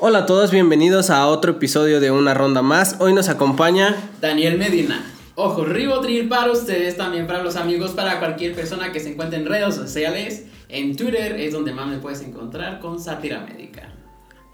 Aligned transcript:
Hola 0.00 0.20
a 0.20 0.26
todos, 0.26 0.52
bienvenidos 0.52 1.10
a 1.10 1.26
otro 1.26 1.50
episodio 1.50 1.98
de 1.98 2.12
Una 2.12 2.32
Ronda 2.32 2.62
Más. 2.62 2.94
Hoy 3.00 3.12
nos 3.12 3.28
acompaña 3.28 3.96
Daniel 4.20 4.56
Medina. 4.56 5.04
Ojo, 5.34 5.64
Ribotril 5.64 6.28
para 6.28 6.52
ustedes, 6.52 6.96
también 6.96 7.26
para 7.26 7.42
los 7.42 7.56
amigos, 7.56 7.90
para 7.90 8.20
cualquier 8.20 8.54
persona 8.54 8.92
que 8.92 9.00
se 9.00 9.10
encuentre 9.10 9.40
en 9.40 9.46
redes 9.46 9.74
sociales. 9.74 10.44
En 10.68 10.94
Twitter 10.94 11.40
es 11.40 11.52
donde 11.52 11.72
más 11.72 11.88
me 11.88 11.98
puedes 11.98 12.22
encontrar 12.22 12.78
con 12.78 13.00
Sátira 13.00 13.40
Médica. 13.40 13.92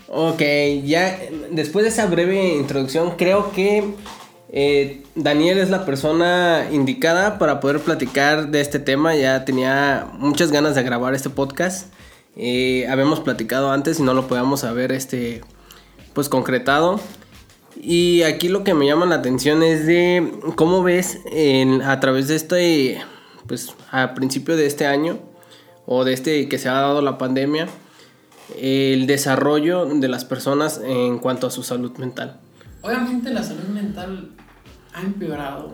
Ok, 0.08 0.40
ya 0.82 1.18
después 1.50 1.84
de 1.84 1.90
esa 1.90 2.06
breve 2.06 2.54
introducción, 2.54 3.10
creo 3.18 3.52
que 3.52 3.84
eh, 4.50 5.02
Daniel 5.14 5.58
es 5.58 5.68
la 5.68 5.84
persona 5.84 6.68
indicada 6.72 7.38
para 7.38 7.60
poder 7.60 7.80
platicar 7.80 8.48
de 8.48 8.62
este 8.62 8.78
tema. 8.78 9.14
Ya 9.14 9.44
tenía 9.44 10.08
muchas 10.14 10.50
ganas 10.50 10.74
de 10.74 10.82
grabar 10.84 11.12
este 11.12 11.28
podcast. 11.28 11.92
Eh, 12.36 12.86
habíamos 12.88 13.20
platicado 13.20 13.70
antes 13.70 14.00
y 14.00 14.02
no 14.02 14.14
lo 14.14 14.26
podíamos 14.26 14.64
haber 14.64 14.92
este, 14.92 15.42
pues 16.12 16.28
concretado. 16.28 17.00
Y 17.80 18.22
aquí 18.22 18.48
lo 18.48 18.64
que 18.64 18.74
me 18.74 18.86
llama 18.86 19.06
la 19.06 19.16
atención 19.16 19.62
es 19.62 19.86
de 19.86 20.32
cómo 20.56 20.82
ves 20.82 21.18
en, 21.26 21.82
a 21.82 21.98
través 22.00 22.28
de 22.28 22.36
este, 22.36 23.00
pues 23.46 23.74
a 23.90 24.14
principio 24.14 24.56
de 24.56 24.66
este 24.66 24.86
año 24.86 25.18
o 25.86 26.04
de 26.04 26.12
este 26.12 26.48
que 26.48 26.58
se 26.58 26.68
ha 26.68 26.74
dado 26.74 27.02
la 27.02 27.18
pandemia, 27.18 27.66
el 28.58 29.06
desarrollo 29.06 29.86
de 29.86 30.08
las 30.08 30.24
personas 30.24 30.80
en 30.84 31.18
cuanto 31.18 31.46
a 31.46 31.50
su 31.50 31.62
salud 31.62 31.96
mental. 31.98 32.40
Obviamente 32.82 33.30
la 33.30 33.42
salud 33.42 33.64
mental 33.64 34.30
ha 34.92 35.00
empeorado 35.00 35.72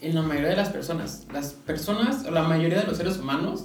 en 0.00 0.14
la 0.14 0.22
mayoría 0.22 0.50
de 0.50 0.56
las 0.56 0.68
personas. 0.70 1.26
Las 1.32 1.52
personas 1.52 2.24
o 2.26 2.30
la 2.30 2.42
mayoría 2.42 2.80
de 2.80 2.86
los 2.86 2.96
seres 2.96 3.18
humanos 3.18 3.64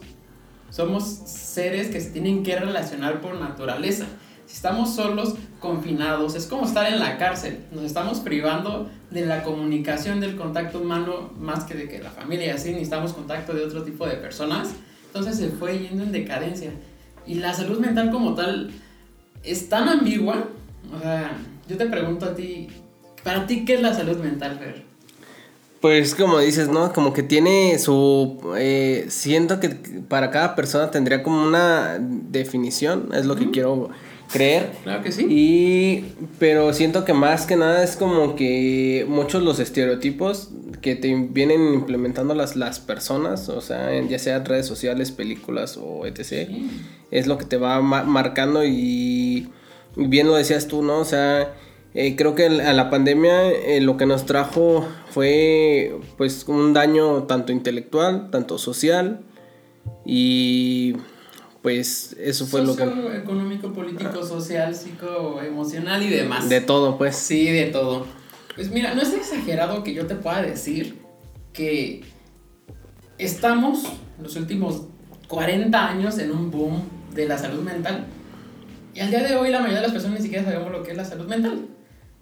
somos 0.70 1.04
seres 1.04 1.88
que 1.88 2.02
se 2.02 2.12
tienen 2.12 2.44
que 2.44 2.58
relacionar 2.58 3.22
por 3.22 3.36
naturaleza. 3.40 4.06
Si 4.46 4.56
estamos 4.56 4.96
solos, 4.96 5.36
confinados, 5.60 6.36
es 6.36 6.46
como 6.46 6.66
estar 6.66 6.92
en 6.92 7.00
la 7.00 7.18
cárcel. 7.18 7.66
Nos 7.72 7.84
estamos 7.84 8.20
privando 8.20 8.90
de 9.12 9.26
la 9.26 9.44
comunicación, 9.44 10.20
del 10.20 10.38
contacto 10.38 10.80
humano, 10.80 11.32
más 11.38 11.66
que 11.66 11.74
de 11.74 11.90
que 11.90 12.00
la 12.00 12.12
familia, 12.12 12.56
así 12.56 12.72
necesitamos 12.72 13.14
contacto 13.14 13.54
de 13.54 13.66
otro 13.66 13.84
tipo 13.84 14.08
de 14.08 14.16
personas. 14.16 14.70
Entonces 15.08 15.38
se 15.38 15.50
fue 15.50 15.80
yendo 15.80 16.04
en 16.04 16.12
decadencia. 16.12 16.72
Y 17.26 17.36
la 17.36 17.54
salud 17.54 17.80
mental 17.80 18.10
como 18.12 18.36
tal 18.36 18.72
es 19.44 19.68
tan 19.68 19.90
ambigua. 19.90 20.48
O 20.96 21.00
sea, 21.00 21.38
yo 21.68 21.76
te 21.76 21.86
pregunto 21.88 22.26
a 22.26 22.34
ti, 22.34 22.70
¿para 23.24 23.46
ti 23.48 23.66
qué 23.66 23.76
es 23.76 23.82
la 23.82 23.94
salud 23.94 24.18
mental, 24.18 24.58
Fer? 24.60 24.87
Pues 25.82 26.16
como 26.16 26.40
dices, 26.40 26.70
¿no? 26.70 26.92
Como 26.92 27.14
que 27.14 27.22
tiene 27.22 27.78
su... 27.78 28.40
Eh, 28.58 29.06
siento 29.10 29.60
que 29.60 29.70
para 29.70 30.32
cada 30.32 30.56
persona 30.56 30.90
tendría 30.90 31.22
como 31.22 31.44
una 31.44 31.98
definición, 32.00 33.10
es 33.14 33.26
lo 33.26 33.36
que 33.36 33.52
quiero 33.52 33.90
creer. 34.32 34.72
Claro 34.84 35.04
que 35.04 35.12
sí. 35.12 35.28
Y, 35.30 36.16
pero 36.40 36.74
siento 36.74 37.06
que 37.06 37.14
más 37.14 37.46
que 37.46 37.56
nada 37.56 37.84
es 37.84 37.96
como 37.96 38.36
que 38.36 39.06
muchos 39.08 39.44
los 39.44 39.60
estereotipos 39.60 40.50
que 40.82 40.96
te 40.96 41.14
vienen 41.14 41.74
implementando 41.74 42.34
las, 42.34 42.56
las 42.56 42.80
personas, 42.80 43.48
o 43.50 43.62
sea, 43.62 43.90
ya 44.02 44.18
sea 44.18 44.40
redes 44.40 44.66
sociales, 44.66 45.12
películas 45.12 45.78
o 45.78 46.08
etc., 46.08 46.50
es 47.12 47.28
lo 47.28 47.38
que 47.38 47.46
te 47.46 47.58
va 47.58 47.82
marcando 47.82 48.66
y 48.66 49.50
bien 49.96 50.28
lo 50.28 50.36
decías 50.36 50.68
tú, 50.68 50.82
¿no? 50.82 51.00
O 51.00 51.06
sea 51.06 51.54
eh, 52.00 52.16
creo 52.16 52.36
que 52.36 52.46
a 52.46 52.74
la 52.74 52.92
pandemia 52.92 53.50
eh, 53.50 53.82
lo 53.82 53.98
que 53.98 54.06
nos 54.06 54.28
trajo 54.28 54.88
fue 55.10 55.98
pues 56.16 56.48
un 56.48 56.72
daño 56.72 57.24
tanto 57.24 57.52
intelectual, 57.52 58.30
tanto 58.30 58.60
social 58.60 59.22
y 60.06 60.96
pues 61.64 62.16
eso 62.20 62.46
fue 62.46 62.64
lo 62.64 62.76
que... 62.76 62.84
Económico, 62.84 63.74
político, 63.74 64.24
social, 64.24 64.76
psico, 64.76 65.42
emocional 65.42 66.04
y 66.04 66.10
demás. 66.10 66.48
De 66.50 66.62
todo, 66.62 67.00
pues. 67.00 67.16
Sí, 67.16 67.46
de 67.50 67.66
todo. 67.66 68.06
Pues 68.54 68.70
mira, 68.70 68.94
no 68.94 69.02
es 69.02 69.12
exagerado 69.14 69.84
que 69.84 69.96
yo 69.96 70.06
te 70.06 70.14
pueda 70.14 70.44
decir 70.44 71.00
que 71.52 72.04
estamos 73.18 73.86
los 74.22 74.36
últimos 74.36 74.84
40 75.28 75.90
años 75.90 76.20
en 76.20 76.30
un 76.30 76.52
boom 76.52 76.84
de 77.16 77.28
la 77.28 77.40
salud 77.40 77.64
mental. 77.64 78.06
Y 78.94 79.00
al 79.00 79.10
día 79.10 79.24
de 79.24 79.36
hoy 79.36 79.50
la 79.50 79.62
mayoría 79.62 79.78
de 79.78 79.88
las 79.88 79.94
personas 79.94 80.20
ni 80.20 80.24
siquiera 80.26 80.46
sabemos 80.46 80.72
lo 80.72 80.84
que 80.84 80.92
es 80.92 80.98
la 80.98 81.06
salud 81.06 81.28
mental. 81.28 81.70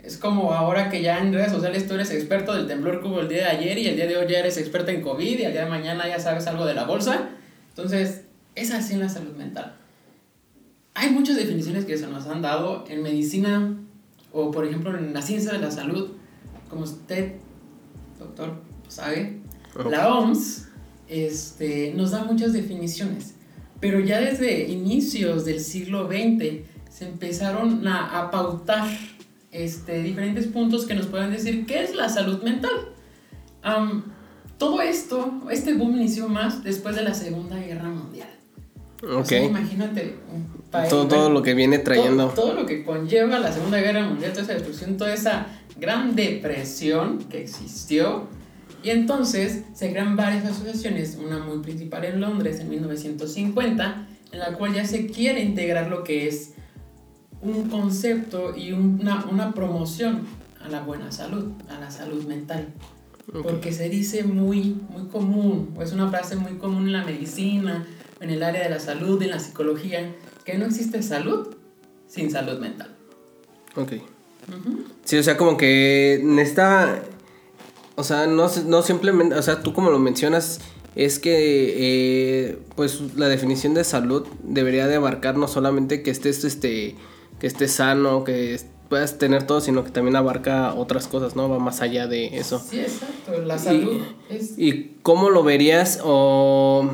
Es 0.06 0.18
como 0.18 0.54
ahora 0.54 0.90
que 0.92 1.02
ya 1.02 1.20
en 1.20 1.34
redes 1.34 1.52
sociales 1.52 1.88
tú 1.88 1.96
eres 1.96 2.12
experto 2.12 2.54
del 2.54 2.68
temblor 2.68 3.02
que 3.02 3.08
hubo 3.08 3.22
el 3.22 3.28
día 3.28 3.40
de 3.40 3.58
ayer 3.58 3.78
y 3.80 3.88
el 3.88 3.96
día 3.96 4.06
de 4.06 4.18
hoy 4.18 4.28
ya 4.30 4.38
eres 4.38 4.58
experto 4.58 4.92
en 4.92 5.02
COVID 5.02 5.40
y 5.40 5.44
el 5.44 5.52
día 5.52 5.64
de 5.64 5.70
mañana 5.70 6.08
ya 6.08 6.20
sabes 6.20 6.46
algo 6.46 6.66
de 6.68 6.76
la 6.76 6.86
bolsa. 6.86 7.30
Entonces, 7.70 8.26
es 8.54 8.72
así 8.72 8.94
en 8.94 9.00
la 9.00 9.10
salud 9.10 9.36
mental. 9.36 9.76
Hay 10.94 11.10
muchas 11.10 11.38
definiciones 11.38 11.86
que 11.86 11.98
se 11.98 12.06
nos 12.06 12.28
han 12.28 12.44
dado 12.44 12.86
en 12.88 13.02
medicina 13.02 13.76
o, 14.32 14.52
por 14.52 14.66
ejemplo, 14.66 14.96
en 14.96 15.12
la 15.12 15.24
ciencia 15.24 15.52
de 15.52 15.58
la 15.58 15.72
salud, 15.72 16.12
como 16.70 16.84
usted, 16.84 17.34
doctor, 18.20 18.62
sabe. 18.88 19.40
La 19.90 20.14
OMS 20.14 20.68
este, 21.10 21.94
nos 21.96 22.12
da 22.12 22.24
muchas 22.24 22.54
definiciones, 22.54 23.34
pero 23.80 24.00
ya 24.00 24.20
desde 24.20 24.70
inicios 24.70 25.46
del 25.46 25.60
siglo 25.60 26.08
XX 26.08 26.64
se 26.90 27.08
empezaron 27.08 27.88
a, 27.88 28.22
a 28.22 28.32
pautar 28.32 28.88
este, 29.64 30.02
diferentes 30.04 30.48
puntos 30.48 30.86
que 30.86 30.94
nos 30.94 31.08
pueden 31.08 31.32
decir 31.32 31.66
qué 31.66 31.84
es 31.84 31.96
la 31.96 32.10
salud 32.10 32.44
mental. 32.44 32.72
todo 34.58 34.82
esto, 34.82 35.42
este 35.50 35.74
boom 35.74 35.96
inició 35.96 36.28
más 36.28 36.64
después 36.64 36.96
de 36.96 37.04
la 37.04 37.14
Segunda 37.14 37.58
Guerra 37.58 37.90
Mundial. 37.90 38.30
Ok. 39.04 39.32
imagínate 39.32 40.16
todo, 40.90 41.08
todo, 41.08 41.30
lo 41.30 41.42
que 41.42 41.54
viene 41.54 41.80
trayendo. 41.80 42.28
Todo, 42.30 42.54
lo 42.54 42.66
que 42.66 42.84
conlleva 42.84 43.40
la 43.40 43.52
Segunda 43.52 43.80
Guerra 43.80 44.08
Mundial, 44.08 44.32
toda 44.32 44.44
esa 44.44 44.54
destrucción, 44.54 44.98
toda 44.98 45.14
esa 45.14 45.48
gran 45.80 46.16
depresión 46.16 47.20
que 47.30 47.42
existió. 47.42 48.28
Y 48.84 48.90
entonces 48.90 49.64
se 49.74 49.92
crean 49.92 50.16
varias 50.16 50.46
asociaciones, 50.46 51.18
una 51.24 51.40
muy 51.40 51.60
principal 51.60 52.06
en 52.06 52.22
Londres 52.22 52.60
en 52.60 52.70
1950, 52.70 54.08
en 54.32 54.40
la 54.40 54.54
cual 54.54 54.74
ya 54.74 54.86
se 54.86 55.08
quiere 55.08 55.42
integrar 55.42 55.90
lo 55.90 56.04
que 56.04 56.28
es 56.28 56.54
un 57.42 57.70
concepto 57.70 58.56
y 58.56 58.72
una, 58.72 59.26
una, 59.32 59.54
promoción 59.54 60.22
a 60.64 60.70
la 60.70 60.82
buena 60.82 61.12
salud, 61.12 61.52
a 61.70 61.80
la 61.80 61.92
salud 61.92 62.24
mental. 62.26 62.74
Porque 63.44 63.74
se 63.74 63.90
dice 63.90 64.24
muy, 64.24 64.78
muy 64.90 65.08
común, 65.08 65.74
o 65.76 65.82
es 65.82 65.92
una 65.92 66.10
frase 66.10 66.36
muy 66.36 66.54
común 66.54 66.86
en 66.88 66.94
la 66.94 67.04
medicina, 67.04 67.86
en 68.20 68.30
el 68.30 68.44
área 68.44 68.64
de 68.64 68.70
la 68.70 68.80
salud, 68.80 69.22
en 69.22 69.32
la 69.32 69.40
psicología, 69.40 70.14
que 70.44 70.58
no 70.58 70.66
existe 70.66 71.02
salud 71.02 71.56
sin 72.08 72.32
salud 72.32 72.60
mental. 72.60 72.96
Ok. 73.76 73.94
Sí, 75.04 75.18
o 75.18 75.24
sea, 75.24 75.38
como 75.38 75.58
que 75.58 76.22
necesita, 76.24 77.04
o 77.96 78.04
sea, 78.04 78.28
no, 78.28 78.50
no 78.68 78.82
simplemente, 78.84 79.36
o 79.36 79.42
sea, 79.42 79.64
tú 79.64 79.74
como 79.74 79.90
lo 79.90 80.00
mencionas, 80.00 80.60
es 80.96 81.20
que 81.20 81.74
eh, 81.78 82.60
pues 82.76 83.02
la 83.16 83.28
definición 83.28 83.74
de 83.74 83.84
salud 83.84 84.26
debería 84.44 84.88
de 84.88 84.96
abarcar 84.96 85.36
no 85.36 85.48
solamente 85.48 86.04
que 86.04 86.12
estés 86.12 86.44
este 86.44 86.96
que 87.46 87.50
estés 87.50 87.74
sano, 87.74 88.24
que 88.24 88.60
puedas 88.90 89.20
tener 89.20 89.46
todo, 89.46 89.62
sino 89.62 89.84
que 89.84 89.92
también 89.92 90.16
abarca 90.16 90.74
otras 90.74 91.08
cosas, 91.08 91.36
¿no? 91.36 91.48
Va 91.48 91.60
más 91.60 91.80
allá 91.82 92.08
de 92.08 92.40
eso. 92.40 92.58
Sí, 92.58 92.80
exacto. 92.80 93.40
La 93.46 93.60
salud 93.60 94.02
y, 94.32 94.34
es... 94.34 94.58
¿Y 94.58 94.96
cómo 95.04 95.30
lo 95.30 95.44
verías 95.44 96.00
o 96.04 96.90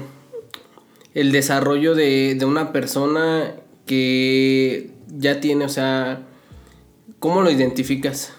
el 1.14 1.32
desarrollo 1.32 1.96
de, 1.96 2.36
de 2.36 2.44
una 2.44 2.74
persona 2.74 3.56
que 3.86 4.92
ya 5.08 5.40
tiene, 5.40 5.64
o 5.64 5.70
sea, 5.70 6.24
¿cómo 7.20 7.44
lo 7.44 7.50
identificas? 7.50 8.34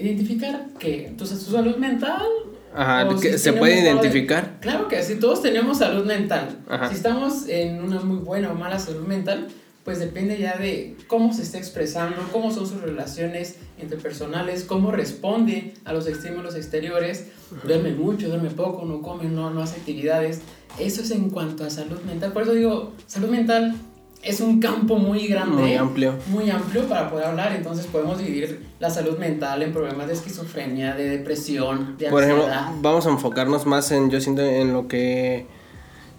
Identificar 0.00 0.70
que, 0.80 1.06
entonces, 1.06 1.40
su 1.40 1.52
salud 1.52 1.76
mental. 1.76 2.26
Ajá, 2.74 3.08
¿se 3.38 3.52
puede 3.52 3.80
identificar? 3.80 4.58
claro 4.60 4.88
que 4.88 5.00
sí, 5.04 5.20
todos 5.20 5.40
tenemos 5.40 5.78
salud 5.78 6.04
mental. 6.04 6.48
Si 6.88 6.96
estamos 6.96 7.46
en 7.46 7.80
una 7.80 8.00
muy 8.00 8.16
buena 8.16 8.50
o 8.50 8.56
mala 8.56 8.80
salud 8.80 9.06
mental, 9.06 9.46
pues 9.84 9.98
depende 9.98 10.38
ya 10.38 10.56
de 10.56 10.96
cómo 11.08 11.34
se 11.34 11.42
está 11.42 11.58
expresando, 11.58 12.16
cómo 12.32 12.50
son 12.50 12.66
sus 12.66 12.80
relaciones 12.80 13.56
interpersonales, 13.80 14.64
cómo 14.64 14.90
responde 14.90 15.74
a 15.84 15.92
los 15.92 16.06
estímulos 16.06 16.54
exteriores, 16.54 17.26
duerme 17.64 17.92
mucho, 17.92 18.28
duerme 18.28 18.48
poco, 18.50 18.86
no 18.86 19.02
come, 19.02 19.24
no, 19.24 19.50
no 19.50 19.62
hace 19.62 19.76
actividades. 19.76 20.40
Eso 20.78 21.02
es 21.02 21.10
en 21.10 21.28
cuanto 21.28 21.64
a 21.64 21.70
salud 21.70 22.00
mental. 22.00 22.32
Por 22.32 22.42
eso 22.42 22.52
digo, 22.52 22.92
salud 23.06 23.28
mental 23.28 23.76
es 24.22 24.40
un 24.40 24.58
campo 24.58 24.96
muy 24.96 25.26
grande. 25.26 25.62
Muy 25.62 25.74
amplio. 25.74 26.14
Muy 26.28 26.50
amplio 26.50 26.88
para 26.88 27.10
poder 27.10 27.26
hablar. 27.26 27.54
Entonces 27.54 27.86
podemos 27.86 28.18
dividir 28.18 28.64
la 28.80 28.88
salud 28.88 29.18
mental 29.18 29.62
en 29.62 29.74
problemas 29.74 30.06
de 30.06 30.14
esquizofrenia, 30.14 30.94
de 30.94 31.10
depresión, 31.10 31.98
de 31.98 32.08
Por 32.08 32.24
ejemplo, 32.24 32.48
vamos 32.80 33.06
a 33.06 33.10
enfocarnos 33.10 33.66
más 33.66 33.92
en, 33.92 34.10
yo 34.10 34.18
siento, 34.22 34.40
en 34.40 34.72
lo 34.72 34.88
que 34.88 35.46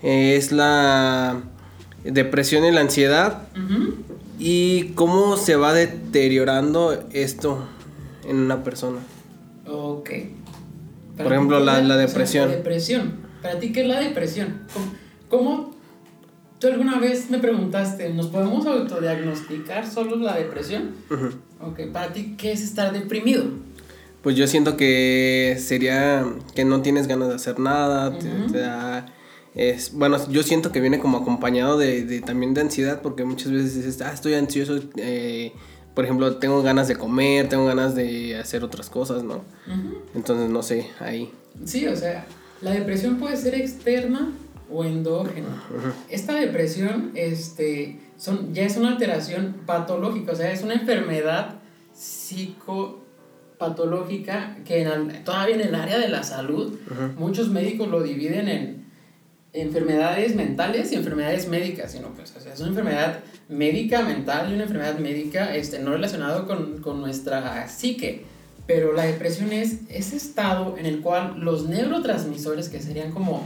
es 0.04 0.52
la 0.52 1.42
depresión 2.06 2.66
y 2.66 2.72
la 2.72 2.82
ansiedad. 2.82 3.44
Y 4.40 4.90
cómo 4.96 5.38
se 5.38 5.56
va 5.56 5.74
deteriorando 5.74 7.04
esto 7.12 7.66
en 8.28 8.38
una 8.38 8.64
persona. 8.64 9.00
Ok. 9.68 10.10
Por 11.18 11.32
ejemplo, 11.32 11.60
la, 11.60 11.82
la, 11.82 11.98
depresión. 11.98 12.50
la 12.50 12.56
depresión. 12.56 13.14
¿Para 13.42 13.60
ti 13.60 13.72
qué 13.72 13.82
es 13.82 13.88
la 13.88 14.00
depresión? 14.00 14.62
¿Cómo, 15.30 15.72
tú 16.60 16.68
alguna 16.68 17.00
vez 17.00 17.30
me 17.30 17.40
preguntaste, 17.40 18.14
¿nos 18.14 18.28
podemos 18.28 18.66
autodiagnosticar 18.66 19.90
solo 19.90 20.18
la 20.18 20.36
depresión? 20.36 20.92
Ok, 21.62 21.92
para 21.94 22.12
ti, 22.12 22.36
¿qué 22.38 22.52
es 22.52 22.62
estar 22.62 22.92
deprimido? 22.92 23.46
Pues 24.22 24.36
yo 24.36 24.48
siento 24.48 24.76
que 24.76 25.58
sería 25.60 26.26
que 26.56 26.66
no 26.66 26.82
tienes 26.82 27.08
ganas 27.08 27.30
de 27.30 27.36
hacer 27.36 27.60
nada, 27.60 28.18
te, 28.18 28.58
da... 28.58 29.06
Es, 29.56 29.94
bueno, 29.94 30.18
yo 30.30 30.44
siento 30.44 30.74
que 30.74 30.82
viene 30.82 31.00
como 31.00 31.18
acompañado 31.18 31.78
de, 31.78 32.04
de, 32.04 32.20
también 32.22 32.54
de 32.54 32.62
ansiedad, 32.62 33.02
porque 33.02 33.24
muchas 33.24 33.52
veces 33.52 33.76
dices, 33.76 34.02
ah, 34.02 34.12
estoy 34.14 34.34
ansioso, 34.34 34.82
eh, 34.98 35.54
por 35.94 36.04
ejemplo, 36.04 36.36
tengo 36.38 36.62
ganas 36.62 36.90
de 36.90 36.98
comer, 36.98 37.48
tengo 37.48 37.66
ganas 37.66 37.96
de 37.96 38.38
hacer 38.38 38.66
otras 38.66 38.90
cosas, 38.90 39.24
¿no? 39.24 39.46
Entonces, 40.14 40.50
no 40.50 40.62
sé, 40.62 40.90
ahí. 41.00 41.32
Sí, 41.64 41.88
o 41.88 41.96
sea, 41.96 42.26
la 42.62 42.72
depresión 42.72 43.18
puede 43.18 43.38
ser 43.38 43.56
externa 43.56 44.34
o 44.70 44.84
endógena. 44.84 45.64
Esta 46.10 46.34
depresión 46.34 47.12
este, 47.16 48.02
son, 48.18 48.54
ya 48.54 48.64
es 48.64 48.76
una 48.76 48.90
alteración 48.90 49.62
patológica, 49.66 50.34
o 50.34 50.36
sea, 50.36 50.52
es 50.52 50.64
una 50.64 50.74
enfermedad 50.74 51.60
psicopatológica 51.94 54.58
que 54.66 54.82
en 54.82 55.24
todavía 55.24 55.56
en 55.56 55.62
el 55.62 55.76
área 55.76 55.98
de 55.98 56.10
la 56.10 56.24
salud 56.24 56.78
muchos 57.18 57.48
médicos 57.48 57.88
lo 57.88 58.04
dividen 58.04 58.50
en 58.50 58.85
enfermedades 59.56 60.36
mentales 60.36 60.92
y 60.92 60.96
enfermedades 60.96 61.48
médicas, 61.48 61.92
sino 61.94 62.10
pues, 62.10 62.36
o 62.36 62.40
sea, 62.40 62.54
es 62.54 62.60
una 62.60 62.70
enfermedad 62.70 63.20
médica 63.50 64.02
mental 64.02 64.52
y 64.52 64.54
una 64.54 64.64
enfermedad 64.64 65.00
médica 65.00 65.56
este, 65.56 65.80
no 65.80 65.92
relacionado 65.92 66.46
con, 66.46 66.80
con 66.82 67.02
nuestra 67.02 67.68
psique. 67.68 68.26
Pero 68.68 68.94
la 68.94 69.04
depresión 69.04 69.54
es 69.54 69.82
ese 69.90 70.18
estado 70.18 70.76
en 70.78 70.86
el 70.86 71.02
cual 71.02 71.40
los 71.40 71.68
neurotransmisores, 71.68 72.70
que 72.70 72.82
serían 72.82 73.12
como 73.12 73.44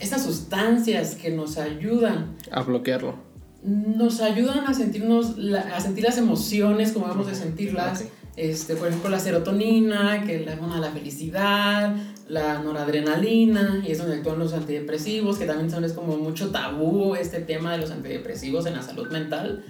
esas 0.00 0.24
sustancias 0.24 1.14
que 1.14 1.30
nos 1.30 1.58
ayudan 1.58 2.36
a 2.50 2.62
bloquearlo, 2.62 3.14
nos 3.62 4.20
ayudan 4.20 4.66
a 4.66 4.74
sentirnos, 4.74 5.36
a 5.72 5.80
sentir 5.80 6.02
las 6.02 6.18
emociones 6.18 6.92
como 6.92 7.06
vamos 7.06 7.28
de 7.28 7.36
sentirlas. 7.36 8.04
Este, 8.34 8.74
por 8.76 8.88
ejemplo, 8.88 9.10
la 9.10 9.20
serotonina, 9.20 10.24
que 10.26 10.36
es 10.36 10.46
la 10.46 10.54
hormona 10.54 10.76
de 10.76 10.80
la 10.80 10.90
felicidad, 10.90 11.94
la 12.28 12.62
noradrenalina, 12.62 13.82
y 13.86 13.92
es 13.92 13.98
donde 13.98 14.16
actúan 14.16 14.38
los 14.38 14.52
antidepresivos, 14.52 15.38
que 15.38 15.46
también 15.46 15.70
son 15.70 15.84
es 15.84 15.92
como 15.92 16.16
mucho 16.16 16.50
tabú 16.50 17.14
este 17.14 17.40
tema 17.40 17.72
de 17.72 17.78
los 17.78 17.90
antidepresivos 17.90 18.66
en 18.66 18.74
la 18.74 18.82
salud 18.82 19.10
mental. 19.10 19.64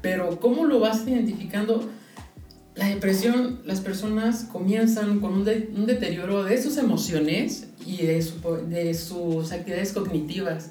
Pero, 0.00 0.40
¿cómo 0.40 0.64
lo 0.66 0.80
vas 0.80 1.06
identificando? 1.06 1.88
La 2.74 2.88
depresión, 2.88 3.60
las 3.64 3.80
personas 3.80 4.44
comienzan 4.50 5.20
con 5.20 5.34
un, 5.34 5.48
un 5.48 5.86
deterioro 5.86 6.42
de 6.42 6.60
sus 6.60 6.76
emociones 6.78 7.68
y 7.86 7.98
de, 7.98 8.24
de 8.68 8.94
sus 8.94 9.52
actividades 9.52 9.92
cognitivas. 9.92 10.70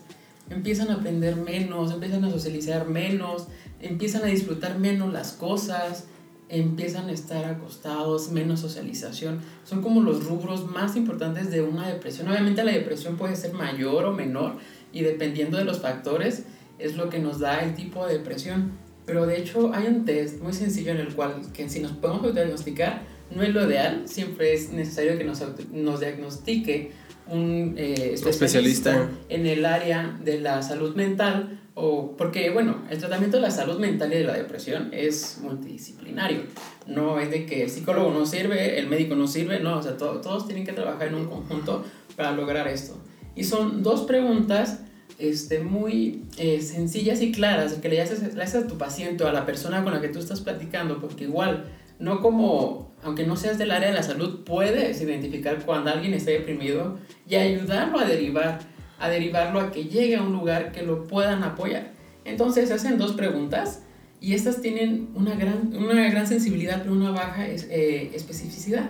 Empiezan 0.49 0.89
a 0.89 0.95
aprender 0.95 1.35
menos, 1.35 1.93
empiezan 1.93 2.25
a 2.25 2.31
socializar 2.31 2.87
menos, 2.87 3.47
empiezan 3.79 4.23
a 4.23 4.27
disfrutar 4.27 4.79
menos 4.79 5.13
las 5.13 5.31
cosas, 5.31 6.05
empiezan 6.51 7.07
a 7.07 7.13
estar 7.13 7.45
acostados, 7.45 8.31
menos 8.31 8.59
socialización. 8.59 9.39
Son 9.63 9.81
como 9.81 10.01
los 10.01 10.25
rubros 10.25 10.69
más 10.69 10.95
importantes 10.97 11.49
de 11.49 11.61
una 11.61 11.87
depresión. 11.87 12.27
Obviamente 12.27 12.63
la 12.63 12.73
depresión 12.73 13.15
puede 13.15 13.35
ser 13.37 13.53
mayor 13.53 14.05
o 14.05 14.11
menor 14.11 14.57
y 14.91 15.01
dependiendo 15.01 15.57
de 15.57 15.63
los 15.63 15.79
factores 15.79 16.43
es 16.77 16.97
lo 16.97 17.09
que 17.09 17.19
nos 17.19 17.39
da 17.39 17.63
el 17.63 17.73
tipo 17.73 18.05
de 18.05 18.17
depresión. 18.17 18.73
Pero 19.05 19.25
de 19.25 19.39
hecho 19.39 19.73
hay 19.73 19.87
un 19.87 20.03
test 20.03 20.41
muy 20.41 20.53
sencillo 20.53 20.91
en 20.91 20.97
el 20.97 21.15
cual 21.15 21.41
que 21.53 21.69
si 21.69 21.79
nos 21.79 21.93
podemos 21.93 22.35
diagnosticar, 22.35 23.03
no 23.33 23.43
es 23.43 23.53
lo 23.53 23.65
ideal, 23.65 24.03
siempre 24.05 24.53
es 24.53 24.73
necesario 24.73 25.17
que 25.17 25.23
nos, 25.23 25.41
nos 25.71 26.01
diagnostique 26.01 26.91
un 27.27 27.75
eh, 27.77 28.13
especialista, 28.13 29.09
en 29.29 29.45
el 29.45 29.65
área 29.65 30.19
de 30.21 30.41
la 30.41 30.61
salud 30.61 30.95
mental 30.95 31.60
o 31.73 32.15
porque 32.17 32.49
bueno, 32.49 32.83
el 32.89 32.97
tratamiento 32.97 33.37
de 33.37 33.43
la 33.43 33.51
salud 33.51 33.79
mental 33.79 34.11
y 34.11 34.17
de 34.17 34.23
la 34.23 34.33
depresión 34.33 34.89
es 34.91 35.39
multidisciplinario. 35.41 36.41
No 36.87 37.19
es 37.19 37.31
de 37.31 37.45
que 37.45 37.63
el 37.63 37.69
psicólogo 37.69 38.11
no 38.11 38.25
sirve, 38.25 38.77
el 38.77 38.87
médico 38.87 39.15
no 39.15 39.27
sirve, 39.27 39.59
no, 39.59 39.77
o 39.77 39.83
sea, 39.83 39.97
todos 39.97 40.45
tienen 40.47 40.65
que 40.65 40.73
trabajar 40.73 41.07
en 41.07 41.15
un 41.15 41.25
conjunto 41.25 41.85
para 42.15 42.31
lograr 42.33 42.67
esto. 42.67 42.97
Y 43.35 43.45
son 43.45 43.81
dos 43.83 44.01
preguntas 44.01 44.81
este, 45.21 45.59
muy 45.59 46.23
eh, 46.37 46.61
sencillas 46.61 47.21
y 47.21 47.31
claras 47.31 47.73
que 47.73 47.89
le 47.89 48.01
haces, 48.01 48.33
le 48.33 48.43
haces 48.43 48.63
a 48.63 48.67
tu 48.67 48.77
paciente 48.77 49.23
o 49.23 49.27
a 49.27 49.33
la 49.33 49.45
persona 49.45 49.83
con 49.83 49.93
la 49.93 50.01
que 50.01 50.09
tú 50.09 50.19
estás 50.19 50.41
platicando, 50.41 50.99
porque 50.99 51.25
igual, 51.25 51.65
no 51.99 52.21
como, 52.21 52.95
aunque 53.03 53.25
no 53.25 53.35
seas 53.35 53.57
del 53.57 53.71
área 53.71 53.89
de 53.89 53.93
la 53.93 54.03
salud, 54.03 54.43
puedes 54.43 54.99
identificar 55.01 55.63
cuando 55.63 55.91
alguien 55.91 56.13
está 56.13 56.31
deprimido 56.31 56.97
y 57.29 57.35
ayudarlo 57.35 57.99
a 57.99 58.05
derivar, 58.05 58.59
a 59.01 59.09
derivarlo 59.09 59.59
a 59.59 59.71
que 59.71 59.85
llegue 59.85 60.15
a 60.15 60.21
un 60.21 60.31
lugar 60.31 60.71
que 60.71 60.83
lo 60.83 61.05
puedan 61.07 61.43
apoyar. 61.43 61.91
Entonces 62.23 62.69
se 62.69 62.75
hacen 62.75 62.97
dos 62.97 63.13
preguntas 63.13 63.81
y 64.19 64.33
estas 64.33 64.61
tienen 64.61 65.09
una 65.15 65.35
gran, 65.35 65.75
una 65.75 66.09
gran 66.09 66.27
sensibilidad 66.27 66.81
pero 66.83 66.93
una 66.93 67.11
baja 67.11 67.47
eh, 67.47 68.11
especificidad. 68.13 68.89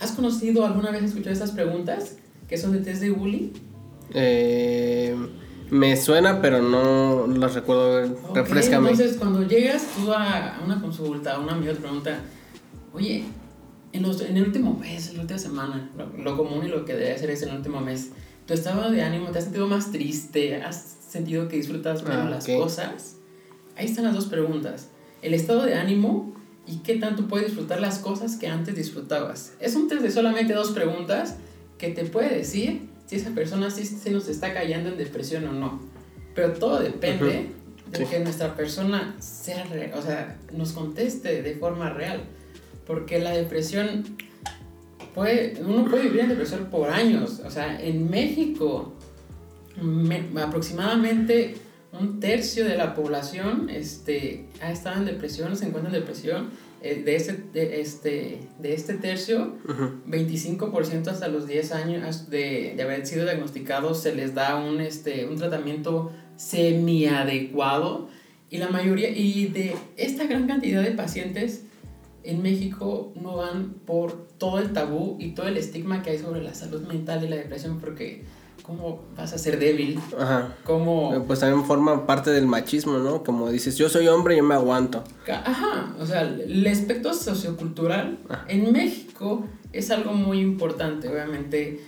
¿Has 0.00 0.12
conocido 0.12 0.66
alguna 0.66 0.90
vez 0.90 1.04
escuchado 1.04 1.32
estas 1.32 1.52
preguntas 1.52 2.16
que 2.48 2.56
son 2.56 2.72
de 2.72 2.78
test 2.78 3.00
de 3.00 3.10
Uli? 3.10 3.52
Eh, 4.14 5.14
me 5.70 5.96
suena, 5.96 6.40
pero 6.40 6.62
no 6.62 7.26
las 7.26 7.54
recuerdo. 7.54 8.14
Okay, 8.30 8.42
Refrescame. 8.42 8.90
Entonces, 8.90 9.16
cuando 9.16 9.42
llegas 9.42 9.86
tú 9.96 10.12
a 10.12 10.60
una 10.64 10.80
consulta, 10.80 11.38
una 11.38 11.52
amiga 11.52 11.72
te 11.72 11.80
pregunta, 11.80 12.20
oye, 12.92 13.24
en, 13.92 14.02
los, 14.02 14.20
en 14.20 14.36
el 14.36 14.44
último 14.44 14.78
mes, 14.78 15.10
en 15.10 15.16
la 15.16 15.22
última 15.22 15.38
semana, 15.38 15.90
lo, 16.18 16.36
común 16.36 16.66
y 16.66 16.68
lo 16.68 16.84
que 16.84 16.94
debe 16.94 17.12
hacer 17.12 17.30
es 17.30 17.42
en 17.42 17.50
el 17.50 17.56
último 17.56 17.80
mes, 17.80 18.12
tu 18.46 18.54
estado 18.54 18.90
de 18.90 19.02
ánimo, 19.02 19.30
te 19.30 19.38
has 19.38 19.44
sentido 19.44 19.66
más 19.66 19.90
triste, 19.90 20.62
has 20.62 20.96
sentido 21.08 21.48
que 21.48 21.56
disfrutas 21.56 22.02
menos 22.04 22.26
ah, 22.26 22.30
las 22.30 22.46
cosas. 22.46 23.16
Ahí 23.76 23.86
están 23.86 24.04
las 24.04 24.14
dos 24.14 24.26
preguntas. 24.26 24.88
El 25.20 25.34
estado 25.34 25.64
de 25.64 25.74
ánimo 25.74 26.34
y 26.66 26.78
qué 26.78 26.96
tanto 26.96 27.28
puedes 27.28 27.48
disfrutar 27.48 27.80
las 27.80 27.98
cosas 27.98 28.36
que 28.36 28.48
antes 28.48 28.74
disfrutabas. 28.74 29.52
Es 29.60 29.74
un 29.74 29.88
test 29.88 30.02
de 30.02 30.10
solamente 30.10 30.52
dos 30.54 30.70
preguntas 30.70 31.36
que 31.78 31.90
te 31.90 32.04
puede 32.04 32.36
decir 32.36 32.88
si 33.06 33.16
esa 33.16 33.30
persona 33.30 33.70
sí 33.70 33.84
se 33.84 34.10
nos 34.10 34.28
está 34.28 34.54
cayendo 34.54 34.90
en 34.90 34.96
depresión 34.96 35.46
o 35.46 35.52
no. 35.52 35.80
Pero 36.34 36.52
todo 36.52 36.80
depende 36.80 37.50
de 37.90 38.04
que 38.04 38.20
nuestra 38.20 38.54
persona 38.56 39.16
sea, 39.20 39.64
o 39.96 40.02
sea, 40.02 40.38
nos 40.52 40.72
conteste 40.72 41.42
de 41.42 41.54
forma 41.54 41.90
real. 41.90 42.22
Porque 42.86 43.18
la 43.18 43.30
depresión 43.30 44.04
puede, 45.16 45.54
uno 45.64 45.88
puede 45.90 46.04
vivir 46.04 46.20
en 46.20 46.28
depresión 46.28 46.66
por 46.66 46.90
años. 46.90 47.40
O 47.44 47.50
sea, 47.50 47.80
en 47.80 48.08
México, 48.08 48.92
aproximadamente 50.36 51.56
un 51.98 52.20
tercio 52.20 52.66
de 52.66 52.76
la 52.76 52.94
población 52.94 53.70
este, 53.70 54.46
ha 54.60 54.70
estado 54.70 54.98
en 54.98 55.06
depresión, 55.06 55.56
se 55.56 55.66
encuentra 55.66 55.92
en 55.92 56.00
depresión 56.00 56.50
eh, 56.82 57.02
de, 57.02 57.16
este, 57.16 57.32
de, 57.54 57.80
este, 57.80 58.40
de 58.60 58.74
este 58.74 58.94
tercio, 58.94 59.56
25% 60.06 61.08
hasta 61.08 61.28
los 61.28 61.48
10 61.48 61.72
años 61.72 62.28
de, 62.28 62.74
de, 62.76 62.82
haber 62.82 63.06
sido 63.06 63.24
diagnosticados 63.24 64.02
se 64.02 64.14
les 64.14 64.34
da 64.34 64.56
un, 64.56 64.80
este, 64.80 65.26
un 65.26 65.36
tratamiento 65.36 66.12
semi-adecuado 66.36 68.08
y 68.50 68.58
la 68.58 68.68
mayoría, 68.68 69.08
y 69.08 69.46
de 69.46 69.74
esta 69.96 70.26
gran 70.26 70.46
cantidad 70.46 70.82
de 70.82 70.90
pacientes 70.90 71.65
en 72.26 72.42
México 72.42 73.12
no 73.20 73.36
van 73.36 73.74
por 73.86 74.26
todo 74.38 74.58
el 74.58 74.72
tabú 74.72 75.16
y 75.18 75.30
todo 75.30 75.48
el 75.48 75.56
estigma 75.56 76.02
que 76.02 76.10
hay 76.10 76.18
sobre 76.18 76.42
la 76.42 76.54
salud 76.54 76.82
mental 76.82 77.24
y 77.24 77.28
la 77.28 77.36
depresión 77.36 77.78
porque 77.80 78.24
¿cómo 78.66 79.04
vas 79.16 79.32
a 79.32 79.38
ser 79.38 79.58
débil? 79.58 79.98
Ajá. 80.18 80.54
¿Cómo... 80.64 81.14
Eh, 81.14 81.20
pues 81.24 81.40
también 81.40 81.64
forma 81.64 82.04
parte 82.04 82.30
del 82.30 82.46
machismo, 82.46 82.98
¿no? 82.98 83.22
Como 83.22 83.50
dices, 83.50 83.76
yo 83.76 83.88
soy 83.88 84.08
hombre 84.08 84.34
y 84.34 84.38
yo 84.38 84.42
me 84.42 84.54
aguanto. 84.54 85.04
Ajá, 85.28 85.94
o 86.00 86.04
sea, 86.04 86.22
el 86.22 86.66
aspecto 86.66 87.14
sociocultural 87.14 88.18
en 88.48 88.72
México 88.72 89.44
es 89.72 89.90
algo 89.90 90.12
muy 90.12 90.40
importante, 90.40 91.08
obviamente. 91.08 91.80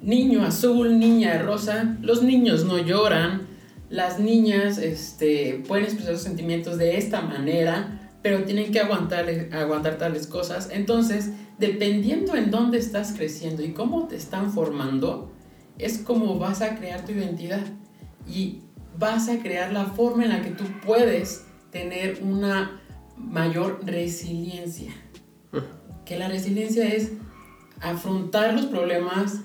Niño 0.00 0.44
azul, 0.44 0.98
niña 0.98 1.42
rosa, 1.42 1.96
los 2.02 2.22
niños 2.22 2.64
no 2.64 2.78
lloran, 2.78 3.48
las 3.88 4.18
niñas 4.18 4.78
este, 4.78 5.62
pueden 5.66 5.84
expresar 5.84 6.14
sus 6.14 6.22
sentimientos 6.22 6.78
de 6.78 6.96
esta 6.96 7.20
manera, 7.20 8.01
pero 8.22 8.44
tienen 8.44 8.72
que 8.72 8.80
aguantar, 8.80 9.26
aguantar 9.52 9.98
tales 9.98 10.26
cosas. 10.26 10.68
Entonces, 10.72 11.30
dependiendo 11.58 12.36
en 12.36 12.50
dónde 12.50 12.78
estás 12.78 13.12
creciendo 13.16 13.62
y 13.62 13.72
cómo 13.72 14.06
te 14.06 14.16
están 14.16 14.52
formando, 14.52 15.32
es 15.78 15.98
como 15.98 16.38
vas 16.38 16.62
a 16.62 16.76
crear 16.76 17.04
tu 17.04 17.12
identidad 17.12 17.62
y 18.26 18.60
vas 18.98 19.28
a 19.28 19.38
crear 19.38 19.72
la 19.72 19.86
forma 19.86 20.24
en 20.24 20.30
la 20.30 20.42
que 20.42 20.50
tú 20.50 20.64
puedes 20.84 21.44
tener 21.70 22.20
una 22.22 22.80
mayor 23.16 23.80
resiliencia. 23.84 24.92
Que 26.04 26.18
la 26.18 26.28
resiliencia 26.28 26.86
es 26.86 27.12
afrontar 27.80 28.54
los 28.54 28.66
problemas, 28.66 29.40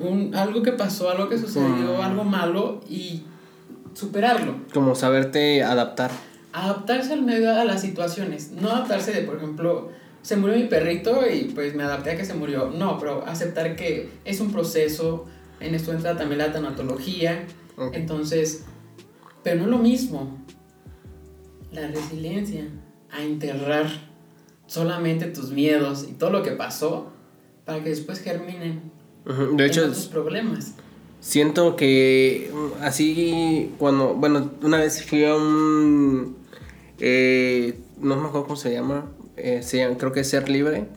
un, 0.00 0.34
algo 0.34 0.62
que 0.62 0.72
pasó, 0.72 1.10
algo 1.10 1.28
que 1.28 1.38
sucedió, 1.38 2.02
algo 2.02 2.24
malo 2.24 2.80
y 2.88 3.24
superarlo. 3.94 4.56
Como 4.72 4.94
saberte 4.94 5.62
adaptar. 5.62 6.10
Adaptarse 6.56 7.12
al 7.12 7.22
medio 7.22 7.52
a 7.52 7.64
las 7.64 7.82
situaciones, 7.82 8.50
no 8.50 8.70
adaptarse 8.70 9.12
de, 9.12 9.22
por 9.22 9.36
ejemplo, 9.36 9.90
se 10.22 10.36
murió 10.36 10.56
mi 10.56 10.64
perrito 10.64 11.20
y 11.30 11.52
pues 11.54 11.74
me 11.74 11.82
adapté 11.82 12.12
a 12.12 12.16
que 12.16 12.24
se 12.24 12.32
murió. 12.32 12.70
No, 12.70 12.98
pero 12.98 13.26
aceptar 13.26 13.76
que 13.76 14.08
es 14.24 14.40
un 14.40 14.50
proceso, 14.50 15.26
en 15.60 15.74
esto 15.74 15.92
entra 15.92 16.16
también 16.16 16.38
la 16.38 16.52
tanatología 16.52 17.44
Entonces, 17.92 18.64
pero 19.42 19.56
no 19.56 19.64
es 19.64 19.70
lo 19.70 19.78
mismo 19.78 20.38
la 21.72 21.88
resiliencia 21.88 22.64
a 23.10 23.22
enterrar 23.22 23.88
solamente 24.66 25.26
tus 25.26 25.50
miedos 25.50 26.06
y 26.08 26.14
todo 26.14 26.30
lo 26.30 26.42
que 26.42 26.52
pasó 26.52 27.12
para 27.66 27.84
que 27.84 27.90
después 27.90 28.20
germinen 28.20 28.96
de 29.26 29.66
hecho, 29.66 29.82
otros 29.82 30.06
problemas. 30.06 30.74
Siento 31.20 31.74
que 31.74 32.50
mm, 32.52 32.82
así 32.82 33.72
cuando, 33.78 34.14
bueno, 34.14 34.52
una 34.62 34.78
vez 34.78 35.04
fui 35.04 35.24
a 35.24 35.34
un, 35.34 36.36
eh, 37.00 37.78
no 37.98 38.16
me 38.16 38.26
acuerdo 38.28 38.44
cómo 38.44 38.56
se 38.56 38.72
llama, 38.72 39.10
eh, 39.36 39.62
creo 39.98 40.12
que 40.12 40.20
es 40.20 40.28
Ser 40.28 40.48
Libre, 40.48 40.88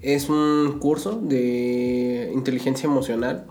es 0.00 0.28
un 0.28 0.78
curso 0.80 1.20
de 1.22 2.30
inteligencia 2.34 2.86
emocional 2.86 3.46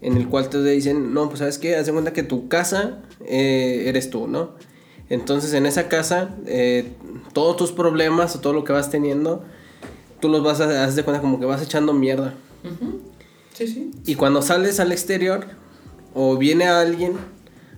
en 0.00 0.16
el 0.16 0.28
cual 0.28 0.48
te 0.48 0.62
dicen, 0.62 1.12
no, 1.12 1.28
pues 1.28 1.40
sabes 1.40 1.58
qué, 1.58 1.76
haz 1.76 1.86
de 1.86 1.92
cuenta 1.92 2.12
que 2.12 2.22
tu 2.22 2.48
casa 2.48 3.02
eh, 3.26 3.84
eres 3.86 4.10
tú, 4.10 4.28
¿no? 4.28 4.50
Entonces 5.08 5.54
en 5.54 5.66
esa 5.66 5.88
casa, 5.88 6.36
todos 7.32 7.56
tus 7.56 7.72
problemas 7.72 8.36
o 8.36 8.40
todo 8.40 8.52
lo 8.52 8.64
que 8.64 8.72
vas 8.72 8.90
teniendo, 8.90 9.42
tú 10.20 10.28
los 10.28 10.42
vas 10.42 10.60
a, 10.60 10.84
haz 10.84 10.96
de 10.96 11.02
cuenta 11.02 11.20
como 11.20 11.40
que 11.40 11.46
vas 11.46 11.62
echando 11.62 11.94
mierda. 11.94 12.34
Sí, 13.54 13.66
sí. 13.66 13.90
Y 14.06 14.14
cuando 14.14 14.42
sales 14.42 14.78
al 14.80 14.92
exterior 14.92 15.46
o 16.14 16.36
viene 16.36 16.66
alguien 16.66 17.14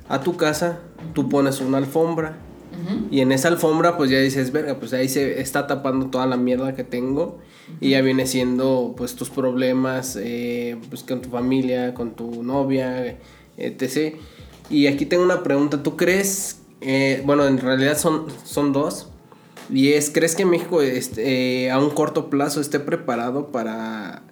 a 0.09 0.23
tu 0.23 0.37
casa, 0.37 0.81
tú 1.15 1.29
pones 1.29 1.61
una 1.61 1.79
alfombra. 1.79 2.37
Y 3.11 3.21
en 3.21 3.33
esa 3.33 3.49
alfombra 3.49 3.97
pues 3.97 4.11
ya 4.11 4.19
dices, 4.19 4.53
verga, 4.53 4.79
pues 4.79 4.93
ahí 4.93 5.09
se 5.09 5.41
está 5.41 5.67
tapando 5.67 6.07
toda 6.07 6.27
la 6.27 6.37
mierda 6.37 6.75
que 6.75 6.85
tengo. 6.85 7.39
Y 7.81 7.91
ya 7.91 8.01
viene 8.01 8.27
siendo 8.27 8.95
pues 8.97 9.15
tus 9.15 9.31
problemas 9.31 10.17
eh, 10.21 10.77
pues 10.89 11.03
con 11.03 11.23
tu 11.23 11.31
familia, 11.31 11.95
con 11.95 12.13
tu 12.13 12.43
novia, 12.43 13.19
etc. 13.57 14.17
Y 14.69 14.87
aquí 14.87 15.07
tengo 15.07 15.23
una 15.25 15.43
pregunta, 15.43 15.83
¿tú 15.83 15.97
crees, 15.97 16.61
eh, 16.81 17.23
bueno 17.25 17.47
en 17.47 17.59
realidad 17.59 17.99
son, 17.99 18.27
son 18.45 18.73
dos, 18.73 19.09
y 19.73 19.93
es, 19.93 20.11
¿crees 20.11 20.35
que 20.35 20.45
México 20.45 20.83
este, 20.83 21.65
eh, 21.65 21.71
a 21.71 21.79
un 21.79 21.91
corto 21.91 22.31
plazo 22.31 22.61
esté 22.61 22.81
preparado 22.81 23.49
para 23.49 24.23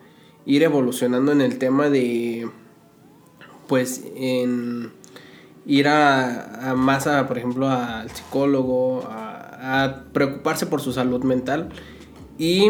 ir 0.47 0.63
evolucionando 0.63 1.31
en 1.31 1.41
el 1.41 1.59
tema 1.59 1.91
de, 1.91 2.49
pues, 3.69 4.03
en 4.17 4.93
ir 5.69 5.87
a, 5.87 6.75
más 6.77 7.07
a, 7.07 7.29
por 7.29 7.39
ejemplo, 7.39 7.69
al 7.69 8.11
psicólogo, 8.11 9.05
a, 9.09 9.85
a, 9.85 10.05
preocuparse 10.13 10.67
por 10.67 10.81
su 10.81 10.93
salud 10.93 11.23
mental? 11.23 11.69
Y 12.39 12.69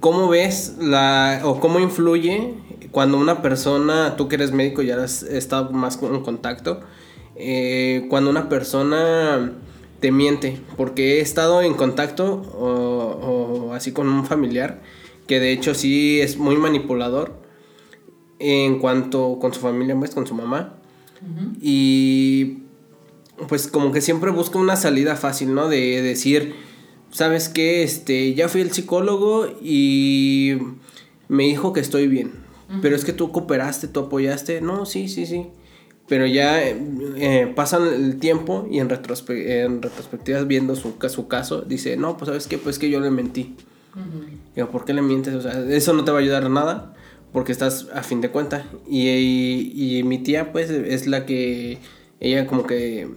cómo 0.00 0.28
ves 0.28 0.76
la, 0.80 1.42
o 1.44 1.60
cómo 1.60 1.78
influye 1.78 2.54
cuando 2.90 3.18
una 3.18 3.42
persona, 3.42 4.16
tú 4.16 4.28
que 4.28 4.36
eres 4.36 4.52
médico 4.52 4.82
ya 4.82 5.02
has 5.02 5.22
estado 5.22 5.70
más 5.70 6.00
en 6.02 6.22
contacto, 6.22 6.80
eh, 7.36 8.06
cuando 8.10 8.30
una 8.30 8.48
persona 8.48 9.52
te 10.00 10.12
miente, 10.12 10.60
porque 10.76 11.18
he 11.18 11.20
estado 11.20 11.62
en 11.62 11.74
contacto 11.74 12.42
o, 12.58 13.72
así 13.72 13.92
con 13.92 14.08
un 14.08 14.26
familiar 14.26 14.82
que 15.26 15.40
de 15.40 15.52
hecho 15.52 15.74
sí 15.74 16.20
es 16.20 16.36
muy 16.36 16.56
manipulador 16.56 17.32
en 18.38 18.80
cuanto 18.80 19.38
con 19.40 19.54
su 19.54 19.60
familia, 19.60 19.96
pues 19.96 20.14
con 20.14 20.26
su 20.26 20.34
mamá. 20.34 20.81
Y 21.60 22.58
pues 23.48 23.66
como 23.68 23.92
que 23.92 24.00
siempre 24.00 24.30
busca 24.30 24.58
una 24.58 24.76
salida 24.76 25.16
fácil, 25.16 25.54
¿no? 25.54 25.68
De 25.68 26.02
decir, 26.02 26.54
¿sabes 27.10 27.48
qué? 27.48 27.82
Este, 27.82 28.34
ya 28.34 28.48
fui 28.48 28.62
al 28.62 28.72
psicólogo 28.72 29.46
y 29.62 30.58
me 31.28 31.44
dijo 31.44 31.72
que 31.72 31.80
estoy 31.80 32.08
bien. 32.08 32.42
Pero 32.80 32.96
es 32.96 33.04
que 33.04 33.12
tú 33.12 33.32
cooperaste, 33.32 33.86
tú 33.86 34.00
apoyaste. 34.00 34.62
No, 34.62 34.86
sí, 34.86 35.08
sí, 35.08 35.26
sí. 35.26 35.48
Pero 36.08 36.26
ya 36.26 36.62
eh, 36.62 37.52
pasan 37.54 37.86
el 37.86 38.18
tiempo 38.18 38.66
y 38.70 38.78
en, 38.78 38.90
en 38.90 39.82
retrospectivas 39.82 40.46
viendo 40.46 40.74
su, 40.74 40.94
su 41.08 41.28
caso, 41.28 41.60
dice, 41.62 41.98
no, 41.98 42.16
pues 42.16 42.28
sabes 42.28 42.46
qué, 42.46 42.56
pues 42.56 42.78
que 42.78 42.88
yo 42.88 42.98
le 43.00 43.10
mentí. 43.10 43.56
Digo, 44.56 44.70
¿por 44.70 44.86
qué 44.86 44.94
le 44.94 45.02
mientes? 45.02 45.34
O 45.34 45.42
sea, 45.42 45.62
eso 45.68 45.92
no 45.92 46.02
te 46.04 46.10
va 46.12 46.18
a 46.18 46.20
ayudar 46.22 46.46
a 46.46 46.48
nada 46.48 46.94
porque 47.32 47.52
estás 47.52 47.88
a 47.94 48.02
fin 48.02 48.20
de 48.20 48.30
cuenta. 48.30 48.64
Y, 48.88 49.98
y, 49.98 50.02
mi 50.02 50.18
tía, 50.18 50.52
pues, 50.52 50.70
es 50.70 51.06
la 51.06 51.26
que, 51.26 51.78
ella 52.20 52.46
como 52.46 52.66
que 52.66 53.08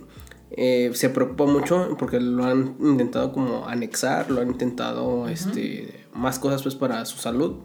eh, 0.52 0.92
se 0.94 1.10
preocupa 1.10 1.46
mucho 1.46 1.96
porque 2.00 2.20
lo 2.20 2.46
han 2.46 2.76
intentado 2.80 3.32
como 3.32 3.68
anexar, 3.68 4.32
lo 4.32 4.42
han 4.42 4.50
intentado, 4.50 5.28
este, 5.28 6.06
más 6.14 6.40
cosas 6.40 6.64
pues 6.64 6.76
para 6.76 7.06
su 7.06 7.18
salud. 7.18 7.58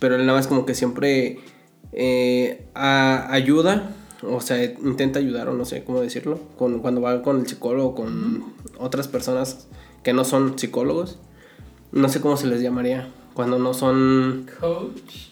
Pero 0.00 0.16
él 0.16 0.26
nada 0.26 0.38
más 0.38 0.46
como 0.46 0.66
que 0.66 0.74
siempre 0.74 1.40
eh, 1.92 2.66
ayuda 2.74 3.94
o 4.22 4.40
sea, 4.40 4.62
intenta 4.64 5.18
ayudar 5.18 5.48
o 5.48 5.54
no 5.54 5.64
sé 5.64 5.84
cómo 5.84 6.00
decirlo, 6.00 6.40
con, 6.58 6.80
cuando 6.80 7.00
va 7.00 7.22
con 7.22 7.40
el 7.40 7.46
psicólogo, 7.46 7.94
con 7.94 8.52
otras 8.78 9.08
personas 9.08 9.68
que 10.02 10.12
no 10.12 10.24
son 10.24 10.58
psicólogos, 10.58 11.18
no 11.92 12.08
sé 12.08 12.20
cómo 12.20 12.36
se 12.36 12.46
les 12.46 12.60
llamaría, 12.60 13.08
cuando 13.34 13.58
no 13.58 13.74
son... 13.74 14.48
Coach. 14.60 15.29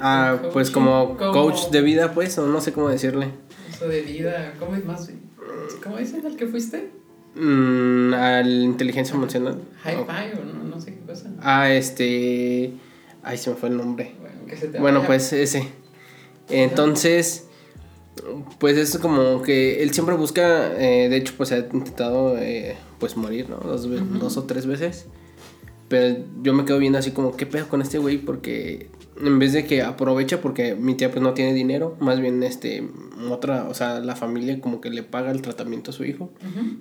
Ah, 0.00 0.40
pues 0.52 0.70
como, 0.70 1.16
coach 1.16 1.70
de 1.70 1.80
vida, 1.82 2.12
pues, 2.12 2.38
o 2.38 2.46
no 2.46 2.60
sé 2.60 2.72
cómo 2.72 2.88
decirle. 2.88 3.28
Eso 3.70 3.88
de 3.88 4.02
vida, 4.02 4.54
¿cómo 4.58 4.74
es 4.74 4.84
más? 4.84 5.10
¿Cómo 5.82 5.96
dices 5.96 6.24
al 6.24 6.36
que 6.36 6.46
fuiste? 6.46 6.90
Mm, 7.34 8.14
al 8.14 8.62
inteligencia 8.62 9.14
emocional. 9.14 9.60
High 9.82 9.96
five 9.96 10.40
o 10.40 10.44
no, 10.44 10.64
no 10.64 10.80
sé 10.80 10.94
qué 10.94 11.00
cosa. 11.00 11.30
Ah, 11.40 11.72
este... 11.72 12.72
Ay, 13.22 13.38
se 13.38 13.50
me 13.50 13.56
fue 13.56 13.70
el 13.70 13.76
nombre. 13.76 14.14
Bueno, 14.20 14.36
¿qué 14.46 14.56
se 14.56 14.68
te 14.68 14.78
bueno 14.78 15.02
pues 15.04 15.32
ese. 15.32 15.68
Entonces 16.48 17.46
pues 18.58 18.76
es 18.76 18.98
como 18.98 19.42
que 19.42 19.82
él 19.82 19.92
siempre 19.92 20.14
busca, 20.14 20.72
eh, 20.80 21.08
de 21.08 21.16
hecho 21.16 21.34
pues 21.36 21.52
ha 21.52 21.58
intentado 21.58 22.38
eh, 22.38 22.76
pues 22.98 23.16
morir, 23.16 23.48
¿no? 23.50 23.56
Dos, 23.56 23.88
dos, 24.20 24.36
o 24.36 24.44
tres 24.44 24.66
veces. 24.66 25.06
Pero 25.88 26.24
yo 26.42 26.54
me 26.54 26.64
quedo 26.64 26.78
viendo 26.78 26.98
así 26.98 27.10
como, 27.10 27.36
¿qué 27.36 27.46
pedo 27.46 27.68
con 27.68 27.82
este 27.82 27.98
güey? 27.98 28.18
Porque 28.18 28.88
en 29.20 29.38
vez 29.38 29.52
de 29.52 29.64
que 29.64 29.82
aprovecha 29.82 30.40
porque 30.40 30.74
mi 30.74 30.94
tía 30.94 31.10
pues 31.10 31.22
no 31.22 31.34
tiene 31.34 31.54
dinero, 31.54 31.96
más 32.00 32.20
bien 32.20 32.42
este, 32.42 32.88
otra, 33.30 33.68
o 33.68 33.74
sea, 33.74 34.00
la 34.00 34.16
familia 34.16 34.60
como 34.60 34.80
que 34.80 34.90
le 34.90 35.02
paga 35.02 35.30
el 35.30 35.42
tratamiento 35.42 35.90
a 35.90 35.94
su 35.94 36.04
hijo 36.04 36.32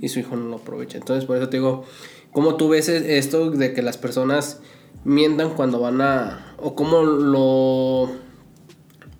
y 0.02 0.10
su 0.10 0.20
hijo 0.20 0.36
no 0.36 0.50
lo 0.50 0.56
aprovecha. 0.58 0.98
Entonces 0.98 1.26
por 1.26 1.38
eso 1.38 1.50
te 1.50 1.58
digo, 1.58 1.86
¿cómo 2.32 2.56
tú 2.56 2.70
ves 2.70 2.90
e-, 2.90 3.18
esto 3.18 3.52
de 3.52 3.74
que 3.74 3.82
las 3.82 3.98
personas 3.98 4.62
mientan 5.04 5.52
cuando 5.52 5.80
van 5.80 6.02
a, 6.02 6.56
o 6.58 6.76
cómo 6.76 7.04
lo 7.04 8.10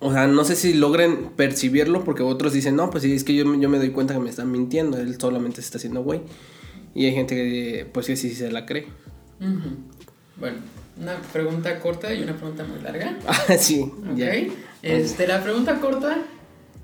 o 0.04 0.12
sea, 0.12 0.26
no 0.26 0.44
sé 0.44 0.54
si 0.54 0.74
logren 0.74 1.30
percibirlo 1.30 2.04
porque 2.04 2.22
otros 2.22 2.52
dicen, 2.52 2.76
no, 2.76 2.90
pues 2.90 3.04
sí, 3.04 3.14
es 3.14 3.24
que 3.24 3.34
yo, 3.34 3.54
yo 3.54 3.70
me 3.70 3.78
doy 3.78 3.88
cuenta 3.88 4.12
que 4.12 4.20
me 4.20 4.28
están 4.28 4.52
mintiendo, 4.52 4.98
él 4.98 5.18
solamente 5.18 5.62
se 5.62 5.66
está 5.66 5.78
haciendo 5.78 6.02
güey. 6.02 6.20
Y 6.94 7.06
hay 7.06 7.14
gente 7.14 7.34
que, 7.34 7.86
pues 7.90 8.04
sí, 8.04 8.16
sí 8.16 8.34
se 8.34 8.52
la 8.52 8.66
cree. 8.66 8.86
Bueno, 10.38 10.58
una 11.00 11.20
pregunta 11.32 11.78
corta 11.80 12.12
y 12.12 12.22
una 12.22 12.36
pregunta 12.36 12.64
muy 12.64 12.80
larga. 12.80 13.16
Ah, 13.26 13.56
sí, 13.58 13.90
ya. 14.14 14.32
Este, 14.82 15.26
la 15.26 15.42
pregunta 15.42 15.80
corta, 15.80 16.18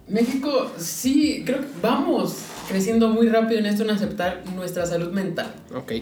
México 0.08 0.70
sí, 0.78 1.42
creo 1.44 1.60
que 1.60 1.66
vamos 1.82 2.36
creciendo 2.68 3.08
muy 3.08 3.28
rápido 3.28 3.60
en 3.60 3.66
esto 3.66 3.82
en 3.82 3.90
aceptar 3.90 4.42
nuestra 4.54 4.86
salud 4.86 5.12
mental. 5.12 5.54
Ok. 5.74 5.92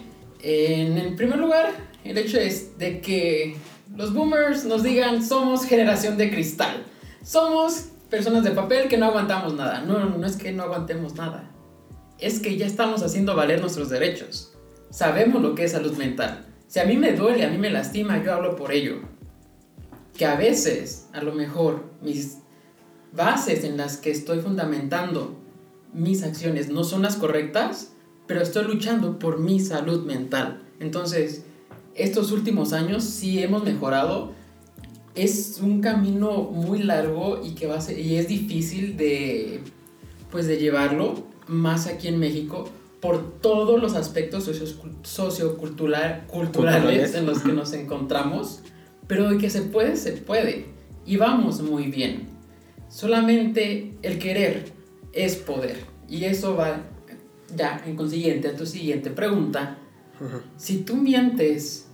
En 0.41 0.97
el 0.97 1.15
primer 1.15 1.37
lugar, 1.37 1.71
el 2.03 2.17
hecho 2.17 2.39
es 2.39 2.77
de 2.77 3.01
que 3.01 3.57
los 3.95 4.13
boomers 4.13 4.65
nos 4.65 4.83
digan 4.83 5.25
somos 5.25 5.65
generación 5.65 6.17
de 6.17 6.29
cristal 6.29 6.85
somos 7.23 7.89
personas 8.09 8.43
de 8.43 8.51
papel 8.51 8.87
que 8.87 8.97
no 8.97 9.07
aguantamos 9.07 9.53
nada. 9.53 9.81
No, 9.81 10.05
no 10.05 10.25
es 10.25 10.35
que 10.35 10.51
no 10.51 10.63
aguantemos 10.63 11.15
nada. 11.15 11.49
Es 12.17 12.39
que 12.39 12.57
ya 12.57 12.65
estamos 12.65 13.03
haciendo 13.03 13.35
valer 13.35 13.61
nuestros 13.61 13.89
derechos. 13.89 14.53
Sabemos 14.89 15.41
lo 15.41 15.55
que 15.55 15.65
es 15.65 15.71
salud 15.71 15.95
mental. 15.97 16.45
Si 16.69 16.79
a 16.79 16.85
mí 16.85 16.97
me 16.97 17.13
duele, 17.13 17.43
a 17.43 17.49
mí 17.49 17.57
me 17.57 17.71
lastima, 17.71 18.23
yo 18.23 18.31
hablo 18.31 18.55
por 18.55 18.71
ello. 18.71 18.99
Que 20.15 20.27
a 20.27 20.35
veces, 20.35 21.07
a 21.13 21.23
lo 21.23 21.33
mejor, 21.33 21.83
mis 22.03 22.37
bases 23.11 23.63
en 23.63 23.75
las 23.75 23.97
que 23.97 24.11
estoy 24.11 24.39
fundamentando 24.39 25.35
mis 25.93 26.21
acciones 26.21 26.69
no 26.69 26.83
son 26.83 27.01
las 27.01 27.15
correctas, 27.15 27.93
pero 28.27 28.43
estoy 28.43 28.65
luchando 28.65 29.17
por 29.17 29.39
mi 29.39 29.59
salud 29.59 30.05
mental. 30.05 30.61
Entonces, 30.79 31.43
estos 31.95 32.31
últimos 32.31 32.71
años 32.71 33.03
sí 33.03 33.41
hemos 33.41 33.63
mejorado 33.63 34.33
es 35.15 35.59
un 35.63 35.81
camino 35.81 36.43
muy 36.43 36.83
largo 36.83 37.41
y 37.43 37.55
que 37.55 37.65
va 37.65 37.79
y 37.91 38.15
es 38.15 38.27
difícil 38.27 38.95
de 38.95 39.61
pues 40.29 40.45
de 40.45 40.57
llevarlo 40.57 41.23
más 41.47 41.87
aquí 41.87 42.07
en 42.07 42.19
México 42.19 42.69
por 42.99 43.39
todos 43.39 43.81
los 43.81 43.95
aspectos 43.95 44.49
socioculturales 45.03 47.15
en 47.15 47.25
los 47.25 47.39
que 47.39 47.53
nos 47.53 47.73
encontramos, 47.73 48.61
pero 49.07 49.29
de 49.29 49.37
que 49.37 49.49
se 49.49 49.61
puede, 49.61 49.95
se 49.95 50.13
puede 50.13 50.65
y 51.05 51.17
vamos 51.17 51.61
muy 51.61 51.87
bien. 51.87 52.27
Solamente 52.89 53.95
el 54.01 54.19
querer 54.19 54.71
es 55.13 55.37
poder 55.37 55.77
y 56.07 56.25
eso 56.25 56.55
va 56.55 56.81
ya 57.55 57.81
en 57.85 57.95
consiguiente 57.95 58.49
a 58.49 58.55
tu 58.55 58.65
siguiente 58.65 59.09
pregunta. 59.09 59.77
Si 60.57 60.79
tú 60.79 60.97
mientes, 60.97 61.87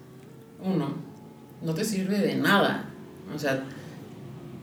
uno, 0.64 0.96
no 1.62 1.74
te 1.74 1.86
sirve 1.86 2.18
de 2.18 2.36
nada 2.36 2.90
o 3.34 3.40
sea, 3.40 3.64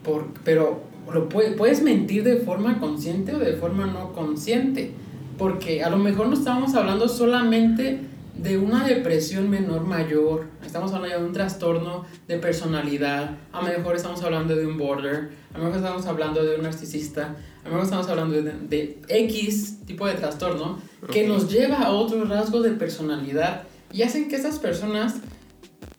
por, 0.03 0.27
pero 0.43 0.83
lo 1.11 1.29
puedes 1.29 1.81
mentir 1.81 2.23
de 2.23 2.37
forma 2.37 2.79
consciente 2.79 3.35
o 3.35 3.39
de 3.39 3.53
forma 3.53 3.87
no 3.87 4.13
consciente. 4.13 4.91
Porque 5.37 5.83
a 5.83 5.89
lo 5.89 5.97
mejor 5.97 6.27
no 6.27 6.33
estamos 6.33 6.75
hablando 6.75 7.07
solamente 7.07 7.99
de 8.35 8.57
una 8.57 8.83
depresión 8.83 9.49
menor 9.49 9.85
mayor, 9.85 10.47
estamos 10.65 10.91
hablando 10.91 11.19
de 11.19 11.25
un 11.25 11.33
trastorno 11.33 12.05
de 12.27 12.37
personalidad, 12.39 13.37
a 13.51 13.61
lo 13.61 13.77
mejor 13.77 13.95
estamos 13.95 14.21
hablando 14.23 14.55
de 14.55 14.65
un 14.65 14.77
border, 14.77 15.31
a 15.53 15.57
lo 15.57 15.65
mejor 15.65 15.77
estamos 15.77 16.05
hablando 16.07 16.43
de 16.43 16.55
un 16.55 16.63
narcisista, 16.63 17.35
a 17.63 17.65
lo 17.65 17.69
mejor 17.69 17.83
estamos 17.83 18.07
hablando 18.09 18.41
de, 18.41 18.51
de 18.51 18.99
X 19.07 19.85
tipo 19.85 20.07
de 20.07 20.15
trastorno 20.15 20.79
que 21.11 21.27
nos 21.27 21.51
lleva 21.51 21.77
a 21.83 21.91
otros 21.91 22.27
rasgos 22.27 22.63
de 22.63 22.71
personalidad 22.71 23.63
y 23.91 24.01
hacen 24.01 24.27
que 24.27 24.35
esas 24.35 24.57
personas 24.57 25.15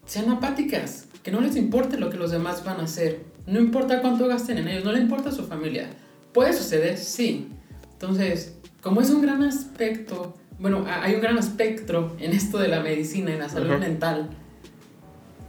sean 0.05 0.29
apáticas, 0.31 1.07
que 1.23 1.31
no 1.31 1.41
les 1.41 1.57
importe 1.57 1.99
lo 1.99 2.11
que 2.11 2.17
los 2.17 2.31
demás 2.31 2.65
van 2.65 2.81
a 2.81 2.85
hacer, 2.85 3.23
no 3.47 3.61
importa 3.61 4.01
cuánto 4.01 4.27
gasten 4.27 4.59
en 4.59 4.69
ellos, 4.69 4.85
no 4.85 4.93
le 4.93 5.01
importa 5.01 5.31
su 5.31 5.45
familia. 5.45 5.89
¿Puede 6.33 6.53
suceder? 6.53 6.99
Sí. 6.99 7.49
Entonces, 7.93 8.57
como 8.85 9.01
es 9.01 9.11
un 9.11 9.23
gran 9.23 9.43
aspecto 9.43 10.37
bueno, 10.59 10.85
hay 10.87 11.15
un 11.15 11.21
gran 11.21 11.37
espectro 11.37 12.17
en 12.19 12.33
esto 12.33 12.59
de 12.59 12.69
la 12.69 12.81
medicina, 12.81 13.33
en 13.33 13.41
la 13.41 13.49
salud 13.49 13.77
mental. 13.79 14.31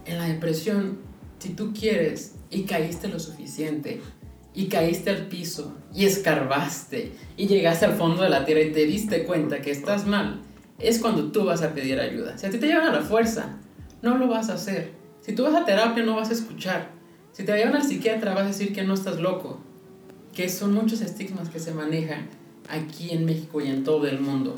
En 0.04 0.18
la 0.18 0.24
depresión, 0.24 0.98
si 1.38 1.50
tú 1.50 1.72
quieres 1.72 2.34
y 2.50 2.64
caíste 2.64 3.08
lo 3.08 3.18
suficiente, 3.18 4.00
y 4.52 4.66
caíste 4.66 5.10
al 5.10 5.26
piso, 5.26 5.76
y 5.94 6.06
escarbaste, 6.06 7.12
y 7.36 7.46
llegaste 7.46 7.84
al 7.84 7.94
fondo 7.94 8.22
de 8.22 8.30
la 8.30 8.44
tierra 8.44 8.62
y 8.62 8.72
te 8.72 8.86
diste 8.86 9.24
cuenta 9.24 9.60
que 9.60 9.70
estás 9.70 10.06
mal, 10.06 10.40
es 10.78 10.98
cuando 10.98 11.30
tú 11.30 11.44
vas 11.44 11.62
a 11.62 11.74
pedir 11.74 12.00
ayuda. 12.00 12.38
Si 12.38 12.46
a 12.46 12.50
ti 12.50 12.58
te 12.58 12.66
llevan 12.66 12.88
a 12.88 12.92
la 12.92 13.02
fuerza, 13.02 13.58
no 14.02 14.16
lo 14.16 14.28
vas 14.28 14.48
a 14.48 14.54
hacer. 14.54 14.92
Si 15.20 15.34
tú 15.34 15.44
vas 15.44 15.54
a 15.54 15.64
terapia, 15.64 16.04
no 16.04 16.16
vas 16.16 16.30
a 16.30 16.34
escuchar. 16.34 16.90
Si 17.32 17.44
te 17.44 17.56
llevan 17.56 17.76
al 17.76 17.82
psiquiatra, 17.82 18.34
vas 18.34 18.44
a 18.44 18.48
decir 18.48 18.72
que 18.72 18.82
no 18.82 18.94
estás 18.94 19.20
loco. 19.20 19.60
Que 20.34 20.48
son 20.48 20.72
muchos 20.72 21.00
estigmas 21.00 21.48
que 21.48 21.58
se 21.58 21.74
manejan 21.74 22.28
aquí 22.68 23.10
en 23.10 23.24
México 23.24 23.60
y 23.60 23.68
en 23.68 23.84
todo 23.84 24.06
el 24.06 24.20
mundo 24.20 24.54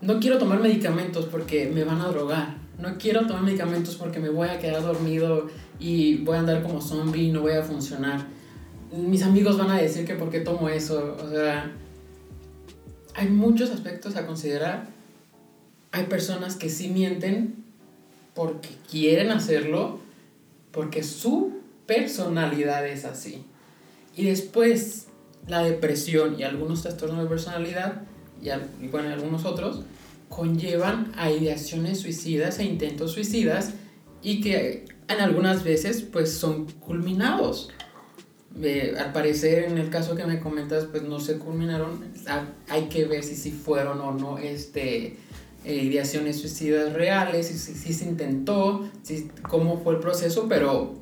no 0.00 0.20
quiero 0.20 0.38
tomar 0.38 0.60
medicamentos 0.60 1.26
porque 1.26 1.68
me 1.68 1.84
van 1.84 2.00
a 2.00 2.08
drogar. 2.08 2.56
No 2.78 2.96
quiero 2.98 3.26
tomar 3.26 3.42
medicamentos 3.42 3.96
porque 3.96 4.20
me 4.20 4.28
voy 4.28 4.48
a 4.48 4.58
quedar 4.58 4.82
dormido 4.82 5.48
y 5.80 6.18
voy 6.18 6.36
a 6.36 6.40
andar 6.40 6.62
como 6.62 6.80
zombie 6.80 7.24
y 7.24 7.32
no 7.32 7.40
voy 7.40 7.52
a 7.52 7.62
funcionar. 7.62 8.26
Mis 8.92 9.22
amigos 9.22 9.58
van 9.58 9.70
a 9.70 9.78
decir 9.78 10.04
que 10.06 10.14
por 10.14 10.30
qué 10.30 10.40
tomo 10.40 10.68
eso. 10.68 11.16
O 11.20 11.28
sea, 11.28 11.72
hay 13.14 13.28
muchos 13.28 13.70
aspectos 13.70 14.14
a 14.14 14.26
considerar. 14.26 14.86
Hay 15.90 16.04
personas 16.04 16.54
que 16.54 16.68
sí 16.68 16.88
mienten 16.88 17.64
porque 18.34 18.68
quieren 18.88 19.32
hacerlo, 19.32 19.98
porque 20.70 21.02
su 21.02 21.54
personalidad 21.86 22.86
es 22.86 23.04
así. 23.04 23.44
Y 24.16 24.24
después 24.26 25.07
la 25.46 25.62
depresión 25.62 26.38
y 26.38 26.42
algunos 26.42 26.82
trastornos 26.82 27.22
de 27.22 27.28
personalidad 27.28 28.02
y, 28.40 28.88
bueno, 28.88 29.08
algunos 29.08 29.44
otros, 29.44 29.82
conllevan 30.28 31.12
a 31.16 31.30
ideaciones 31.30 32.00
suicidas 32.00 32.58
e 32.58 32.64
intentos 32.64 33.12
suicidas 33.12 33.72
y 34.22 34.40
que 34.40 34.84
en 35.08 35.20
algunas 35.20 35.64
veces 35.64 36.02
pues 36.02 36.32
son 36.32 36.66
culminados. 36.66 37.70
al 38.54 39.12
parecer 39.12 39.64
en 39.64 39.78
el 39.78 39.88
caso 39.88 40.14
que 40.14 40.26
me 40.26 40.40
comentas 40.40 40.84
pues 40.84 41.02
no 41.02 41.18
se 41.20 41.38
culminaron, 41.38 42.04
hay 42.68 42.88
que 42.88 43.06
ver 43.06 43.24
si, 43.24 43.36
si 43.36 43.50
fueron 43.50 44.00
o 44.00 44.12
no 44.12 44.38
este, 44.38 45.16
eh, 45.64 45.74
ideaciones 45.74 46.40
suicidas 46.40 46.92
reales, 46.92 47.48
si, 47.48 47.58
si, 47.58 47.92
se 47.92 48.04
intentó, 48.04 48.88
si, 49.02 49.28
cómo 49.42 49.80
fue 49.82 49.94
el 49.94 50.00
proceso, 50.00 50.46
pero 50.48 50.98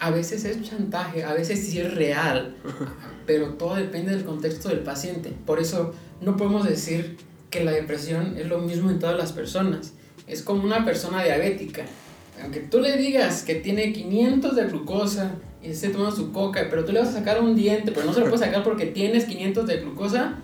a 0.00 0.10
veces 0.10 0.44
es 0.44 0.62
chantaje, 0.62 1.24
a 1.24 1.32
veces 1.32 1.66
sí 1.66 1.80
es 1.80 1.94
real, 1.94 2.56
pero 3.28 3.48
todo 3.50 3.74
depende 3.74 4.12
del 4.12 4.24
contexto 4.24 4.70
del 4.70 4.78
paciente. 4.78 5.34
Por 5.44 5.60
eso 5.60 5.92
no 6.22 6.38
podemos 6.38 6.66
decir 6.66 7.18
que 7.50 7.62
la 7.62 7.72
depresión 7.72 8.38
es 8.38 8.48
lo 8.48 8.58
mismo 8.58 8.88
en 8.88 8.98
todas 8.98 9.18
las 9.18 9.32
personas. 9.32 9.92
Es 10.26 10.40
como 10.40 10.64
una 10.64 10.86
persona 10.86 11.22
diabética. 11.22 11.84
Aunque 12.42 12.60
tú 12.60 12.80
le 12.80 12.96
digas 12.96 13.42
que 13.42 13.56
tiene 13.56 13.92
500 13.92 14.56
de 14.56 14.64
glucosa 14.64 15.32
y 15.62 15.74
se 15.74 15.90
toma 15.90 16.10
su 16.10 16.32
coca, 16.32 16.68
pero 16.70 16.86
tú 16.86 16.92
le 16.92 17.00
vas 17.00 17.10
a 17.10 17.18
sacar 17.18 17.42
un 17.42 17.54
diente, 17.54 17.92
pero 17.92 18.06
no 18.06 18.14
se 18.14 18.20
lo 18.20 18.26
puedes 18.30 18.40
sacar 18.40 18.64
porque 18.64 18.86
tienes 18.86 19.26
500 19.26 19.66
de 19.66 19.76
glucosa, 19.82 20.36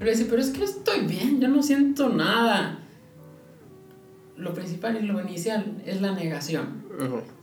le 0.00 0.10
dice, 0.10 0.24
pero 0.24 0.40
es 0.40 0.48
que 0.48 0.64
estoy 0.64 1.00
bien, 1.00 1.42
yo 1.42 1.48
no 1.48 1.62
siento 1.62 2.08
nada. 2.08 2.78
Lo 4.38 4.54
principal 4.54 4.96
y 4.96 5.06
lo 5.06 5.20
inicial 5.20 5.82
es 5.84 6.00
la 6.00 6.12
negación. 6.12 6.84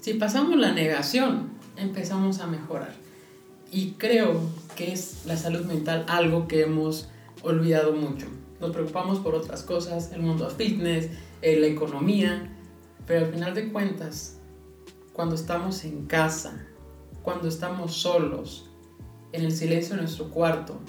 Si 0.01 0.15
pasamos 0.15 0.57
la 0.57 0.71
negación, 0.71 1.51
empezamos 1.77 2.39
a 2.39 2.47
mejorar. 2.47 3.06
Y 3.71 3.91
creo 3.93 4.39
que 4.75 4.93
es 4.93 5.25
la 5.25 5.35
salud 5.35 5.65
mental 5.65 6.05
algo 6.07 6.47
que 6.47 6.61
hemos 6.61 7.09
olvidado 7.43 7.93
mucho. 7.93 8.27
Nos 8.61 8.71
preocupamos 8.71 9.19
por 9.19 9.35
otras 9.35 9.63
cosas, 9.63 10.11
el 10.11 10.21
mundo 10.21 10.49
fitness, 10.49 11.09
eh, 11.41 11.59
la 11.59 11.67
economía, 11.67 12.49
pero 13.05 13.25
al 13.25 13.31
final 13.31 13.53
de 13.53 13.71
cuentas, 13.71 14.37
cuando 15.13 15.35
estamos 15.35 15.83
en 15.83 16.05
casa, 16.05 16.65
cuando 17.23 17.47
estamos 17.47 17.93
solos, 17.93 18.69
en 19.33 19.43
el 19.43 19.51
silencio 19.51 19.95
de 19.95 20.01
nuestro 20.03 20.29
cuarto, 20.29 20.79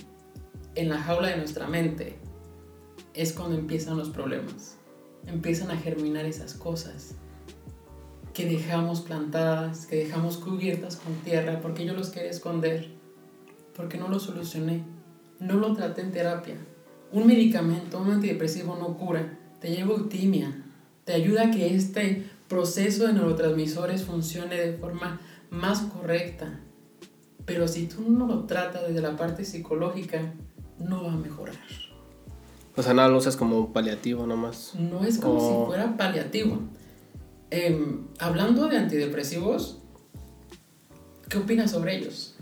en 0.74 0.88
la 0.88 0.98
jaula 0.98 1.28
de 1.28 1.36
nuestra 1.36 1.66
mente, 1.66 2.16
es 3.12 3.32
cuando 3.32 3.58
empiezan 3.58 3.98
los 3.98 4.10
problemas. 4.10 4.76
Empiezan 5.26 5.70
a 5.70 5.76
germinar 5.76 6.24
esas 6.24 6.54
cosas 6.54 7.16
que 8.38 8.46
dejamos 8.46 9.02
plantadas, 9.02 9.86
que 9.86 9.96
dejamos 9.96 10.38
cubiertas 10.38 10.96
con 10.96 11.12
tierra, 11.16 11.60
porque 11.60 11.84
yo 11.84 11.92
los 11.92 12.10
quería 12.10 12.30
esconder, 12.30 12.88
porque 13.74 13.98
no 13.98 14.08
lo 14.08 14.18
solucioné 14.18 14.84
no 15.40 15.54
lo 15.54 15.74
traté 15.74 16.02
en 16.02 16.12
terapia. 16.12 16.56
Un 17.12 17.26
medicamento, 17.26 18.00
un 18.00 18.10
antidepresivo 18.10 18.76
no 18.76 18.96
cura, 18.96 19.38
te 19.60 19.70
lleva 19.70 19.94
eutimia, 19.94 20.64
te 21.04 21.14
ayuda 21.14 21.44
a 21.44 21.50
que 21.50 21.74
este 21.74 22.28
proceso 22.48 23.06
de 23.06 23.14
neurotransmisores 23.14 24.04
funcione 24.04 24.56
de 24.56 24.72
forma 24.74 25.20
más 25.50 25.80
correcta. 25.80 26.60
Pero 27.44 27.66
si 27.66 27.86
tú 27.86 28.10
no 28.10 28.26
lo 28.26 28.44
tratas 28.44 28.88
desde 28.88 29.00
la 29.00 29.16
parte 29.16 29.44
psicológica, 29.44 30.34
no 30.78 31.04
va 31.04 31.12
a 31.12 31.16
mejorar. 31.16 31.56
O 32.76 32.82
sea, 32.82 32.94
nada 32.94 33.08
lo 33.08 33.18
usas 33.18 33.36
como 33.36 33.72
paliativo 33.72 34.26
nomás. 34.26 34.74
No 34.74 35.02
es 35.02 35.18
como 35.18 35.40
si 35.40 35.66
fuera 35.66 35.96
paliativo. 35.96 36.58
Em, 37.50 38.06
hablando 38.18 38.68
de 38.68 38.76
antidepresivos, 38.76 39.78
¿qué 41.28 41.38
opinas 41.38 41.70
sobre 41.70 41.96
ellos? 41.96 42.34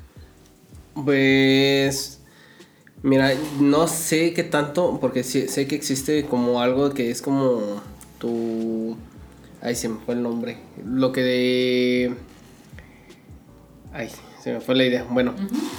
Pues 0.94 2.16
Mira, 3.06 3.34
no 3.60 3.86
sé 3.86 4.32
qué 4.32 4.42
tanto, 4.42 4.98
porque 5.00 5.22
sé 5.22 5.68
que 5.68 5.76
existe 5.76 6.24
como 6.24 6.60
algo 6.60 6.90
que 6.90 7.10
es 7.10 7.22
como 7.22 7.80
tu... 8.18 8.96
Ay, 9.60 9.76
se 9.76 9.88
me 9.88 9.98
fue 10.04 10.14
el 10.14 10.24
nombre. 10.24 10.56
Lo 10.84 11.12
que 11.12 11.22
de... 11.22 12.14
Ay, 13.92 14.10
se 14.42 14.54
me 14.54 14.60
fue 14.60 14.74
la 14.74 14.84
idea. 14.84 15.06
Bueno, 15.08 15.34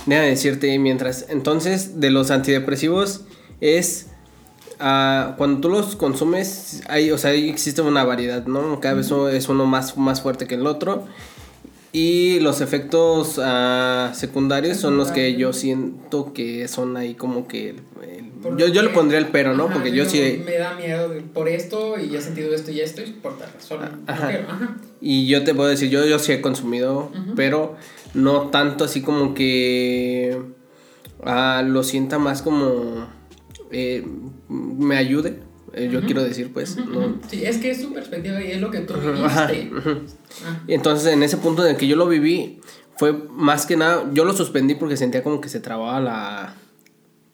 déjame 0.05 0.29
decirte 0.29 0.79
mientras. 0.79 1.25
Entonces, 1.29 1.99
de 1.99 2.11
los 2.11 2.31
antidepresivos 2.31 3.25
es... 3.59 4.07
Uh, 4.79 5.35
cuando 5.37 5.61
tú 5.61 5.69
los 5.69 5.95
consumes, 5.95 6.83
hay, 6.87 7.09
o 7.09 7.17
sea, 7.17 7.33
existe 7.33 7.81
una 7.81 8.03
variedad, 8.03 8.45
¿no? 8.45 8.79
Cada 8.79 8.93
vez 8.93 9.11
es 9.33 9.49
uno 9.49 9.65
más, 9.65 9.97
más 9.97 10.21
fuerte 10.21 10.45
que 10.45 10.55
el 10.55 10.67
otro. 10.67 11.05
Y 11.93 12.39
los 12.41 12.61
efectos 12.61 13.39
uh, 13.39 14.13
secundarios 14.13 14.77
son 14.77 14.97
los 14.97 15.09
que 15.09 15.35
yo 15.35 15.51
siento 15.51 16.31
que 16.31 16.67
son 16.67 16.95
ahí 16.95 17.15
como 17.15 17.47
que... 17.47 17.75
yo, 18.55 18.67
yo 18.67 18.83
le 18.83 18.89
pondría 18.89 19.17
el 19.17 19.27
pero, 19.27 19.55
¿no? 19.55 19.67
Porque 19.67 19.91
yo 19.91 20.05
sí... 20.05 20.43
Me 20.45 20.59
da 20.59 20.75
miedo 20.75 21.11
por 21.33 21.47
esto 21.49 21.97
y 21.97 22.15
he 22.15 22.21
sentido 22.21 22.53
esto 22.53 22.69
y 22.69 22.81
esto 22.81 23.01
y 23.01 23.13
por 23.13 23.39
tal 23.39 23.49
razón. 23.51 24.03
Ajá. 24.05 24.31
Y 25.01 25.25
yo 25.25 25.43
te 25.43 25.55
puedo 25.55 25.69
decir, 25.69 25.89
yo, 25.89 26.05
yo 26.05 26.19
sí 26.19 26.33
he 26.33 26.41
consumido, 26.41 27.11
pero 27.35 27.77
no 28.13 28.49
tanto 28.49 28.83
así 28.83 29.01
como 29.01 29.33
que 29.33 30.39
uh, 31.25 31.63
lo 31.65 31.83
sienta 31.83 32.19
más 32.19 32.43
como... 32.43 33.16
Eh, 33.71 34.05
me 34.49 34.97
ayude 34.97 35.47
eh, 35.73 35.89
yo 35.91 36.01
quiero 36.01 36.23
decir, 36.23 36.51
pues. 36.53 36.77
Sí, 37.29 37.43
es 37.43 37.57
que 37.57 37.71
es 37.71 37.81
su 37.81 37.93
perspectiva 37.93 38.41
y 38.41 38.51
es 38.51 38.61
lo 38.61 38.71
que 38.71 38.79
tú 38.79 38.93
viviste. 38.93 39.71
Ah. 40.45 40.61
Entonces, 40.67 41.13
en 41.13 41.23
ese 41.23 41.37
punto 41.37 41.63
en 41.65 41.71
el 41.71 41.77
que 41.77 41.87
yo 41.87 41.95
lo 41.95 42.07
viví, 42.07 42.61
fue 42.95 43.13
más 43.13 43.65
que 43.65 43.75
nada, 43.75 44.09
yo 44.13 44.25
lo 44.25 44.33
suspendí 44.33 44.75
porque 44.75 44.97
sentía 44.97 45.23
como 45.23 45.41
que 45.41 45.49
se 45.49 45.59
trababa 45.59 45.99
la, 45.99 46.55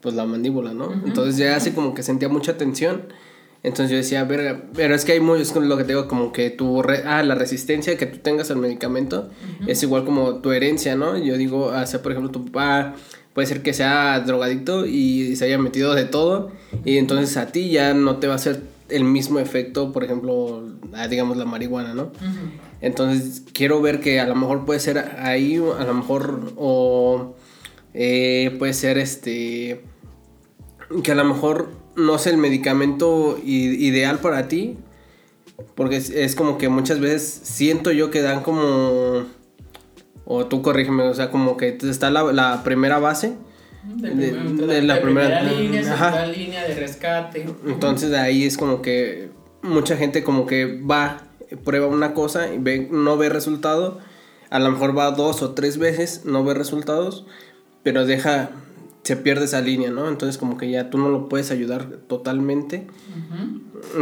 pues 0.01 0.15
la 0.15 0.25
mandíbula, 0.25 0.73
¿no? 0.73 0.91
Entonces 1.05 1.37
ya 1.37 1.55
hace 1.55 1.73
como 1.73 1.93
que 1.93 2.03
sentía 2.03 2.27
mucha 2.27 2.57
tensión. 2.57 3.13
Entonces 3.61 3.91
yo 3.91 3.95
decía, 3.95 4.25
verga, 4.25 4.65
pero 4.73 4.93
es 4.93 5.05
que 5.05 5.13
hay 5.13 5.21
muy, 5.21 5.39
es 5.39 5.55
lo 5.55 5.77
que 5.77 5.83
te 5.83 5.93
digo, 5.93 6.09
como 6.09 6.33
que 6.33 6.49
tu, 6.49 6.81
ah, 7.05 7.23
la 7.23 7.35
resistencia 7.35 7.97
que 7.97 8.07
tú 8.07 8.17
tengas 8.17 8.51
al 8.51 8.57
medicamento 8.57 9.29
es 9.67 9.81
igual 9.83 10.03
como 10.03 10.41
tu 10.41 10.51
herencia, 10.51 10.97
¿no? 10.97 11.17
Yo 11.17 11.37
digo, 11.37 11.71
sea, 11.85 12.01
por 12.01 12.11
ejemplo, 12.11 12.29
tu 12.29 12.43
papá 12.43 12.95
puede 13.33 13.47
ser 13.47 13.61
que 13.61 13.73
sea 13.73 14.19
drogadicto 14.19 14.85
y 14.85 15.35
se 15.35 15.45
haya 15.45 15.57
metido 15.57 15.95
de 15.95 16.05
todo 16.05 16.51
y 16.85 16.97
entonces 16.97 17.35
a 17.37 17.47
ti 17.47 17.69
ya 17.69 17.93
no 17.93 18.17
te 18.17 18.27
va 18.27 18.33
a 18.33 18.35
hacer 18.37 18.61
el 18.89 19.03
mismo 19.03 19.39
efecto, 19.39 19.91
por 19.91 20.03
ejemplo, 20.03 20.63
digamos 21.09 21.37
la 21.37 21.45
marihuana, 21.45 21.93
¿no? 21.93 22.11
Entonces 22.81 23.43
quiero 23.53 23.81
ver 23.81 24.01
que 24.01 24.19
a 24.19 24.27
lo 24.27 24.35
mejor 24.35 24.65
puede 24.65 24.79
ser 24.79 24.97
ahí, 25.19 25.55
a 25.55 25.83
lo 25.83 25.93
mejor, 25.93 26.53
o 26.57 27.33
eh, 27.93 28.55
puede 28.59 28.73
ser 28.73 28.97
este, 28.97 29.83
que 31.03 31.11
a 31.11 31.15
lo 31.15 31.23
mejor 31.23 31.69
no 31.95 32.15
es 32.15 32.27
el 32.27 32.37
medicamento 32.37 33.39
ideal 33.43 34.19
para 34.19 34.47
ti, 34.47 34.77
porque 35.75 35.97
es, 35.97 36.35
como 36.35 36.57
que 36.57 36.69
muchas 36.69 36.99
veces 36.99 37.41
siento 37.43 37.91
yo 37.91 38.11
que 38.11 38.21
dan 38.21 38.43
como, 38.43 39.25
o 40.25 40.45
tú 40.45 40.61
corrígeme, 40.61 41.03
o 41.03 41.13
sea, 41.13 41.29
como 41.29 41.57
que 41.57 41.77
está 41.81 42.09
la, 42.09 42.63
primera 42.63 42.99
base. 42.99 43.35
De, 43.83 44.81
la, 44.81 45.01
primera, 45.01 45.43
línea, 45.43 46.25
línea 46.27 46.63
de 46.63 46.73
rescate. 46.75 47.45
Entonces 47.65 48.13
ahí 48.13 48.45
es 48.45 48.57
como 48.57 48.81
que 48.81 49.29
mucha 49.61 49.97
gente 49.97 50.23
como 50.23 50.45
que 50.45 50.79
va, 50.79 51.23
prueba 51.65 51.87
una 51.87 52.13
cosa 52.13 52.53
y 52.53 52.59
ve, 52.59 52.87
no 52.91 53.17
ve 53.17 53.29
resultado. 53.29 53.99
A 54.49 54.59
lo 54.59 54.71
mejor 54.71 54.97
va 54.97 55.11
dos 55.11 55.41
o 55.41 55.51
tres 55.53 55.77
veces, 55.77 56.23
no 56.25 56.43
ve 56.45 56.53
resultados, 56.53 57.25
pero 57.81 58.05
deja, 58.05 58.51
se 59.01 59.17
pierde 59.17 59.45
esa 59.45 59.59
línea, 59.61 59.89
¿no? 59.89 60.07
Entonces 60.07 60.37
como 60.37 60.57
que 60.57 60.69
ya 60.69 60.89
tú 60.89 60.97
no 60.97 61.09
lo 61.09 61.27
puedes 61.27 61.51
ayudar 61.51 61.87
totalmente. 62.07 62.87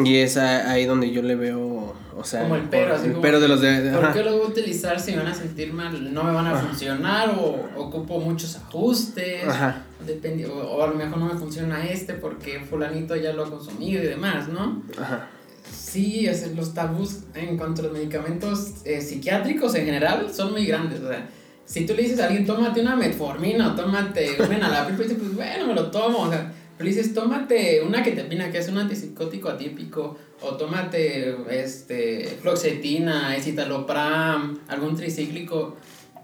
Y 0.03 0.17
es 0.17 0.37
ahí 0.37 0.85
donde 0.85 1.11
yo 1.11 1.21
le 1.21 1.35
veo, 1.35 1.93
o 2.15 2.23
sea... 2.23 2.43
Como 2.43 2.55
el 2.55 2.63
pero, 2.63 2.95
así 2.95 3.11
pero 3.21 3.39
de 3.39 3.47
los 3.47 3.61
de... 3.61 3.91
¿Por 3.91 4.13
qué 4.13 4.23
lo 4.23 4.37
voy 4.37 4.45
a 4.45 4.49
utilizar 4.49 4.99
si 4.99 5.11
me 5.11 5.17
van 5.17 5.27
a 5.27 5.33
sentir 5.33 5.73
mal? 5.73 6.13
¿No 6.13 6.23
me 6.23 6.31
van 6.31 6.47
a 6.47 6.55
funcionar? 6.55 7.29
¿O 7.37 7.69
ocupo 7.75 8.19
muchos 8.19 8.55
ajustes? 8.55 9.47
Ajá. 9.47 9.83
Depende, 10.05 10.45
o, 10.45 10.83
a 10.83 10.87
lo 10.87 10.95
mejor 10.95 11.17
no 11.17 11.25
me 11.25 11.37
funciona 11.39 11.85
este 11.85 12.13
porque 12.13 12.61
fulanito 12.61 13.15
ya 13.15 13.33
lo 13.33 13.45
ha 13.45 13.49
consumido 13.49 14.01
y 14.03 14.07
demás, 14.07 14.47
¿no? 14.47 14.81
Ajá. 14.99 15.27
Sí, 15.71 16.27
los 16.55 16.73
tabús 16.73 17.19
en 17.35 17.57
cuanto 17.57 17.81
a 17.81 17.85
los 17.85 17.93
medicamentos 17.93 18.71
eh, 18.83 19.01
psiquiátricos 19.01 19.75
en 19.75 19.85
general 19.85 20.33
son 20.33 20.53
muy 20.53 20.65
grandes, 20.65 21.01
o 21.01 21.07
sea 21.07 21.27
si 21.71 21.85
tú 21.85 21.93
le 21.93 22.03
dices 22.03 22.19
a 22.19 22.25
alguien, 22.25 22.45
tómate 22.45 22.81
una 22.81 22.97
metformina 22.97 23.71
o 23.71 23.75
tómate 23.75 24.35
un 24.39 24.51
enalapril, 24.51 24.97
pues, 24.97 25.13
pues 25.13 25.33
bueno, 25.33 25.67
me 25.67 25.73
lo 25.73 25.89
tomo. 25.89 26.23
O 26.23 26.29
sea, 26.29 26.51
le 26.83 26.89
dices, 26.89 27.13
tómate 27.13 27.81
una 27.81 28.03
que 28.03 28.11
te 28.11 28.23
pina, 28.23 28.51
que 28.51 28.59
es 28.59 28.67
un 28.69 28.77
antipsicótico 28.77 29.49
atípico, 29.49 30.17
o 30.41 30.55
tómate 30.55 31.35
este, 31.49 32.25
floxetina, 32.41 33.35
escitalopram, 33.35 34.59
algún 34.67 34.95
tricíclico. 34.95 35.77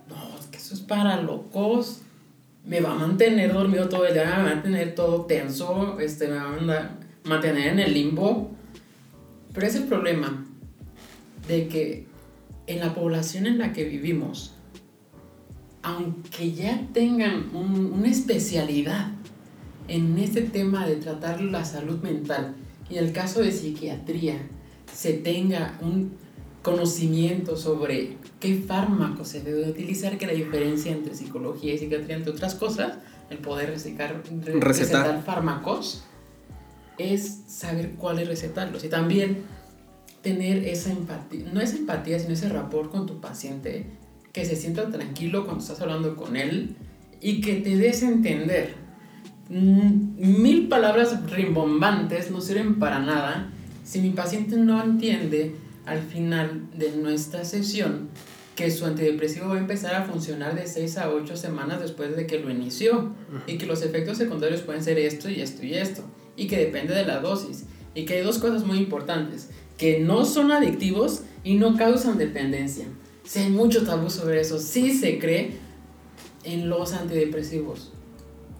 No, 0.10 0.39
es 0.39 0.48
que 0.48 0.58
eso 0.58 0.74
es 0.74 0.82
para 0.82 1.22
locos. 1.22 2.02
Me 2.65 2.82
va 2.82 2.91
a 2.91 2.96
mantener 2.96 3.54
dormido 3.54 3.88
todo 3.88 4.06
el 4.06 4.13
día, 4.13 4.26
me 4.26 4.32
va 4.32 4.38
a 4.38 4.56
mantener 4.56 4.96
todo 4.96 5.26
tenso, 5.26 6.00
este, 6.00 6.28
me 6.28 6.36
va 6.36 6.56
a 6.78 6.98
mantener 7.24 7.67
en 7.74 7.80
el 7.80 7.93
limbo. 7.93 8.52
Pero 9.54 9.67
es 9.67 9.76
el 9.76 9.84
problema 9.84 10.46
de 11.48 11.67
que 11.67 12.08
en 12.67 12.80
la 12.80 12.93
población 12.93 13.48
en 13.48 13.58
la 13.58 13.74
que 13.74 13.86
vivimos, 13.86 14.54
aunque 15.82 16.52
ya 16.52 16.82
tengan 16.93 17.50
una 17.54 18.10
especialidad 18.10 19.12
en 19.88 20.17
este 20.17 20.41
tema 20.41 20.86
de 20.86 20.97
tratar 20.97 21.41
la 21.41 21.65
salud 21.65 22.02
mental, 22.02 22.56
y 22.89 22.97
en 22.97 23.06
el 23.06 23.12
caso 23.12 23.41
de 23.41 23.52
psiquiatría 23.52 24.38
se 24.93 25.13
tenga 25.13 25.78
un 25.82 26.13
conocimiento 26.62 27.56
sobre 27.56 28.17
qué 28.39 28.56
fármaco 28.56 29.23
se 29.23 29.41
debe 29.41 29.69
utilizar, 29.69 30.17
que 30.17 30.28
la 30.28 30.34
diferencia 30.34 30.91
entre 30.91 31.15
psicología 31.15 31.73
y 31.73 31.78
psiquiatría, 31.78 32.17
entre 32.17 32.32
otras 32.32 32.56
cosas, 32.56 32.97
el 33.30 33.38
poder 33.38 33.69
recetar, 33.69 34.23
recetar 34.60 35.23
fármacos, 35.23 36.04
es 36.97 37.41
saber 37.47 37.91
cuáles 37.91 38.28
recetarlos 38.28 38.84
y 38.84 38.89
también 38.89 39.43
tener 40.21 40.65
esa 40.65 40.91
empatía, 40.91 41.45
no 41.54 41.62
es 41.62 41.73
empatía, 41.73 42.19
sino 42.19 42.34
ese 42.34 42.50
rapport 42.50 42.91
con 42.91 43.06
tu 43.06 43.21
paciente 43.21 43.86
que 44.34 44.45
se 44.45 44.56
sienta 44.56 44.89
tranquilo 44.89 45.45
cuando 45.45 45.63
estás 45.63 45.80
hablando 45.82 46.15
con 46.15 46.36
él 46.36 46.76
y 47.21 47.41
que 47.41 47.56
te 47.56 47.76
des 47.78 48.04
entender. 48.04 48.87
Mm, 49.49 50.41
mil 50.41 50.67
palabras 50.67 51.29
rimbombantes 51.31 52.31
no 52.31 52.41
sirven 52.41 52.79
para 52.79 52.99
nada 52.99 53.49
si 53.86 54.01
mi 54.01 54.10
paciente 54.10 54.57
no 54.57 54.83
entiende 54.83 55.55
al 55.86 56.01
final 56.01 56.63
de 56.77 56.91
nuestra 56.91 57.45
sesión 57.45 58.10
que 58.55 58.71
su 58.71 58.86
antidepresivo 58.86 59.49
va 59.49 59.55
a 59.55 59.60
empezar 59.60 59.95
a 59.95 60.03
funcionar 60.03 60.55
de 60.55 60.67
6 60.67 60.97
a 60.97 61.12
8 61.12 61.38
semanas 61.38 61.79
después 61.79 62.15
de 62.17 62.27
que 62.27 62.39
lo 62.39 62.49
inició 62.49 63.13
y 63.45 63.57
que 63.57 63.67
los 63.67 63.83
efectos 63.83 64.17
secundarios 64.17 64.62
pueden 64.62 64.83
ser 64.83 64.97
esto 64.99 65.29
y 65.29 65.41
esto 65.41 65.65
y 65.65 65.75
esto 65.75 66.01
y 66.36 66.47
que 66.47 66.57
depende 66.57 66.93
de 66.93 67.05
la 67.05 67.19
dosis 67.19 67.65
y 67.95 68.05
que 68.05 68.15
hay 68.15 68.23
dos 68.23 68.39
cosas 68.39 68.65
muy 68.65 68.79
importantes 68.79 69.49
que 69.77 69.99
no 69.99 70.25
son 70.25 70.51
adictivos 70.51 71.21
y 71.43 71.55
no 71.55 71.77
causan 71.77 72.17
dependencia 72.17 72.86
Sí 73.27 73.39
hay 73.39 73.49
mucho 73.49 73.83
tabú 73.83 74.10
sobre 74.10 74.39
eso. 74.39 74.57
Sí 74.57 74.97
se 74.97 75.19
cree 75.19 75.51
en 76.45 76.69
los 76.69 76.93
antidepresivos. 76.93 77.91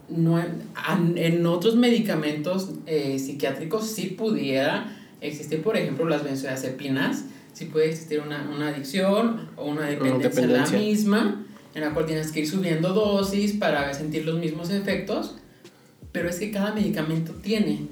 No 0.10 0.40
en, 0.40 1.46
otros 1.46 1.76
medicamentos 1.76 2.72
eh, 2.86 3.20
psiquiátricos 3.20 3.88
sí 3.88 4.16
pudiera 4.18 4.98
existir, 5.22 5.62
por 5.62 5.76
ejemplo, 5.76 6.08
las 6.08 6.24
benzodiazepinas. 6.24 7.26
Sí 7.54 7.66
puede 7.66 7.90
existir 7.90 8.22
una, 8.22 8.50
una 8.56 8.70
adicción 8.70 9.50
o 9.56 9.66
una 9.66 9.88
dependencia, 9.88 10.44
en 10.44 10.54
la 10.54 10.70
misma, 10.70 11.46
en 11.74 11.82
la 11.82 11.94
cual 11.94 12.06
tienes 12.06 12.32
que 12.32 12.42
ir 12.42 12.48
subiendo 12.48 12.94
dosis 12.94 13.54
para 13.54 13.94
sentir 13.94 14.26
los 14.26 14.40
mismos 14.40 14.70
efectos. 14.70 15.38
Pero 16.12 16.30
es 16.30 16.40
que 16.40 16.52
cada 16.52 16.74
medicamento 16.74 17.34
tiene 17.34 17.88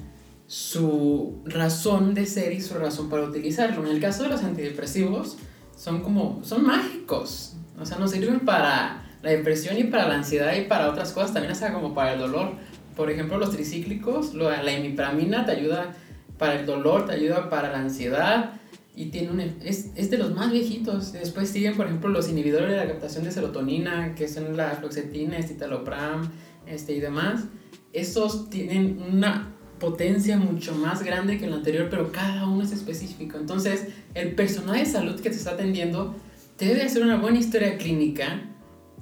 su 0.47 1.41
razón 1.45 2.13
de 2.13 2.25
ser 2.25 2.53
y 2.53 2.61
su 2.61 2.75
razón 2.75 3.09
para 3.09 3.23
utilizarlo. 3.23 3.85
En 3.85 3.91
el 3.91 3.99
caso 3.99 4.23
de 4.23 4.29
los 4.29 4.43
antidepresivos, 4.43 5.37
son 5.75 6.01
como, 6.01 6.41
son 6.43 6.63
mágicos. 6.63 7.53
O 7.79 7.85
sea, 7.85 7.97
nos 7.97 8.11
sirven 8.11 8.41
para 8.41 9.04
la 9.25 9.31
depresión 9.31 9.75
y 9.77 9.85
para 9.85 10.07
la 10.07 10.15
ansiedad 10.15 10.55
y 10.55 10.65
para 10.65 10.87
otras 10.87 11.11
cosas, 11.11 11.33
también 11.33 11.51
hasta 11.51 11.73
como 11.73 11.95
para 11.95 12.13
el 12.13 12.19
dolor. 12.19 12.53
Por 12.95 13.09
ejemplo, 13.09 13.39
los 13.39 13.49
tricíclicos, 13.49 14.35
la 14.35 14.71
imipramina 14.71 15.45
te 15.45 15.53
ayuda 15.53 15.93
para 16.37 16.59
el 16.59 16.67
dolor, 16.67 17.07
te 17.07 17.13
ayuda 17.13 17.49
para 17.49 17.71
la 17.71 17.79
ansiedad 17.79 18.51
y 18.95 19.07
tiene 19.07 19.31
un, 19.31 19.39
es, 19.39 19.89
es 19.95 20.11
de 20.11 20.19
los 20.19 20.35
más 20.35 20.51
viejitos. 20.51 21.11
Después 21.11 21.49
siguen, 21.49 21.75
por 21.75 21.87
ejemplo, 21.87 22.09
los 22.09 22.29
inhibidores 22.29 22.69
de 22.69 22.77
la 22.77 22.87
captación 22.87 23.23
de 23.23 23.31
serotonina, 23.31 24.13
que 24.13 24.27
son 24.27 24.55
la 24.55 24.69
fluoxetina, 24.75 25.39
escitalopram 25.39 26.31
este, 26.67 26.93
y 26.93 26.99
demás. 26.99 27.45
Estos 27.93 28.51
tienen 28.51 29.01
una 29.11 29.55
potencia 29.79 30.37
mucho 30.37 30.75
más 30.75 31.01
grande 31.01 31.39
que 31.39 31.45
el 31.45 31.53
anterior, 31.53 31.87
pero 31.89 32.11
cada 32.11 32.47
uno 32.47 32.63
es 32.63 32.71
específico. 32.71 33.39
Entonces, 33.39 33.87
el 34.13 34.35
personal 34.35 34.77
de 34.77 34.85
salud 34.85 35.19
que 35.19 35.31
te 35.31 35.35
está 35.35 35.51
atendiendo 35.51 36.15
te 36.57 36.65
debe 36.65 36.83
hacer 36.83 37.01
una 37.01 37.17
buena 37.17 37.39
historia 37.39 37.77
clínica, 37.77 38.43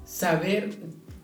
saber 0.05 0.77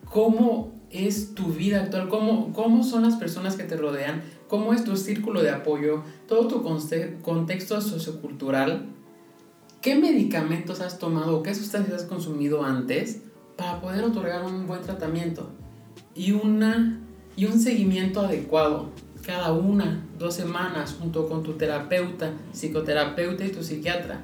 cómo 0.05 0.73
es 0.89 1.35
tu 1.35 1.47
vida 1.47 1.81
actual, 1.81 2.09
cómo, 2.09 2.51
cómo 2.53 2.83
son 2.83 3.03
las 3.03 3.15
personas 3.15 3.55
que 3.55 3.63
te 3.63 3.77
rodean, 3.77 4.23
cómo 4.47 4.73
es 4.73 4.83
tu 4.83 4.97
círculo 4.97 5.41
de 5.41 5.51
apoyo, 5.51 6.03
todo 6.27 6.47
tu 6.47 6.63
contexto 7.21 7.79
sociocultural, 7.81 8.87
qué 9.81 9.95
medicamentos 9.95 10.81
has 10.81 10.99
tomado 10.99 11.43
qué 11.43 11.53
sustancias 11.53 12.01
has 12.01 12.07
consumido 12.07 12.63
antes 12.63 13.21
para 13.55 13.79
poder 13.81 14.03
otorgar 14.03 14.43
un 14.43 14.67
buen 14.67 14.81
tratamiento 14.81 15.49
y, 16.15 16.31
una, 16.31 16.99
y 17.35 17.45
un 17.45 17.59
seguimiento 17.59 18.21
adecuado 18.21 18.89
cada 19.25 19.51
una, 19.51 20.05
dos 20.17 20.33
semanas 20.33 20.95
junto 20.99 21.27
con 21.27 21.43
tu 21.43 21.53
terapeuta, 21.53 22.33
psicoterapeuta 22.51 23.45
y 23.45 23.51
tu 23.51 23.63
psiquiatra. 23.63 24.21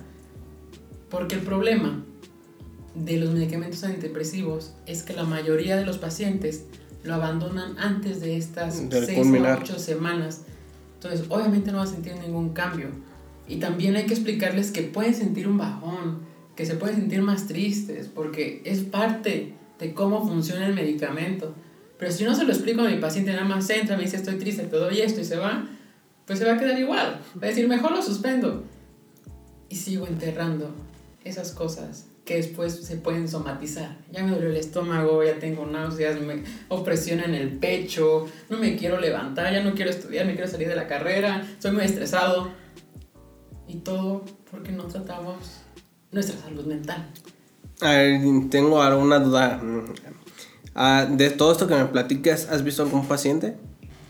Porque 1.09 1.35
el 1.35 1.41
problema 1.41 2.03
de 2.95 3.17
los 3.17 3.31
medicamentos 3.31 3.83
antidepresivos 3.83 4.73
es 4.85 5.03
que 5.03 5.13
la 5.13 5.23
mayoría 5.23 5.75
de 5.75 5.85
los 5.85 5.97
pacientes 5.97 6.63
lo 7.03 7.13
abandonan 7.13 7.77
antes 7.77 8.21
de 8.21 8.37
estas 8.37 8.81
seis 8.89 9.27
o 9.27 9.59
ocho 9.59 9.77
semanas. 9.77 10.41
Entonces, 10.95 11.25
obviamente 11.29 11.71
no 11.71 11.77
va 11.79 11.83
a 11.83 11.87
sentir 11.87 12.15
ningún 12.15 12.53
cambio. 12.53 12.87
Y 13.47 13.57
también 13.57 13.95
hay 13.95 14.05
que 14.05 14.13
explicarles 14.13 14.71
que 14.71 14.81
pueden 14.81 15.13
sentir 15.13 15.47
un 15.47 15.57
bajón, 15.57 16.19
que 16.55 16.65
se 16.65 16.75
pueden 16.75 16.95
sentir 16.95 17.21
más 17.21 17.47
tristes, 17.47 18.07
porque 18.07 18.61
es 18.65 18.79
parte 18.79 19.53
de 19.77 19.93
cómo 19.93 20.27
funciona 20.27 20.65
el 20.65 20.73
medicamento. 20.73 21.53
Pero 21.99 22.11
si 22.11 22.23
no 22.23 22.33
se 22.33 22.43
lo 22.43 22.53
explico 22.53 22.81
a 22.81 22.89
mi 22.89 22.97
paciente, 22.97 23.33
nada 23.33 23.45
más 23.45 23.69
entra, 23.69 23.97
me 23.97 24.03
dice 24.03 24.17
estoy 24.17 24.35
triste, 24.35 24.63
te 24.63 24.77
doy 24.77 25.01
esto 25.01 25.21
y 25.21 25.25
se 25.25 25.35
va, 25.35 25.69
pues 26.25 26.39
se 26.39 26.45
va 26.45 26.53
a 26.53 26.57
quedar 26.57 26.79
igual. 26.79 27.21
Va 27.35 27.45
a 27.45 27.49
decir, 27.49 27.67
mejor 27.67 27.91
lo 27.91 28.01
suspendo. 28.01 28.63
Y 29.69 29.75
sigo 29.75 30.07
enterrando 30.07 30.71
esas 31.23 31.51
cosas 31.51 32.07
que 32.25 32.37
después 32.37 32.73
se 32.73 32.97
pueden 32.97 33.27
somatizar. 33.27 33.97
Ya 34.11 34.23
me 34.23 34.31
dolió 34.31 34.49
el 34.49 34.57
estómago, 34.57 35.23
ya 35.23 35.39
tengo 35.39 35.65
náuseas, 35.65 36.19
me 36.19 36.43
opresión 36.67 37.19
en 37.19 37.35
el 37.35 37.57
pecho, 37.57 38.27
no 38.49 38.57
me 38.57 38.75
quiero 38.75 38.99
levantar, 38.99 39.53
ya 39.53 39.63
no 39.63 39.73
quiero 39.75 39.91
estudiar, 39.91 40.25
me 40.25 40.33
quiero 40.33 40.49
salir 40.49 40.67
de 40.67 40.75
la 40.75 40.87
carrera, 40.87 41.47
soy 41.59 41.71
muy 41.71 41.85
estresado. 41.85 42.49
Y 43.67 43.77
todo 43.77 44.23
porque 44.49 44.71
no 44.71 44.85
tratamos 44.85 45.61
nuestra 46.11 46.37
salud 46.39 46.65
mental. 46.65 47.07
A 47.81 47.91
ver, 47.91 48.21
tengo 48.49 48.81
alguna 48.81 49.19
duda 49.19 49.61
Ah, 50.77 51.07
de 51.09 51.29
todo 51.29 51.53
esto 51.53 51.67
que 51.67 51.75
me 51.75 51.85
platicas, 51.85 52.49
¿has 52.49 52.61
visto 52.61 52.83
algún 52.83 53.07
paciente? 53.07 53.55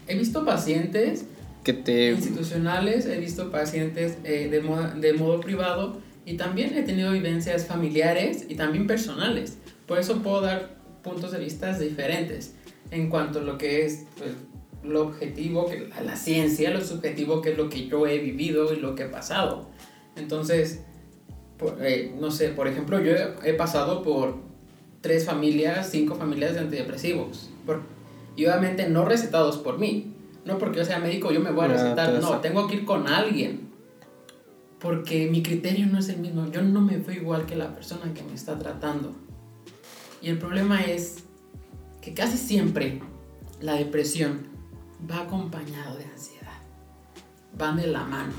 He 0.08 0.18
visto 0.18 0.44
pacientes 0.44 1.26
que 1.64 1.74
te... 1.74 2.14
institucionales, 2.14 3.06
he 3.06 3.20
visto 3.20 3.52
pacientes 3.52 4.18
eh, 4.24 4.50
de, 4.50 4.62
modo, 4.62 4.90
de 4.96 5.14
modo 5.14 5.40
privado 5.42 6.02
y 6.26 6.38
también 6.38 6.76
he 6.76 6.84
tenido 6.84 7.12
vivencias 7.12 7.66
familiares 7.68 8.46
y 8.50 8.56
también 8.56 8.88
personales. 8.88 9.58
Por 9.86 10.00
eso 10.00 10.22
puedo 10.22 10.42
dar 10.42 10.76
puntos 11.04 11.32
de 11.32 11.40
vista 11.40 11.78
diferentes 11.78 12.56
en 12.92 13.10
cuanto 13.10 13.40
a 13.40 13.42
lo 13.44 13.58
que 13.58 13.86
es 13.86 14.06
pues, 14.18 14.32
lo 14.84 15.02
objetivo, 15.02 15.68
que, 15.68 15.90
a 15.96 16.02
la 16.02 16.16
ciencia, 16.16 16.72
lo 16.72 16.82
subjetivo, 16.82 17.42
que 17.42 17.52
es 17.52 17.58
lo 17.58 17.70
que 17.70 17.88
yo 17.88 18.08
he 18.08 18.20
vivido 18.20 18.74
y 18.74 18.78
lo 18.78 18.96
que 18.96 19.04
he 19.04 19.08
pasado. 19.08 19.70
Entonces, 20.16 20.82
eh, 21.82 22.14
no 22.20 22.32
sé, 22.32 22.50
por 22.50 22.68
ejemplo, 22.68 23.00
yo 23.02 23.14
he, 23.44 23.54
pasado 23.54 24.02
por 24.04 24.36
tres 25.02 25.26
familias, 25.26 25.90
cinco 25.92 26.16
familias 26.16 26.54
de 26.54 26.62
antidepresivos. 26.62 27.50
Por, 27.66 27.82
y 28.36 28.46
obviamente 28.46 28.90
no 28.90 29.06
recetados 29.06 29.58
por 29.58 29.78
mí. 29.78 30.12
No 30.44 30.60
porque 30.60 30.78
yo 30.78 30.86
sea 30.86 31.00
médico, 31.00 31.32
yo 31.32 31.40
me 31.40 31.52
voy 31.52 31.66
a 31.66 31.70
recetar. 31.70 32.14
No, 32.22 32.40
tengo 32.40 32.68
que 32.68 32.76
ir 32.76 32.86
con 32.86 33.08
alguien. 33.08 33.65
Porque 34.86 35.28
mi 35.32 35.42
criterio 35.42 35.88
no 35.88 35.98
es 35.98 36.10
el 36.10 36.20
mismo. 36.20 36.46
Yo 36.52 36.62
no 36.62 36.80
me 36.80 36.98
veo 36.98 37.16
igual 37.16 37.48
que 37.48 37.56
la 37.56 37.74
persona 37.74 38.14
que 38.14 38.22
me 38.22 38.36
está 38.36 38.60
tratando. 38.60 39.16
Y 40.22 40.30
el 40.30 40.38
problema 40.38 40.84
es 40.84 41.24
que 42.04 42.14
casi 42.14 42.38
siempre 42.38 43.02
la 43.60 43.74
depresión 43.74 44.46
va 45.10 45.22
acompañado 45.22 45.98
de 45.98 46.04
ansiedad. 46.06 46.60
Van 47.58 47.78
de 47.78 47.88
la 47.88 48.04
mano. 48.04 48.32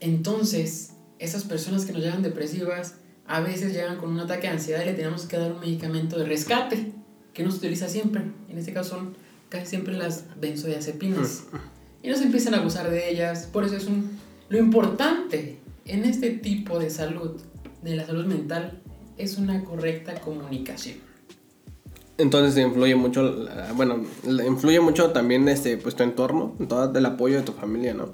Entonces, 0.00 0.94
esas 1.20 1.44
personas 1.44 1.84
que 1.84 1.92
nos 1.92 2.02
llegan 2.02 2.24
depresivas 2.24 2.96
a 3.24 3.38
veces 3.38 3.74
llegan 3.74 3.98
con 3.98 4.10
un 4.10 4.18
ataque 4.18 4.48
de 4.48 4.54
ansiedad 4.54 4.82
y 4.82 4.86
le 4.86 4.94
tenemos 4.94 5.26
que 5.26 5.38
dar 5.38 5.52
un 5.52 5.60
medicamento 5.60 6.18
de 6.18 6.24
rescate 6.24 6.90
que 7.32 7.44
no 7.44 7.52
se 7.52 7.58
utiliza 7.58 7.88
siempre. 7.88 8.24
En 8.48 8.58
este 8.58 8.72
caso 8.72 8.96
son 8.96 9.16
casi 9.48 9.66
siempre 9.66 9.96
las 9.96 10.24
benzodiazepinas. 10.40 11.44
Y 12.02 12.08
nos 12.08 12.20
empiezan 12.20 12.54
a 12.54 12.56
abusar 12.56 12.90
de 12.90 13.10
ellas. 13.10 13.48
Por 13.52 13.64
eso 13.64 13.76
es 13.76 13.86
un... 13.86 14.17
Lo 14.48 14.58
importante 14.58 15.58
en 15.84 16.04
este 16.04 16.30
tipo 16.30 16.78
de 16.78 16.90
salud, 16.90 17.40
de 17.82 17.96
la 17.96 18.06
salud 18.06 18.26
mental, 18.26 18.80
es 19.16 19.38
una 19.38 19.64
correcta 19.64 20.14
comunicación. 20.20 20.98
Entonces 22.18 22.60
influye 22.62 22.96
mucho, 22.96 23.46
bueno, 23.76 24.04
influye 24.24 24.80
mucho 24.80 25.10
también 25.12 25.48
este, 25.48 25.76
pues 25.76 25.94
tu 25.94 26.02
entorno, 26.02 26.56
todo 26.68 26.98
el 26.98 27.06
apoyo 27.06 27.36
de 27.36 27.42
tu 27.42 27.52
familia, 27.52 27.94
¿no? 27.94 28.10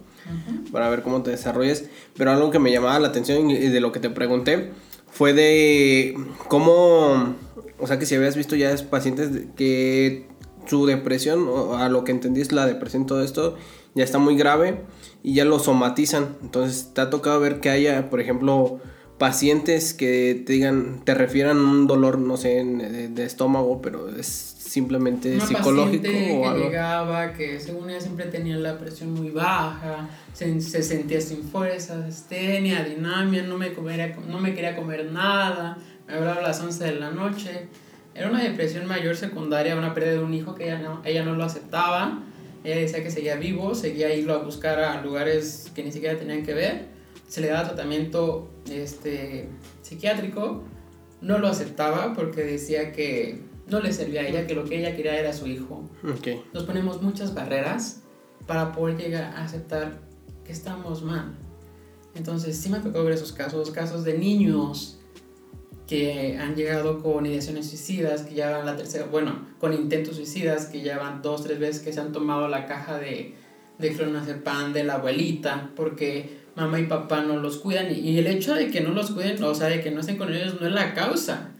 Para 0.72 0.90
ver 0.90 1.02
cómo 1.02 1.22
te 1.22 1.30
desarrolles. 1.30 1.88
Pero 2.16 2.30
algo 2.30 2.50
que 2.50 2.58
me 2.58 2.70
llamaba 2.70 2.98
la 2.98 3.08
atención 3.08 3.48
y 3.50 3.56
de 3.56 3.80
lo 3.80 3.92
que 3.92 4.00
te 4.00 4.10
pregunté 4.10 4.72
fue 5.10 5.32
de 5.32 6.16
cómo, 6.48 7.34
o 7.78 7.86
sea, 7.86 7.98
que 7.98 8.04
si 8.04 8.14
habías 8.14 8.36
visto 8.36 8.56
ya 8.56 8.74
pacientes 8.90 9.30
que 9.56 10.26
su 10.66 10.84
depresión, 10.84 11.48
o 11.48 11.76
a 11.76 11.88
lo 11.88 12.04
que 12.04 12.12
entendí 12.12 12.40
es 12.40 12.52
la 12.52 12.66
depresión, 12.66 13.06
todo 13.06 13.22
esto, 13.22 13.56
ya 13.94 14.04
está 14.04 14.18
muy 14.18 14.36
grave 14.36 14.82
y 15.22 15.34
ya 15.34 15.44
lo 15.44 15.58
somatizan. 15.58 16.36
Entonces, 16.42 16.92
te 16.94 17.00
ha 17.00 17.10
tocado 17.10 17.40
ver 17.40 17.60
que 17.60 17.70
haya, 17.70 18.10
por 18.10 18.20
ejemplo, 18.20 18.80
pacientes 19.18 19.94
que 19.94 20.42
te 20.44 20.54
digan, 20.54 21.02
te 21.04 21.14
refieran 21.14 21.58
un 21.58 21.86
dolor, 21.86 22.18
no 22.18 22.36
sé, 22.36 22.62
de, 22.64 23.24
estómago, 23.24 23.80
pero 23.80 24.08
es 24.08 24.26
simplemente 24.26 25.36
Una 25.36 25.46
psicológico 25.46 26.02
que 26.02 26.54
llegaba, 26.58 27.32
que 27.32 27.60
según 27.60 27.90
ella 27.90 28.00
siempre 28.00 28.26
tenía 28.26 28.56
la 28.56 28.76
presión 28.78 29.14
muy 29.14 29.30
baja, 29.30 30.08
se, 30.32 30.60
se 30.60 30.82
sentía 30.82 31.20
sin 31.20 31.44
fuerzas, 31.44 32.26
tenía 32.28 32.82
dinamia, 32.82 33.44
no 33.44 33.56
me, 33.56 33.72
comería, 33.72 34.16
no 34.28 34.40
me 34.40 34.52
quería 34.52 34.74
comer 34.74 35.12
nada, 35.12 35.78
me 36.08 36.14
hablaba 36.14 36.40
a 36.40 36.42
las 36.42 36.60
11 36.60 36.84
de 36.84 36.92
la 36.96 37.10
noche. 37.10 37.68
Era 38.16 38.30
una 38.30 38.42
depresión 38.42 38.86
mayor 38.86 39.16
secundaria, 39.16 39.76
una 39.76 39.92
pérdida 39.92 40.14
de 40.14 40.20
un 40.20 40.34
hijo 40.34 40.54
que 40.54 40.64
ella 40.64 40.78
no, 40.78 41.02
ella 41.04 41.24
no 41.24 41.34
lo 41.34 41.44
aceptaba. 41.44 42.20
Ella 42.64 42.76
decía 42.76 43.02
que 43.02 43.10
seguía 43.10 43.36
vivo, 43.36 43.74
seguía 43.74 44.14
irlo 44.14 44.34
a 44.34 44.38
buscar 44.38 44.80
a 44.80 45.02
lugares 45.02 45.70
que 45.74 45.84
ni 45.84 45.92
siquiera 45.92 46.18
tenían 46.18 46.42
que 46.42 46.54
ver 46.54 46.94
se 47.28 47.40
le 47.40 47.48
daba 47.48 47.64
tratamiento 47.64 48.48
este, 48.70 49.48
psiquiátrico, 49.82 50.62
no 51.20 51.38
lo 51.38 51.48
aceptaba 51.48 52.12
porque 52.14 52.42
decía 52.42 52.92
que 52.92 53.40
no 53.66 53.80
le 53.80 53.92
servía 53.92 54.20
a 54.20 54.28
ella, 54.28 54.46
que 54.46 54.54
lo 54.54 54.64
que 54.64 54.78
ella 54.78 54.94
quería 54.94 55.18
era 55.18 55.32
su 55.32 55.48
hijo. 55.48 55.88
Nos 56.52 56.64
ponemos 56.64 57.02
muchas 57.02 57.34
barreras 57.34 58.02
para 58.46 58.72
poder 58.72 58.98
llegar 58.98 59.24
a 59.34 59.42
aceptar 59.42 60.00
que 60.44 60.52
estamos 60.52 61.02
mal. 61.02 61.34
Entonces 62.14 62.56
sí 62.56 62.68
me 62.68 62.78
tocó 62.78 63.02
ver 63.02 63.14
esos 63.14 63.32
casos, 63.32 63.70
casos 63.70 64.04
de 64.04 64.16
niños 64.16 65.00
que 65.86 66.38
han 66.38 66.56
llegado 66.56 67.02
con 67.02 67.26
ideaciones 67.26 67.68
suicidas, 67.68 68.22
que 68.22 68.34
ya 68.34 68.50
van 68.50 68.66
la 68.66 68.76
tercera, 68.76 69.06
bueno, 69.06 69.46
con 69.58 69.72
intentos 69.74 70.16
suicidas, 70.16 70.66
que 70.66 70.80
ya 70.80 70.98
van 70.98 71.20
dos, 71.20 71.44
tres 71.44 71.58
veces 71.58 71.82
que 71.82 71.92
se 71.92 72.00
han 72.00 72.12
tomado 72.12 72.48
la 72.48 72.66
caja 72.66 72.98
de, 72.98 73.34
de 73.78 73.92
clonazepam 73.92 74.72
de 74.72 74.84
la 74.84 74.94
abuelita, 74.94 75.70
porque 75.76 76.44
mamá 76.56 76.80
y 76.80 76.86
papá 76.86 77.22
no 77.22 77.36
los 77.36 77.58
cuidan 77.58 77.94
y 77.94 78.18
el 78.18 78.26
hecho 78.26 78.54
de 78.54 78.70
que 78.70 78.80
no 78.80 78.90
los 78.90 79.10
cuiden, 79.10 79.42
o 79.42 79.54
sea, 79.54 79.68
de 79.68 79.82
que 79.82 79.90
no 79.90 80.00
estén 80.00 80.16
con 80.16 80.32
ellos 80.32 80.60
no 80.60 80.66
es 80.66 80.72
la 80.72 80.94
causa. 80.94 81.50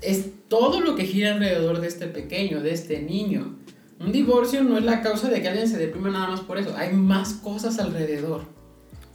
Es 0.00 0.26
todo 0.48 0.80
lo 0.80 0.96
que 0.96 1.04
gira 1.04 1.34
alrededor 1.34 1.80
de 1.80 1.86
este 1.86 2.08
pequeño, 2.08 2.60
de 2.60 2.72
este 2.72 3.00
niño. 3.00 3.56
Un 4.00 4.10
divorcio 4.10 4.64
no 4.64 4.76
es 4.76 4.84
la 4.84 5.00
causa 5.00 5.28
de 5.28 5.40
que 5.40 5.48
alguien 5.48 5.68
se 5.68 5.78
deprima 5.78 6.10
nada 6.10 6.28
más 6.28 6.40
por 6.40 6.58
eso. 6.58 6.74
Hay 6.76 6.92
más 6.92 7.34
cosas 7.34 7.78
alrededor. 7.78 8.42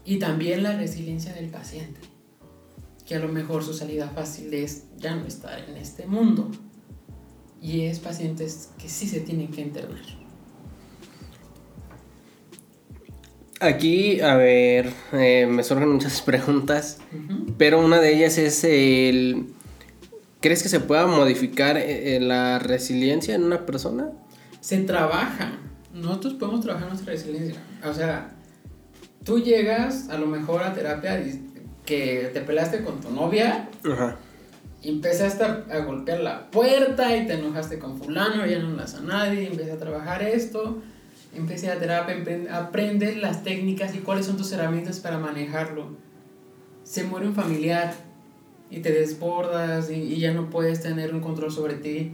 Y 0.05 0.17
también 0.17 0.63
la 0.63 0.77
resiliencia 0.77 1.33
del 1.33 1.49
paciente. 1.49 1.99
Que 3.07 3.15
a 3.15 3.19
lo 3.19 3.29
mejor 3.29 3.63
su 3.63 3.73
salida 3.73 4.09
fácil 4.09 4.53
es 4.53 4.83
ya 4.97 5.15
no 5.15 5.25
estar 5.25 5.59
en 5.69 5.77
este 5.77 6.05
mundo. 6.05 6.51
Y 7.61 7.85
es 7.85 7.99
pacientes 7.99 8.69
que 8.77 8.89
sí 8.89 9.07
se 9.07 9.21
tienen 9.21 9.47
que 9.47 9.61
internar. 9.61 10.01
Aquí, 13.59 14.21
a 14.21 14.35
ver, 14.35 14.93
eh, 15.13 15.47
me 15.49 15.63
surgen 15.63 15.89
muchas 15.89 16.21
preguntas, 16.25 16.99
pero 17.57 17.83
una 17.83 17.99
de 17.99 18.15
ellas 18.15 18.37
es 18.37 18.63
el... 18.63 19.47
¿Crees 20.41 20.61
que 20.61 20.69
se 20.69 20.79
pueda 20.79 21.07
modificar 21.07 21.77
eh, 21.77 22.15
eh, 22.15 22.19
la 22.19 22.59
resiliencia 22.59 23.33
en 23.33 23.43
una 23.43 23.65
persona? 23.65 24.11
Se 24.61 24.77
trabaja. 24.79 25.53
Nosotros 25.91 26.35
podemos 26.35 26.61
trabajar 26.61 26.89
nuestra 26.89 27.13
resiliencia. 27.13 27.55
O 27.83 27.93
sea, 27.93 28.35
tú 29.23 29.39
llegas 29.39 30.09
a 30.09 30.19
lo 30.19 30.27
mejor 30.27 30.61
a 30.61 30.75
terapia 30.75 31.19
que 31.87 32.29
te 32.31 32.41
peleaste 32.41 32.83
con 32.83 33.01
tu 33.01 33.09
novia. 33.09 33.67
Ajá. 33.83 34.17
Y 34.83 34.89
empezaste 34.89 35.43
a, 35.43 35.79
golpear 35.79 36.19
la 36.19 36.51
puerta 36.51 37.17
y 37.17 37.25
te 37.25 37.33
enojaste 37.33 37.79
con 37.79 37.97
fulano, 37.97 38.45
ya 38.45 38.59
no 38.59 38.75
las 38.75 38.93
a 38.93 39.01
nadie, 39.01 39.47
empecé 39.47 39.71
a 39.71 39.77
trabajar 39.77 40.21
esto 40.21 40.83
empecé 41.37 41.71
a 41.71 41.79
terapia, 41.79 42.17
aprendes 42.51 43.17
las 43.17 43.43
técnicas 43.43 43.95
y 43.95 43.99
cuáles 43.99 44.25
son 44.25 44.37
tus 44.37 44.51
herramientas 44.51 44.99
para 44.99 45.17
manejarlo. 45.17 45.89
Se 46.83 47.03
muere 47.03 47.27
un 47.27 47.35
familiar 47.35 47.93
y 48.69 48.79
te 48.79 48.91
desbordas 48.91 49.89
y, 49.89 50.17
ya 50.17 50.33
no 50.33 50.49
puedes 50.49 50.81
tener 50.81 51.13
un 51.13 51.21
control 51.21 51.51
sobre 51.51 51.75
ti. 51.75 52.13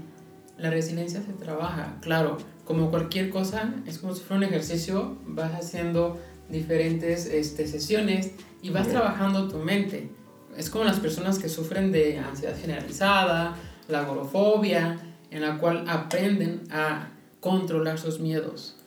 La 0.57 0.69
resiliencia 0.69 1.21
se 1.21 1.33
trabaja, 1.33 1.97
claro, 2.01 2.37
como 2.65 2.91
cualquier 2.91 3.29
cosa, 3.29 3.73
es 3.87 3.97
como 3.97 4.13
si 4.13 4.21
fuera 4.21 4.37
un 4.37 4.43
ejercicio, 4.43 5.17
vas 5.25 5.53
haciendo 5.53 6.19
diferentes 6.49 7.25
este, 7.25 7.67
sesiones 7.67 8.31
y 8.63 8.69
vas 8.69 8.87
trabajando 8.87 9.47
tu 9.49 9.57
mente. 9.57 10.09
Es 10.57 10.69
como 10.69 10.85
las 10.85 10.99
personas 10.99 11.37
que 11.37 11.49
sufren 11.49 11.91
de 11.91 12.17
ansiedad 12.17 12.57
generalizada, 12.59 13.55
la 13.89 13.99
agorofobia, 13.99 14.97
en 15.29 15.41
la 15.41 15.57
cual 15.57 15.83
aprenden 15.87 16.63
a 16.71 17.09
controlar 17.39 17.99
sus 17.99 18.19
miedos. 18.19 18.77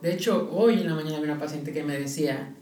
De 0.00 0.14
hecho, 0.14 0.48
hoy 0.52 0.74
en 0.74 0.86
la 0.86 0.94
mañana 0.94 1.18
vi 1.18 1.24
una 1.24 1.38
paciente 1.38 1.72
que 1.72 1.82
me 1.82 1.98
decía, 1.98 2.54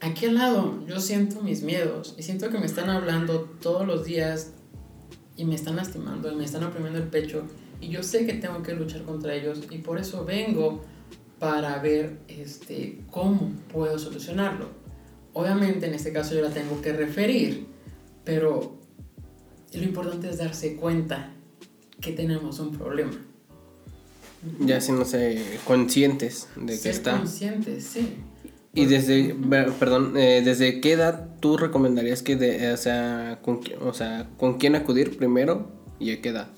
aquí 0.00 0.26
al 0.26 0.34
lado 0.34 0.84
yo 0.86 0.98
siento 0.98 1.40
mis 1.42 1.62
miedos 1.62 2.14
y 2.18 2.22
siento 2.22 2.50
que 2.50 2.58
me 2.58 2.66
están 2.66 2.90
hablando 2.90 3.42
todos 3.62 3.86
los 3.86 4.04
días 4.04 4.52
y 5.36 5.44
me 5.44 5.54
están 5.54 5.76
lastimando 5.76 6.32
y 6.32 6.34
me 6.34 6.44
están 6.44 6.64
oprimiendo 6.64 6.98
el 6.98 7.08
pecho 7.08 7.44
y 7.80 7.88
yo 7.88 8.02
sé 8.02 8.26
que 8.26 8.32
tengo 8.34 8.62
que 8.62 8.72
luchar 8.72 9.02
contra 9.02 9.34
ellos 9.34 9.60
y 9.70 9.78
por 9.78 9.98
eso 9.98 10.24
vengo 10.24 10.82
para 11.38 11.78
ver 11.78 12.18
este, 12.26 13.02
cómo 13.10 13.52
puedo 13.70 13.98
solucionarlo. 13.98 14.85
Obviamente 15.36 15.84
en 15.86 15.92
este 15.92 16.14
caso 16.14 16.34
yo 16.34 16.40
la 16.40 16.48
tengo 16.48 16.80
que 16.80 16.94
referir, 16.94 17.66
pero 18.24 18.78
lo 19.74 19.82
importante 19.82 20.30
es 20.30 20.38
darse 20.38 20.76
cuenta 20.76 21.30
que 22.00 22.12
tenemos 22.12 22.58
un 22.58 22.74
problema. 22.74 23.12
Ya 24.60 24.78
no 24.78 25.04
sé, 25.04 25.58
conscientes 25.66 26.48
de 26.56 26.80
que 26.80 26.88
está. 26.88 27.18
conscientes, 27.18 27.84
sí. 27.84 28.16
Y 28.72 28.86
desde, 28.86 29.36
perdón, 29.78 30.16
eh, 30.16 30.40
¿desde 30.42 30.80
qué 30.80 30.92
edad 30.92 31.28
tú 31.40 31.58
recomendarías 31.58 32.22
que, 32.22 32.36
de, 32.36 32.72
o, 32.72 32.76
sea, 32.78 33.40
con, 33.42 33.60
o 33.82 33.92
sea, 33.92 34.30
con 34.38 34.56
quién 34.56 34.74
acudir 34.74 35.18
primero 35.18 35.70
y 36.00 36.12
a 36.12 36.22
qué 36.22 36.30
edad? 36.30 36.48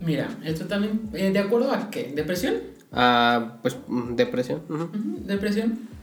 Mira, 0.00 0.36
esto 0.44 0.66
también, 0.66 1.02
eh, 1.12 1.30
¿de 1.30 1.38
acuerdo 1.38 1.70
a 1.70 1.88
qué? 1.88 2.12
¿Depresión? 2.16 2.54
Ah, 2.90 3.58
pues, 3.62 3.76
mm, 3.86 4.16
depresión. 4.16 4.60
Depresión. 5.24 5.93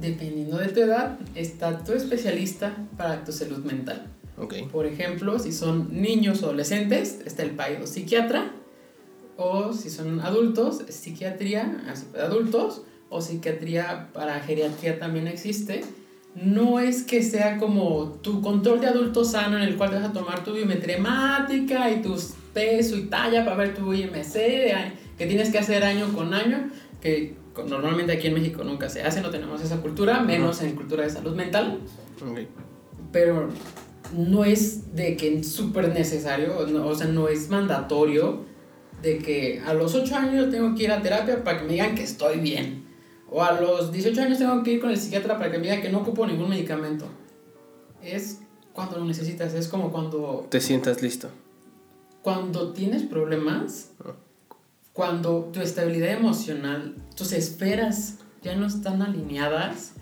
Dependiendo 0.00 0.58
de 0.58 0.68
tu 0.68 0.80
edad, 0.80 1.18
está 1.34 1.84
tu 1.84 1.92
especialista 1.92 2.76
para 2.96 3.24
tu 3.24 3.32
salud 3.32 3.64
mental. 3.64 4.06
Por 4.72 4.86
ejemplo, 4.86 5.38
si 5.38 5.52
son 5.52 5.88
niños 6.02 6.42
o 6.42 6.46
adolescentes, 6.46 7.20
está 7.24 7.42
el 7.42 7.86
psiquiatra. 7.86 8.50
O 9.36 9.72
si 9.72 9.90
son 9.90 10.20
adultos, 10.20 10.82
psiquiatría 10.88 11.82
para 12.12 12.26
adultos. 12.26 12.82
O 13.08 13.20
psiquiatría 13.20 14.08
para 14.12 14.40
geriatría 14.40 14.98
también 14.98 15.28
existe. 15.28 15.84
No 16.34 16.80
es 16.80 17.02
que 17.02 17.22
sea 17.22 17.58
como 17.58 18.18
tu 18.22 18.40
control 18.40 18.80
de 18.80 18.86
adulto 18.86 19.24
sano 19.24 19.58
en 19.58 19.64
el 19.64 19.76
cual 19.76 19.90
te 19.90 19.96
vas 19.96 20.06
a 20.06 20.12
tomar 20.12 20.42
tu 20.44 20.54
biometría 20.54 20.96
hemática 20.96 21.90
y 21.90 22.00
tu 22.00 22.16
peso 22.54 22.96
y 22.96 23.02
talla 23.02 23.44
para 23.44 23.56
ver 23.56 23.74
tu 23.74 23.92
IMC 23.92 24.32
que 25.18 25.26
tienes 25.26 25.50
que 25.50 25.58
hacer 25.58 25.84
año 25.84 26.12
con 26.14 26.32
año, 26.34 26.70
que 27.00 27.36
normalmente 27.66 28.12
aquí 28.12 28.28
en 28.28 28.34
México 28.34 28.64
nunca 28.64 28.88
se 28.88 29.02
hace, 29.02 29.20
no 29.20 29.30
tenemos 29.30 29.62
esa 29.62 29.80
cultura, 29.80 30.20
menos 30.20 30.62
en 30.62 30.74
cultura 30.74 31.04
de 31.04 31.10
salud 31.10 31.34
mental. 31.34 31.80
Pero 33.10 33.48
no 34.16 34.44
es 34.44 34.94
de 34.94 35.16
que 35.16 35.38
es 35.38 35.52
súper 35.52 35.92
necesario, 35.92 36.56
o 36.58 36.94
sea, 36.94 37.06
no 37.06 37.28
es 37.28 37.48
mandatorio 37.50 38.44
de 39.02 39.18
que 39.18 39.60
a 39.66 39.74
los 39.74 39.94
8 39.94 40.16
años 40.16 40.50
tengo 40.50 40.74
que 40.74 40.84
ir 40.84 40.92
a 40.92 41.02
terapia 41.02 41.42
para 41.42 41.58
que 41.58 41.64
me 41.64 41.72
digan 41.72 41.94
que 41.94 42.02
estoy 42.02 42.38
bien. 42.38 42.86
O 43.30 43.42
a 43.42 43.60
los 43.60 43.92
18 43.92 44.20
años 44.20 44.38
tengo 44.38 44.62
que 44.62 44.72
ir 44.72 44.80
con 44.80 44.90
el 44.90 44.98
psiquiatra 44.98 45.38
para 45.38 45.50
que 45.50 45.58
me 45.58 45.64
diga 45.64 45.80
que 45.80 45.90
no 45.90 46.00
ocupo 46.00 46.26
ningún 46.26 46.50
medicamento. 46.50 47.06
Es 48.02 48.40
cuando 48.72 48.98
lo 48.98 49.04
necesitas, 49.04 49.54
es 49.54 49.68
como 49.68 49.90
cuando... 49.90 50.46
Te 50.50 50.60
sientas 50.60 51.02
listo. 51.02 51.28
Cuando 52.22 52.72
tienes 52.72 53.02
problemas, 53.02 53.90
ah. 54.04 54.12
Cuando 54.92 55.50
tu 55.52 55.60
estabilidad 55.60 56.12
emocional, 56.12 56.96
tus 57.16 57.32
esperas 57.32 58.18
ya 58.42 58.56
no 58.56 58.66
están 58.66 59.02
alineadas, 59.02 59.92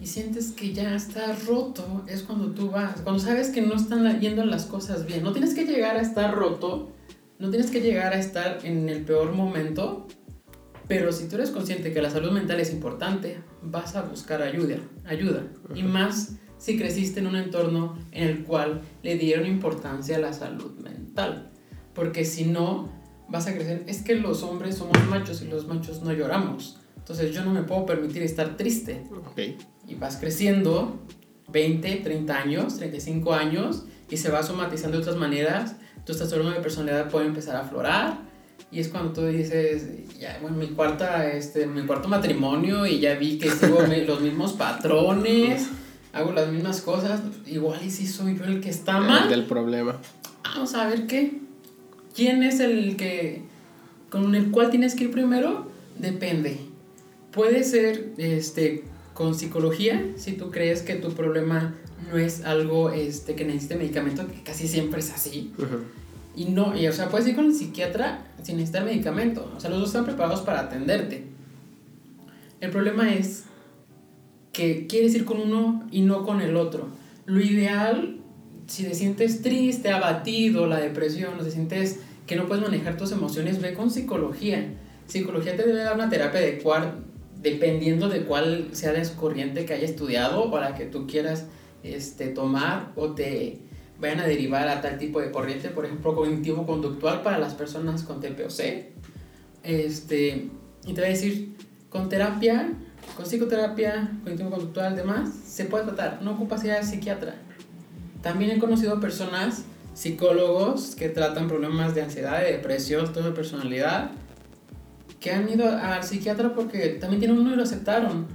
y 0.00 0.06
sientes 0.06 0.52
que 0.52 0.72
ya 0.72 0.94
está 0.94 1.34
roto, 1.46 2.04
es 2.06 2.22
cuando 2.22 2.52
tú 2.52 2.70
vas, 2.70 3.02
cuando 3.02 3.20
sabes 3.20 3.50
que 3.50 3.60
no 3.60 3.74
están 3.74 4.18
yendo 4.18 4.44
las 4.46 4.64
cosas 4.64 5.04
bien. 5.04 5.22
No 5.22 5.32
tienes 5.32 5.54
que 5.54 5.66
llegar 5.66 5.96
a 5.96 6.00
estar 6.00 6.34
roto, 6.34 6.90
no 7.38 7.50
tienes 7.50 7.70
que 7.70 7.80
llegar 7.80 8.14
a 8.14 8.18
estar 8.18 8.64
en 8.64 8.88
el 8.88 9.04
peor 9.04 9.32
momento, 9.32 10.06
pero 10.88 11.12
si 11.12 11.28
tú 11.28 11.36
eres 11.36 11.50
consciente 11.50 11.92
que 11.92 12.00
la 12.00 12.10
salud 12.10 12.32
mental 12.32 12.60
es 12.60 12.72
importante, 12.72 13.42
vas 13.62 13.94
a 13.94 14.02
buscar 14.02 14.40
ayuda, 14.40 14.78
ayuda. 15.04 15.44
Y 15.74 15.82
más 15.82 16.36
si 16.56 16.78
creciste 16.78 17.20
en 17.20 17.26
un 17.26 17.36
entorno 17.36 17.98
en 18.10 18.26
el 18.26 18.44
cual 18.44 18.80
le 19.02 19.16
dieron 19.16 19.46
importancia 19.46 20.16
a 20.16 20.20
la 20.20 20.32
salud 20.32 20.78
mental. 20.78 21.52
Porque 21.94 22.24
si 22.24 22.46
no, 22.46 22.90
vas 23.30 23.46
a 23.46 23.54
crecer. 23.54 23.84
Es 23.86 24.02
que 24.02 24.14
los 24.14 24.42
hombres 24.42 24.76
somos 24.76 24.96
machos 25.08 25.42
y 25.42 25.46
los 25.46 25.66
machos 25.66 26.02
no 26.02 26.12
lloramos. 26.12 26.78
Entonces 26.96 27.34
yo 27.34 27.44
no 27.44 27.52
me 27.52 27.62
puedo 27.62 27.86
permitir 27.86 28.22
estar 28.22 28.56
triste. 28.56 29.02
Okay 29.30 29.56
y 29.90 29.96
vas 29.96 30.16
creciendo 30.16 30.98
20, 31.48 31.96
30 31.96 32.36
años, 32.36 32.76
35 32.76 33.34
años 33.34 33.84
y 34.08 34.16
se 34.16 34.30
va 34.30 34.42
somatizando 34.42 34.96
de 34.96 35.02
otras 35.02 35.16
maneras, 35.16 35.76
tu 36.06 36.14
trastorno 36.14 36.50
de 36.50 36.60
personalidad 36.60 37.10
puede 37.10 37.26
empezar 37.26 37.56
a 37.56 37.60
aflorar 37.60 38.18
y 38.70 38.78
es 38.78 38.88
cuando 38.88 39.12
tú 39.12 39.26
dices, 39.26 40.16
ya, 40.18 40.38
bueno, 40.40 40.56
mi, 40.56 40.68
cuarta, 40.68 41.28
este, 41.28 41.66
mi 41.66 41.82
cuarto 41.82 42.08
matrimonio 42.08 42.86
y 42.86 43.00
ya 43.00 43.16
vi 43.16 43.38
que 43.38 43.50
sigo 43.50 43.80
los 44.06 44.20
mismos 44.20 44.52
patrones, 44.52 45.68
hago 46.12 46.32
las 46.32 46.48
mismas 46.48 46.80
cosas, 46.80 47.20
igual 47.46 47.80
y 47.84 47.90
si 47.90 48.06
soy 48.06 48.38
yo 48.38 48.44
el 48.44 48.60
que 48.60 48.70
está 48.70 49.00
mal. 49.00 49.28
del 49.28 49.44
problema. 49.44 49.96
Vamos 50.44 50.74
a 50.74 50.86
ver 50.86 51.08
qué. 51.08 51.40
¿Quién 52.14 52.42
es 52.42 52.60
el 52.60 52.96
que 52.96 53.42
con 54.10 54.34
el 54.34 54.50
cual 54.50 54.70
tienes 54.70 54.94
que 54.94 55.04
ir 55.04 55.10
primero? 55.10 55.70
Depende. 55.98 56.58
Puede 57.32 57.64
ser 57.64 58.12
este 58.18 58.84
con 59.14 59.34
psicología, 59.34 60.12
si 60.16 60.32
tú 60.32 60.50
crees 60.50 60.82
que 60.82 60.94
tu 60.94 61.12
problema 61.12 61.74
no 62.10 62.16
es 62.16 62.42
algo 62.44 62.90
este, 62.90 63.34
que 63.34 63.44
necesite 63.44 63.76
medicamento, 63.76 64.26
que 64.26 64.42
casi 64.42 64.66
siempre 64.66 65.00
es 65.00 65.12
así. 65.12 65.52
Y 66.34 66.46
no, 66.46 66.76
y, 66.76 66.86
o 66.86 66.92
sea, 66.92 67.08
puedes 67.08 67.26
ir 67.28 67.34
con 67.34 67.46
el 67.46 67.54
psiquiatra 67.54 68.24
sin 68.42 68.56
necesitar 68.56 68.84
medicamento. 68.84 69.52
O 69.56 69.60
sea, 69.60 69.68
los 69.68 69.80
dos 69.80 69.88
están 69.88 70.06
preparados 70.06 70.40
para 70.40 70.60
atenderte. 70.60 71.24
El 72.60 72.70
problema 72.70 73.12
es 73.12 73.44
que 74.52 74.86
quieres 74.86 75.14
ir 75.14 75.24
con 75.24 75.40
uno 75.40 75.86
y 75.90 76.02
no 76.02 76.24
con 76.24 76.40
el 76.40 76.56
otro. 76.56 76.88
Lo 77.26 77.40
ideal, 77.40 78.19
si 78.70 78.84
te 78.84 78.94
sientes 78.94 79.42
triste, 79.42 79.90
abatido, 79.90 80.68
la 80.68 80.78
depresión, 80.78 81.40
o 81.40 81.42
te 81.42 81.50
sientes 81.50 81.98
que 82.28 82.36
no 82.36 82.46
puedes 82.46 82.62
manejar 82.62 82.96
tus 82.96 83.10
emociones, 83.10 83.60
ve 83.60 83.74
con 83.74 83.90
psicología. 83.90 84.74
Psicología 85.08 85.56
te 85.56 85.66
debe 85.66 85.82
dar 85.82 85.96
una 85.96 86.08
terapia 86.08 86.40
de 86.40 86.58
cuarto 86.58 87.02
dependiendo 87.42 88.08
de 88.08 88.26
cuál 88.26 88.68
sea 88.72 88.92
la 88.92 89.02
corriente 89.16 89.64
que 89.64 89.72
haya 89.72 89.86
estudiado 89.86 90.52
para 90.52 90.76
que 90.76 90.84
tú 90.84 91.08
quieras 91.08 91.46
este, 91.82 92.28
tomar 92.28 92.92
o 92.94 93.12
te 93.12 93.58
vayan 93.98 94.20
a 94.20 94.26
derivar 94.26 94.68
a 94.68 94.80
tal 94.80 94.98
tipo 94.98 95.20
de 95.20 95.32
corriente, 95.32 95.70
por 95.70 95.84
ejemplo, 95.84 96.14
cognitivo-conductual 96.14 97.22
para 97.22 97.38
las 97.38 97.54
personas 97.54 98.04
con 98.04 98.20
TPOC. 98.20 98.60
Este, 99.64 100.48
y 100.86 100.92
te 100.92 101.00
voy 101.00 101.04
a 101.04 101.12
decir, 101.12 101.56
con 101.88 102.08
terapia, 102.08 102.72
con 103.16 103.24
psicoterapia, 103.24 104.12
cognitivo-conductual, 104.22 104.94
demás, 104.94 105.30
se 105.44 105.64
puede 105.64 105.86
tratar, 105.86 106.22
no 106.22 106.34
ocupa 106.34 106.56
ser 106.56 106.84
psiquiatra. 106.84 107.49
También 108.22 108.50
he 108.50 108.58
conocido 108.58 109.00
personas, 109.00 109.64
psicólogos, 109.94 110.94
que 110.94 111.08
tratan 111.08 111.48
problemas 111.48 111.94
de 111.94 112.02
ansiedad, 112.02 112.40
de 112.42 112.52
depresión, 112.52 113.12
todo 113.12 113.24
de 113.24 113.32
personalidad, 113.32 114.12
que 115.18 115.32
han 115.32 115.48
ido 115.48 115.68
al 115.68 116.02
psiquiatra 116.02 116.54
porque 116.54 116.90
también 117.00 117.20
tienen 117.20 117.38
uno 117.38 117.52
y 117.52 117.56
lo 117.56 117.62
aceptaron 117.62 118.26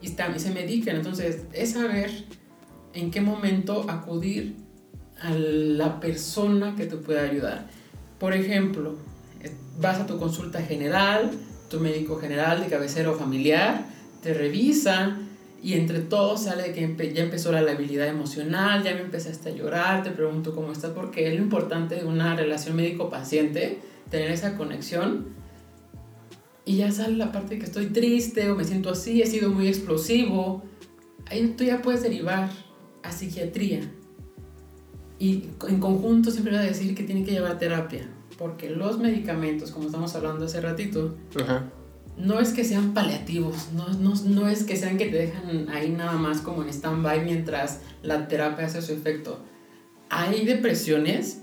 y, 0.00 0.06
están, 0.06 0.34
y 0.34 0.40
se 0.40 0.50
medican. 0.50 0.96
Entonces, 0.96 1.42
es 1.52 1.72
saber 1.72 2.10
en 2.94 3.10
qué 3.10 3.20
momento 3.20 3.86
acudir 3.88 4.56
a 5.20 5.30
la 5.30 6.00
persona 6.00 6.74
que 6.76 6.86
te 6.86 6.96
pueda 6.96 7.22
ayudar. 7.22 7.68
Por 8.18 8.34
ejemplo, 8.34 8.96
vas 9.80 10.00
a 10.00 10.06
tu 10.06 10.18
consulta 10.18 10.62
general, 10.62 11.30
tu 11.70 11.80
médico 11.80 12.16
general 12.18 12.60
de 12.60 12.66
cabecera 12.66 13.12
familiar, 13.12 13.86
te 14.22 14.34
revisa 14.34 15.16
y 15.62 15.74
entre 15.74 16.00
todos 16.00 16.42
sale 16.42 16.72
que 16.72 17.12
ya 17.14 17.22
empezó 17.22 17.52
la 17.52 17.62
labilidad 17.62 18.08
emocional, 18.08 18.82
ya 18.82 18.94
me 18.94 19.02
empezaste 19.02 19.50
a 19.50 19.52
llorar, 19.52 20.02
te 20.02 20.10
pregunto 20.10 20.54
cómo 20.54 20.72
estás, 20.72 20.90
porque 20.90 21.28
es 21.28 21.34
lo 21.34 21.40
importante 21.40 21.94
de 21.94 22.04
una 22.04 22.34
relación 22.34 22.74
médico-paciente, 22.74 23.78
tener 24.10 24.32
esa 24.32 24.56
conexión 24.56 25.26
y 26.64 26.76
ya 26.76 26.90
sale 26.92 27.16
la 27.16 27.32
parte 27.32 27.54
de 27.54 27.60
que 27.60 27.66
estoy 27.66 27.86
triste 27.86 28.50
o 28.50 28.56
me 28.56 28.64
siento 28.64 28.90
así, 28.90 29.22
he 29.22 29.26
sido 29.26 29.50
muy 29.50 29.66
explosivo. 29.68 30.62
Ahí 31.26 31.54
tú 31.56 31.64
ya 31.64 31.82
puedes 31.82 32.02
derivar 32.02 32.50
a 33.02 33.12
psiquiatría. 33.12 33.80
Y 35.18 35.48
en 35.68 35.80
conjunto 35.80 36.30
siempre 36.30 36.52
voy 36.52 36.62
a 36.62 36.66
decir 36.66 36.94
que 36.94 37.02
tiene 37.02 37.24
que 37.24 37.32
llevar 37.32 37.58
terapia. 37.58 38.08
Porque 38.38 38.70
los 38.70 38.98
medicamentos, 38.98 39.70
como 39.70 39.86
estamos 39.86 40.14
hablando 40.14 40.44
hace 40.44 40.60
ratito, 40.60 41.16
no 42.16 42.40
es 42.40 42.50
que 42.50 42.64
sean 42.64 42.94
paliativos, 42.94 43.72
no, 43.74 43.88
no, 43.88 44.14
no 44.14 44.48
es 44.48 44.64
que 44.64 44.76
sean 44.76 44.98
que 44.98 45.06
te 45.06 45.16
dejan 45.16 45.68
ahí 45.70 45.90
nada 45.90 46.12
más 46.12 46.40
como 46.40 46.62
en 46.62 46.68
stand-by 46.68 47.24
mientras 47.24 47.80
la 48.02 48.28
terapia 48.28 48.66
hace 48.66 48.82
su 48.82 48.92
efecto. 48.92 49.40
Hay 50.10 50.44
depresiones 50.44 51.42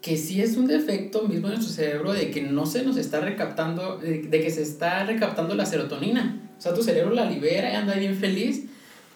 que 0.00 0.16
sí 0.16 0.40
es 0.40 0.56
un 0.56 0.66
defecto 0.66 1.28
mismo 1.28 1.48
en 1.48 1.54
nuestro 1.54 1.74
cerebro 1.74 2.12
de 2.12 2.30
que 2.30 2.42
no 2.42 2.66
se 2.66 2.84
nos 2.84 2.96
está 2.96 3.20
recaptando, 3.20 3.98
de, 3.98 4.30
que 4.30 4.50
se 4.50 4.62
está 4.62 5.04
recaptando 5.04 5.54
la 5.54 5.66
serotonina. 5.66 6.50
O 6.56 6.60
sea, 6.60 6.72
tu 6.72 6.82
cerebro 6.82 7.12
la 7.12 7.28
libera 7.28 7.70
y 7.70 7.74
anda 7.74 7.94
bien 7.94 8.16
feliz 8.16 8.66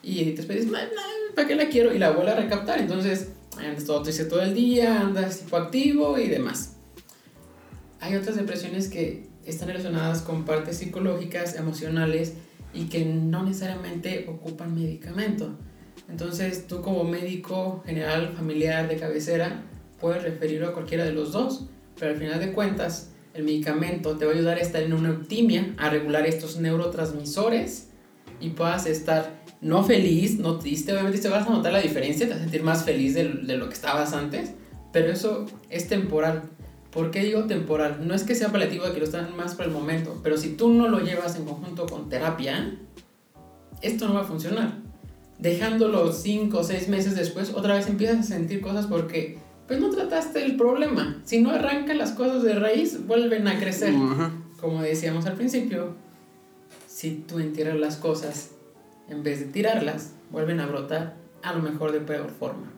y 0.02 0.32
después 0.32 0.66
dices, 0.66 0.72
¿para 1.34 1.48
qué 1.48 1.54
la 1.54 1.68
quiero? 1.68 1.94
Y 1.94 1.98
la 1.98 2.10
vuelve 2.10 2.32
a 2.32 2.36
recaptar. 2.36 2.80
Entonces, 2.80 3.28
andas 3.56 3.84
todo 3.84 4.02
triste 4.02 4.24
todo 4.24 4.42
el 4.42 4.54
día, 4.54 5.00
andas 5.00 5.42
hipoactivo 5.42 6.18
y 6.18 6.28
demás. 6.28 6.76
Hay 8.00 8.16
otras 8.16 8.36
depresiones 8.36 8.88
que 8.88 9.33
están 9.46 9.68
relacionadas 9.68 10.22
con 10.22 10.44
partes 10.44 10.78
psicológicas, 10.78 11.56
emocionales 11.56 12.34
y 12.72 12.86
que 12.86 13.04
no 13.04 13.42
necesariamente 13.42 14.26
ocupan 14.28 14.74
medicamento. 14.74 15.56
Entonces, 16.08 16.66
tú 16.66 16.82
como 16.82 17.04
médico 17.04 17.82
general, 17.86 18.34
familiar, 18.36 18.88
de 18.88 18.96
cabecera, 18.96 19.62
puedes 20.00 20.22
referirlo 20.22 20.68
a 20.68 20.72
cualquiera 20.72 21.04
de 21.04 21.12
los 21.12 21.32
dos, 21.32 21.66
pero 21.98 22.12
al 22.12 22.18
final 22.18 22.40
de 22.40 22.52
cuentas 22.52 23.10
el 23.32 23.44
medicamento 23.44 24.16
te 24.16 24.26
va 24.26 24.32
a 24.32 24.34
ayudar 24.34 24.58
a 24.58 24.60
estar 24.60 24.82
en 24.82 24.92
una 24.92 25.10
optimia, 25.10 25.74
a 25.78 25.90
regular 25.90 26.26
estos 26.26 26.58
neurotransmisores 26.58 27.88
y 28.40 28.50
puedas 28.50 28.86
estar 28.86 29.42
no 29.60 29.82
feliz, 29.82 30.38
no 30.38 30.58
triste, 30.58 30.92
obviamente 30.92 31.18
te 31.18 31.28
vas 31.28 31.46
a 31.46 31.50
notar 31.50 31.72
la 31.72 31.80
diferencia, 31.80 32.26
te 32.26 32.32
vas 32.32 32.40
a 32.40 32.44
sentir 32.44 32.62
más 32.62 32.84
feliz 32.84 33.14
de, 33.14 33.28
de 33.28 33.56
lo 33.56 33.68
que 33.68 33.74
estabas 33.74 34.12
antes, 34.12 34.52
pero 34.92 35.10
eso 35.10 35.46
es 35.70 35.88
temporal. 35.88 36.42
¿Por 36.94 37.10
qué 37.10 37.24
digo 37.24 37.44
temporal? 37.44 38.06
No 38.06 38.14
es 38.14 38.22
que 38.22 38.36
sea 38.36 38.52
paliativo 38.52 38.86
de 38.86 38.92
que 38.92 39.00
lo 39.00 39.04
están 39.04 39.36
más 39.36 39.56
por 39.56 39.66
el 39.66 39.72
momento, 39.72 40.20
pero 40.22 40.36
si 40.36 40.50
tú 40.50 40.68
no 40.68 40.88
lo 40.88 41.00
llevas 41.00 41.34
en 41.34 41.44
conjunto 41.44 41.86
con 41.86 42.08
terapia, 42.08 42.78
esto 43.82 44.06
no 44.06 44.14
va 44.14 44.20
a 44.20 44.24
funcionar. 44.24 44.78
Dejándolo 45.40 46.12
5 46.12 46.56
o 46.56 46.62
6 46.62 46.88
meses 46.88 47.16
después, 47.16 47.52
otra 47.52 47.74
vez 47.74 47.88
empiezas 47.88 48.20
a 48.20 48.22
sentir 48.22 48.60
cosas 48.60 48.86
porque 48.86 49.38
pues 49.66 49.80
no 49.80 49.90
trataste 49.90 50.44
el 50.44 50.56
problema. 50.56 51.20
Si 51.24 51.40
no 51.40 51.50
arrancan 51.50 51.98
las 51.98 52.12
cosas 52.12 52.44
de 52.44 52.54
raíz, 52.54 53.04
vuelven 53.06 53.48
a 53.48 53.58
crecer. 53.58 53.92
Como 54.60 54.80
decíamos 54.80 55.26
al 55.26 55.34
principio, 55.34 55.96
si 56.86 57.24
tú 57.26 57.40
entierras 57.40 57.80
las 57.80 57.96
cosas 57.96 58.52
en 59.08 59.24
vez 59.24 59.40
de 59.40 59.46
tirarlas, 59.46 60.12
vuelven 60.30 60.60
a 60.60 60.66
brotar 60.66 61.16
a 61.42 61.52
lo 61.54 61.60
mejor 61.60 61.90
de 61.90 62.00
peor 62.00 62.30
forma. 62.30 62.70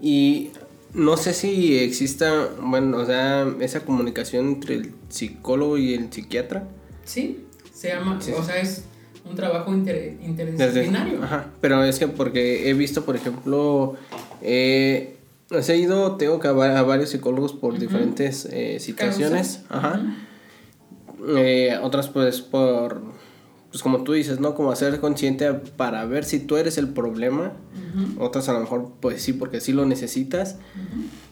Y 0.00 0.50
no 0.94 1.16
sé 1.16 1.32
si 1.32 1.78
exista, 1.78 2.48
bueno, 2.60 2.98
o 2.98 3.06
sea, 3.06 3.46
esa 3.60 3.80
comunicación 3.80 4.48
entre 4.48 4.74
el 4.76 4.94
psicólogo 5.08 5.78
y 5.78 5.94
el 5.94 6.12
psiquiatra. 6.12 6.68
Sí, 7.04 7.46
se 7.72 7.88
llama, 7.88 8.18
o 8.18 8.44
sea, 8.44 8.60
es 8.60 8.84
un 9.28 9.34
trabajo 9.34 9.72
interdisciplinario. 9.72 11.22
ajá, 11.22 11.50
pero 11.60 11.82
es 11.84 11.98
que 11.98 12.08
porque 12.08 12.68
he 12.68 12.74
visto, 12.74 13.04
por 13.04 13.16
ejemplo, 13.16 13.94
eh, 14.42 15.16
he 15.50 15.76
ido, 15.76 16.16
tengo 16.16 16.40
que 16.40 16.48
a, 16.48 16.52
varios 16.52 17.10
psicólogos 17.10 17.52
por 17.52 17.78
diferentes 17.78 18.46
eh, 18.46 18.78
situaciones, 18.80 19.62
ajá. 19.68 20.00
Eh, 21.36 21.78
otras 21.80 22.08
pues 22.08 22.40
por, 22.40 23.00
pues 23.72 23.82
como 23.82 24.04
tú 24.04 24.12
dices, 24.12 24.38
¿no? 24.38 24.54
Como 24.54 24.70
hacer 24.70 25.00
consciente 25.00 25.50
para 25.52 26.04
ver 26.04 26.24
si 26.24 26.38
tú 26.38 26.58
eres 26.58 26.76
el 26.76 26.88
problema, 26.88 27.54
otras 28.18 28.48
a 28.50 28.52
lo 28.52 28.60
mejor 28.60 28.92
pues 29.00 29.22
sí, 29.22 29.32
porque 29.32 29.62
sí 29.62 29.72
lo 29.72 29.86
necesitas, 29.86 30.58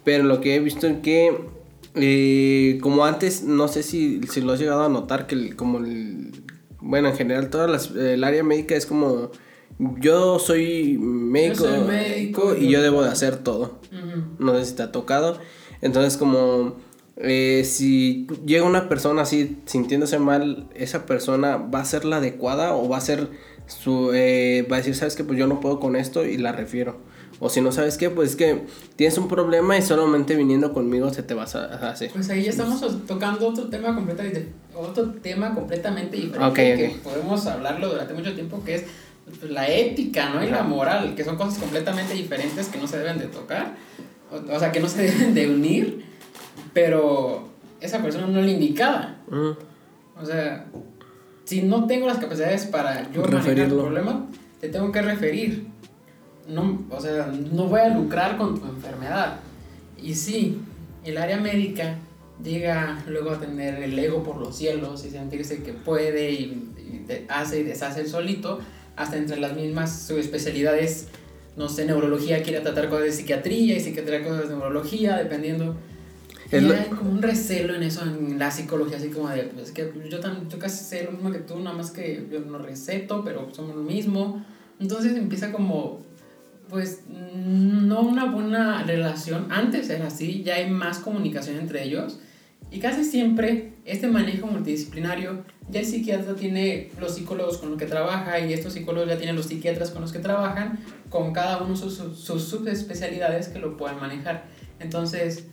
pero 0.04 0.24
lo 0.24 0.40
que 0.40 0.56
he 0.56 0.60
visto 0.60 0.86
es 0.86 1.00
que 1.00 1.36
eh, 1.94 2.78
como 2.82 3.04
antes, 3.04 3.42
no 3.42 3.68
sé 3.68 3.82
si, 3.82 4.22
si 4.30 4.40
lo 4.40 4.54
has 4.54 4.58
llegado 4.58 4.82
a 4.84 4.88
notar, 4.88 5.26
que 5.26 5.54
como 5.54 5.78
el, 5.78 6.32
bueno, 6.80 7.08
en 7.08 7.16
general, 7.16 7.50
toda 7.50 7.68
las, 7.68 7.90
el 7.90 8.24
área 8.24 8.42
médica 8.42 8.74
es 8.74 8.86
como, 8.86 9.30
yo 10.00 10.38
soy 10.38 10.96
médico, 10.98 11.66
médico 11.86 12.54
y 12.56 12.70
yo 12.70 12.80
debo 12.80 13.02
de 13.02 13.10
hacer 13.10 13.36
todo. 13.36 13.80
No 14.38 14.56
sé 14.56 14.64
si 14.64 14.74
te 14.76 14.82
ha 14.82 14.92
tocado. 14.92 15.38
Entonces, 15.82 16.16
como, 16.16 16.76
eh, 17.22 17.64
si 17.64 18.26
llega 18.46 18.64
una 18.64 18.88
persona 18.88 19.22
así 19.22 19.58
sintiéndose 19.66 20.18
mal, 20.18 20.68
esa 20.74 21.06
persona 21.06 21.56
va 21.56 21.80
a 21.80 21.84
ser 21.84 22.04
la 22.04 22.16
adecuada 22.16 22.74
o 22.74 22.88
va 22.88 22.96
a 22.96 23.00
ser 23.00 23.28
su, 23.66 24.12
eh, 24.14 24.66
va 24.70 24.76
a 24.76 24.78
decir, 24.78 24.94
sabes 24.94 25.16
que 25.16 25.24
pues 25.24 25.38
yo 25.38 25.46
no 25.46 25.60
puedo 25.60 25.80
con 25.80 25.96
esto 25.96 26.24
y 26.24 26.36
la 26.38 26.52
refiero. 26.52 26.98
O 27.38 27.48
si 27.48 27.62
no 27.62 27.72
sabes 27.72 27.96
qué, 27.96 28.10
pues 28.10 28.30
es 28.30 28.36
que 28.36 28.64
tienes 28.96 29.16
un 29.16 29.28
problema 29.28 29.78
y 29.78 29.82
solamente 29.82 30.36
viniendo 30.36 30.74
conmigo 30.74 31.12
se 31.12 31.22
te 31.22 31.32
vas 31.32 31.54
a 31.56 31.90
hacer. 31.90 32.10
Pues 32.10 32.28
ahí 32.28 32.42
ya 32.42 32.50
estamos 32.50 32.82
tocando 33.06 33.48
otro 33.48 33.68
tema 33.68 33.94
completamente, 33.94 34.48
otro 34.74 35.10
tema 35.22 35.54
completamente 35.54 36.16
diferente 36.16 36.76
que 36.76 36.96
podemos 37.02 37.46
hablarlo 37.46 37.88
durante 37.88 38.12
mucho 38.12 38.34
tiempo, 38.34 38.62
que 38.62 38.74
es 38.74 38.84
la 39.48 39.68
ética, 39.68 40.30
¿no? 40.30 40.44
Y 40.44 40.50
la 40.50 40.62
moral, 40.62 41.14
que 41.14 41.24
son 41.24 41.36
cosas 41.36 41.58
completamente 41.58 42.14
diferentes 42.14 42.68
que 42.68 42.78
no 42.78 42.86
se 42.86 42.98
deben 42.98 43.18
de 43.18 43.26
tocar, 43.26 43.74
o, 44.30 44.58
sea, 44.58 44.70
que 44.70 44.80
no 44.80 44.88
se 44.88 45.02
deben 45.02 45.34
de 45.34 45.50
unir, 45.50 46.04
pero 46.72 47.48
esa 47.80 48.02
persona 48.02 48.26
no 48.26 48.40
es 48.40 48.46
la 48.46 48.52
indicada. 48.52 49.20
O 50.20 50.24
sea, 50.24 50.66
si 51.44 51.62
no 51.62 51.86
tengo 51.86 52.06
las 52.06 52.18
capacidades 52.18 52.66
para 52.66 53.10
yo 53.12 53.22
manejar 53.22 53.58
el 53.58 53.68
problema, 53.68 54.26
te 54.60 54.68
tengo 54.68 54.92
que 54.92 55.02
referir 55.02 55.70
no, 56.50 56.84
o 56.90 57.00
sea, 57.00 57.32
no 57.52 57.64
voy 57.66 57.80
a 57.80 57.88
lucrar 57.88 58.36
con 58.36 58.58
tu 58.58 58.66
enfermedad. 58.66 59.40
Y 59.96 60.14
sí, 60.14 60.58
el 61.04 61.16
área 61.16 61.38
médica 61.38 61.96
llega 62.42 63.02
luego 63.06 63.30
a 63.30 63.40
tener 63.40 63.82
el 63.82 63.98
ego 63.98 64.22
por 64.22 64.36
los 64.36 64.56
cielos 64.56 65.04
y 65.04 65.10
sentirse 65.10 65.62
que 65.62 65.72
puede 65.72 66.32
y, 66.32 66.66
hace 67.28 67.60
y 67.60 67.62
deshace 67.64 68.00
el 68.00 68.08
solito, 68.08 68.60
hasta 68.96 69.16
entre 69.16 69.38
las 69.38 69.54
mismas 69.54 70.02
subespecialidades, 70.02 71.08
no 71.56 71.68
sé, 71.68 71.84
neurología 71.84 72.42
quiere 72.42 72.60
tratar 72.60 72.88
cosas 72.88 73.06
de 73.06 73.12
psiquiatría 73.12 73.76
y 73.76 73.80
psiquiatría 73.80 74.22
cosas 74.22 74.48
de 74.48 74.54
neurología, 74.54 75.16
dependiendo. 75.16 75.76
Y 76.52 76.56
hay 76.56 76.88
como 76.88 77.10
un 77.10 77.22
recelo 77.22 77.74
en 77.74 77.84
eso, 77.84 78.02
en 78.02 78.38
la 78.38 78.50
psicología, 78.50 78.96
así 78.96 79.08
como 79.08 79.28
de, 79.28 79.44
pues 79.44 79.70
que 79.70 79.92
yo, 80.10 80.18
también, 80.18 80.48
yo 80.48 80.58
casi 80.58 80.84
sé 80.84 81.04
lo 81.04 81.12
mismo 81.12 81.30
que 81.30 81.38
tú, 81.38 81.58
nada 81.60 81.76
más 81.76 81.92
que 81.92 82.26
yo 82.30 82.40
no 82.40 82.58
receto, 82.58 83.22
pero 83.24 83.48
somos 83.52 83.76
lo 83.76 83.82
mismo. 83.82 84.44
Entonces 84.80 85.16
empieza 85.16 85.52
como 85.52 86.00
pues 86.68 87.02
no 87.08 88.00
una 88.02 88.26
buena 88.26 88.84
relación. 88.84 89.48
Antes 89.50 89.90
era 89.90 90.06
así, 90.06 90.42
ya 90.42 90.54
hay 90.54 90.70
más 90.70 90.98
comunicación 90.98 91.56
entre 91.56 91.84
ellos. 91.84 92.20
Y 92.70 92.78
casi 92.78 93.04
siempre 93.04 93.72
este 93.84 94.06
manejo 94.06 94.46
multidisciplinario, 94.46 95.44
ya 95.68 95.80
el 95.80 95.86
psiquiatra 95.86 96.36
tiene 96.36 96.90
los 97.00 97.16
psicólogos 97.16 97.58
con 97.58 97.70
los 97.70 97.78
que 97.78 97.86
trabaja 97.86 98.38
y 98.38 98.52
estos 98.52 98.74
psicólogos 98.74 99.08
ya 99.08 99.16
tienen 99.16 99.34
los 99.34 99.46
psiquiatras 99.46 99.90
con 99.90 100.02
los 100.02 100.12
que 100.12 100.20
trabajan, 100.20 100.78
con 101.08 101.32
cada 101.32 101.62
uno 101.62 101.74
sus, 101.76 101.94
sus 101.94 102.44
subespecialidades 102.44 103.48
que 103.48 103.58
lo 103.58 103.76
puedan 103.76 103.98
manejar. 103.98 104.44
Entonces, 104.78 105.46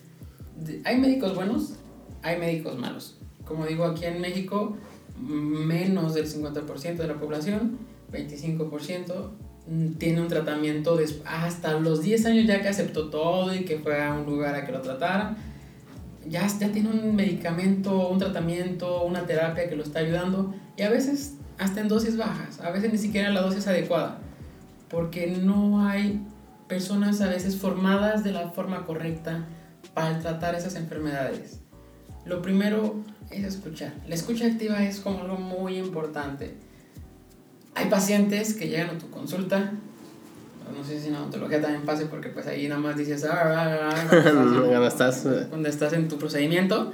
hay 0.83 0.97
médicos 0.97 1.35
buenos, 1.35 1.73
hay 2.21 2.39
médicos 2.39 2.77
malos. 2.77 3.17
Como 3.45 3.65
digo, 3.65 3.85
aquí 3.85 4.05
en 4.05 4.21
México, 4.21 4.75
menos 5.17 6.13
del 6.13 6.27
50% 6.27 6.95
de 6.95 7.07
la 7.07 7.19
población, 7.19 7.77
25%, 8.11 9.31
Mm, 9.67 9.95
tiene 9.95 10.21
un 10.21 10.29
tratamiento 10.29 10.97
hasta 11.25 11.77
los 11.79 12.01
10 12.01 12.25
años 12.25 12.47
ya 12.47 12.61
que 12.61 12.69
aceptó 12.69 13.09
todo 13.09 13.53
y 13.53 13.65
que 13.65 13.77
fue 13.79 14.01
a 14.01 14.13
un 14.13 14.25
lugar 14.25 14.55
a 14.55 14.65
que 14.65 14.71
lo 14.71 14.81
trataran. 14.81 15.35
Ya, 16.25 16.47
ya 16.47 16.71
tiene 16.71 16.89
un 16.89 17.15
medicamento, 17.15 18.07
un 18.09 18.17
tratamiento, 18.17 19.03
una 19.03 19.25
terapia 19.25 19.69
que 19.69 19.75
lo 19.75 19.83
está 19.83 19.99
ayudando 19.99 20.53
y 20.77 20.83
a 20.83 20.89
veces 20.89 21.35
hasta 21.57 21.81
en 21.81 21.87
dosis 21.89 22.17
bajas, 22.17 22.61
a 22.61 22.69
veces 22.71 22.91
ni 22.91 22.97
siquiera 22.97 23.29
la 23.29 23.41
dosis 23.41 23.67
adecuada, 23.67 24.19
porque 24.89 25.27
no 25.27 25.85
hay 25.85 26.21
personas 26.67 27.19
a 27.21 27.27
veces 27.27 27.57
formadas 27.57 28.23
de 28.23 28.31
la 28.31 28.51
forma 28.51 28.85
correcta 28.85 29.47
para 29.97 30.19
tratar 30.19 30.55
esas 30.55 30.75
enfermedades. 30.75 31.59
Lo 32.25 32.41
primero 32.41 32.95
es 33.31 33.43
escuchar. 33.43 33.93
La 34.07 34.15
escucha 34.15 34.45
activa 34.45 34.83
es 34.83 34.99
como 34.99 35.21
algo 35.21 35.37
muy 35.37 35.77
importante 35.77 36.55
hay 37.77 37.85
pacientes 37.89 38.55
que 38.55 38.67
llegan 38.67 38.89
a 38.89 38.97
tu 38.97 39.09
consulta, 39.11 39.71
no 40.75 40.83
sé 40.83 40.99
si 40.99 41.09
en 41.09 41.15
odontología 41.15 41.61
también 41.61 41.83
pase 41.85 42.07
porque 42.07 42.29
pues 42.29 42.47
ahí 42.47 42.67
nada 42.67 42.81
más 42.81 42.97
dices, 42.97 43.23
ah, 43.23 43.29
ah, 43.31 43.89
ah, 43.93 44.07
cuando 44.09 44.87
estás, 44.87 45.27
cuando 45.49 45.69
estás 45.69 45.93
en 45.93 46.07
tu 46.07 46.17
procedimiento, 46.17 46.91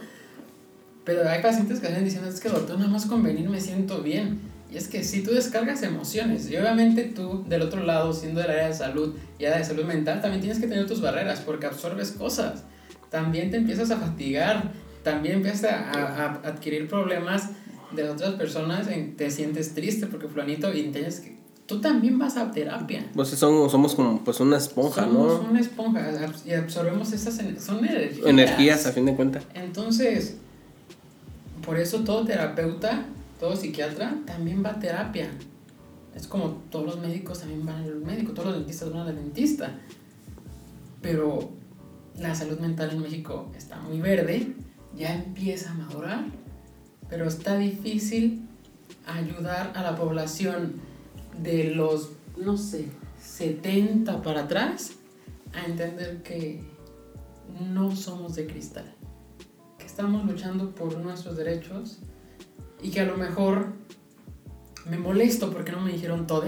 pero 1.06 1.28
hay 1.28 1.42
pacientes 1.42 1.80
que 1.80 1.88
están 1.88 2.04
diciendo, 2.04 2.30
es 2.30 2.40
que 2.42 2.50
doctor, 2.50 2.78
nada 2.78 2.92
más 2.92 3.06
con 3.06 3.24
venir 3.24 3.50
me 3.50 3.62
siento 3.62 4.02
bien. 4.02 4.40
Y 4.72 4.78
es 4.78 4.88
que 4.88 5.04
si 5.04 5.24
tú 5.24 5.32
descargas 5.32 5.84
emociones, 5.84 6.50
y 6.50 6.58
obviamente 6.58 7.04
tú 7.04 7.46
del 7.48 7.62
otro 7.62 7.84
lado, 7.84 8.12
siendo 8.12 8.42
del 8.42 8.52
área 8.52 8.68
de 8.68 8.74
salud 8.74 9.16
y 9.40 9.46
área 9.46 9.60
de 9.60 9.66
salud 9.66 9.86
mental, 9.86 10.22
también 10.22 10.42
tienes 10.42 10.60
que 10.60 10.68
tener 10.68 10.86
tus 10.86 11.00
barreras 11.00 11.40
porque 11.40 11.66
absorbes 11.66 12.12
cosas. 12.12 12.64
También 13.14 13.52
te 13.52 13.58
empiezas 13.58 13.92
a 13.92 13.98
fatigar, 13.98 14.72
también 15.04 15.36
empiezas 15.36 15.72
a, 15.72 15.92
a 15.92 16.32
adquirir 16.48 16.88
problemas 16.88 17.52
de 17.96 18.10
otras 18.10 18.34
personas 18.34 18.88
te 19.18 19.30
sientes 19.32 19.74
triste 19.74 20.08
porque 20.08 20.28
fulanito 20.28 20.74
y 20.74 20.80
entiendes 20.82 21.20
que 21.20 21.38
tú 21.66 21.80
también 21.80 22.18
vas 22.18 22.38
a 22.38 22.52
terapia. 22.52 23.06
Pues 23.14 23.30
somos, 23.30 23.72
somos 23.72 23.96
como 23.96 24.24
pues 24.24 24.40
una 24.40 24.58
esponja, 24.58 25.04
somos 25.04 25.42
una 25.50 25.60
esponja 25.60 26.12
y 26.46 26.54
absorbemos 26.54 27.12
esas 27.14 27.40
son 27.64 27.86
energías. 27.86 28.26
Energías 28.26 28.86
a 28.86 28.92
fin 28.92 29.06
de 29.06 29.16
cuentas. 29.16 29.44
Entonces, 29.54 30.38
por 31.66 31.80
eso 31.80 32.00
todo 32.00 32.26
terapeuta, 32.26 33.06
todo 33.40 33.56
psiquiatra 33.56 34.16
también 34.26 34.64
va 34.66 34.72
a 34.72 34.80
terapia. 34.80 35.30
Es 36.16 36.28
como 36.28 36.62
todos 36.70 36.86
los 36.86 37.00
médicos 37.00 37.40
también 37.40 37.66
van 37.66 37.84
al 37.84 37.96
médico, 37.96 38.34
todos 38.34 38.50
los 38.50 38.58
dentistas 38.58 38.92
van 38.92 39.08
al 39.08 39.16
dentista. 39.16 39.80
Pero 41.02 41.52
la 42.20 42.36
salud 42.36 42.60
mental 42.60 42.92
en 42.92 43.02
México 43.02 43.52
está 43.58 43.80
muy 43.82 44.00
verde, 44.02 44.54
ya 44.96 45.16
empieza 45.16 45.72
a 45.72 45.74
madurar 45.74 46.44
pero 47.14 47.28
está 47.28 47.60
difícil 47.60 48.42
ayudar 49.06 49.72
a 49.76 49.84
la 49.84 49.96
población 49.96 50.82
de 51.44 51.66
los, 51.76 52.10
no 52.38 52.58
sé, 52.58 52.88
70 53.22 54.24
para 54.24 54.46
atrás 54.46 54.94
a 55.54 55.64
entender 55.66 56.24
que 56.24 56.64
no 57.72 57.96
somos 57.96 58.34
de 58.34 58.48
cristal, 58.48 58.96
que 59.78 59.86
estamos 59.86 60.26
luchando 60.26 60.74
por 60.74 60.98
nuestros 60.98 61.38
derechos 61.38 62.00
y 62.82 62.90
que 62.90 63.02
a 63.02 63.06
lo 63.06 63.16
mejor 63.16 63.74
me 64.90 64.98
molesto 64.98 65.52
porque 65.52 65.72
no 65.72 65.82
me 65.82 65.92
dijeron 65.92 66.26
todo, 66.26 66.46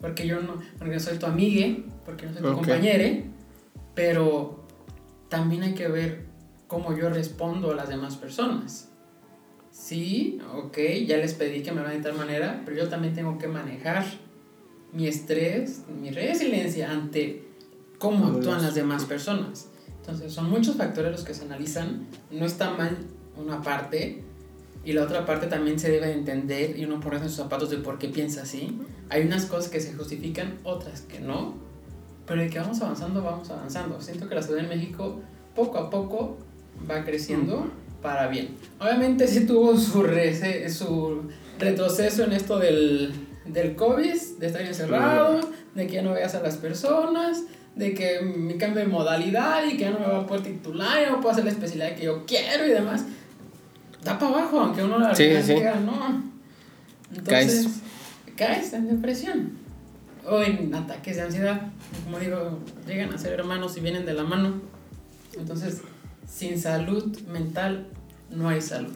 porque 0.00 0.26
yo 0.26 0.40
no, 0.40 0.60
porque 0.78 0.94
no 0.94 1.00
soy 1.00 1.16
tu 1.16 1.26
amigue, 1.26 1.84
porque 2.04 2.26
no 2.26 2.32
soy 2.32 2.42
tu 2.42 2.54
compañero, 2.54 3.22
pero 3.94 4.65
también 5.28 5.62
hay 5.62 5.74
que 5.74 5.88
ver 5.88 6.26
cómo 6.66 6.96
yo 6.96 7.08
respondo 7.10 7.72
a 7.72 7.74
las 7.74 7.88
demás 7.88 8.16
personas 8.16 8.90
sí, 9.76 10.38
ok, 10.54 10.78
ya 11.06 11.18
les 11.18 11.34
pedí 11.34 11.62
que 11.62 11.72
me 11.72 11.82
van 11.82 11.92
de 11.92 12.00
tal 12.00 12.16
manera, 12.16 12.62
pero 12.64 12.76
yo 12.76 12.88
también 12.88 13.14
tengo 13.14 13.38
que 13.38 13.46
manejar 13.46 14.04
mi 14.92 15.06
estrés, 15.06 15.82
mi 16.00 16.10
resiliencia 16.10 16.90
ante 16.90 17.44
cómo 17.98 18.26
actúan 18.26 18.62
las 18.62 18.74
demás 18.74 19.04
personas. 19.04 19.68
Entonces, 20.00 20.32
son 20.32 20.48
muchos 20.48 20.76
factores 20.76 21.12
los 21.12 21.24
que 21.24 21.34
se 21.34 21.44
analizan. 21.44 22.06
No 22.30 22.46
está 22.46 22.70
mal 22.70 22.96
una 23.36 23.60
parte 23.60 24.22
y 24.84 24.92
la 24.92 25.02
otra 25.02 25.26
parte 25.26 25.46
también 25.46 25.78
se 25.78 25.90
debe 25.90 26.12
entender 26.12 26.78
y 26.78 26.84
uno 26.84 27.00
ponerse 27.00 27.24
en 27.24 27.30
sus 27.30 27.38
zapatos 27.38 27.70
de 27.70 27.78
por 27.78 27.98
qué 27.98 28.08
piensa 28.08 28.42
así. 28.42 28.78
Hay 29.10 29.26
unas 29.26 29.46
cosas 29.46 29.68
que 29.68 29.80
se 29.80 29.92
justifican, 29.94 30.58
otras 30.62 31.02
que 31.02 31.20
no, 31.20 31.54
pero 32.26 32.42
de 32.42 32.50
que 32.50 32.58
vamos 32.58 32.80
avanzando, 32.80 33.22
vamos 33.22 33.48
avanzando. 33.50 34.00
Siento 34.00 34.28
que 34.28 34.34
la 34.34 34.42
ciudad 34.42 34.62
de 34.62 34.68
México 34.68 35.20
poco 35.54 35.78
a 35.78 35.90
poco 35.90 36.36
va 36.90 37.04
creciendo 37.04 37.70
para 38.02 38.28
bien. 38.28 38.50
Obviamente 38.80 39.26
sí 39.26 39.46
tuvo 39.46 39.76
su, 39.76 40.04
su 40.68 41.22
retroceso 41.58 42.24
en 42.24 42.32
esto 42.32 42.58
del, 42.58 43.12
del 43.46 43.74
COVID, 43.74 44.14
de 44.38 44.46
estar 44.46 44.62
encerrado, 44.62 45.40
de 45.74 45.86
que 45.86 45.94
ya 45.94 46.02
no 46.02 46.12
veas 46.12 46.34
a 46.34 46.42
las 46.42 46.56
personas, 46.56 47.42
de 47.74 47.94
que 47.94 48.20
me 48.22 48.56
cambio 48.56 48.80
de 48.82 48.88
modalidad 48.88 49.64
y 49.66 49.72
que 49.76 49.84
ya 49.84 49.90
no 49.90 50.00
me 50.00 50.06
voy 50.06 50.16
a 50.24 50.26
poder 50.26 50.42
titular, 50.42 51.02
y 51.06 51.10
no 51.10 51.20
puedo 51.20 51.30
hacer 51.32 51.44
la 51.44 51.50
especialidad 51.50 51.94
que 51.96 52.04
yo 52.04 52.24
quiero 52.26 52.66
y 52.66 52.70
demás. 52.70 53.04
Da 54.04 54.18
para 54.18 54.32
abajo, 54.38 54.60
aunque 54.60 54.82
uno 54.84 54.98
la 54.98 55.14
Sí, 55.14 55.30
sí. 55.42 55.54
diga, 55.54 55.74
no. 55.76 56.22
Entonces, 57.14 57.66
caes 58.36 58.72
en 58.72 58.88
depresión 58.88 59.52
o 60.28 60.42
en 60.42 60.74
ataques 60.74 61.16
de 61.16 61.22
ansiedad. 61.22 61.60
Como 62.04 62.18
digo, 62.18 62.58
llegan 62.86 63.12
a 63.12 63.18
ser 63.18 63.32
hermanos 63.32 63.76
y 63.76 63.80
vienen 63.80 64.06
de 64.06 64.14
la 64.14 64.24
mano. 64.24 64.60
Entonces, 65.38 65.82
sin 66.28 66.58
salud 66.58 67.16
mental 67.28 67.88
no 68.30 68.48
hay 68.48 68.60
salud. 68.60 68.92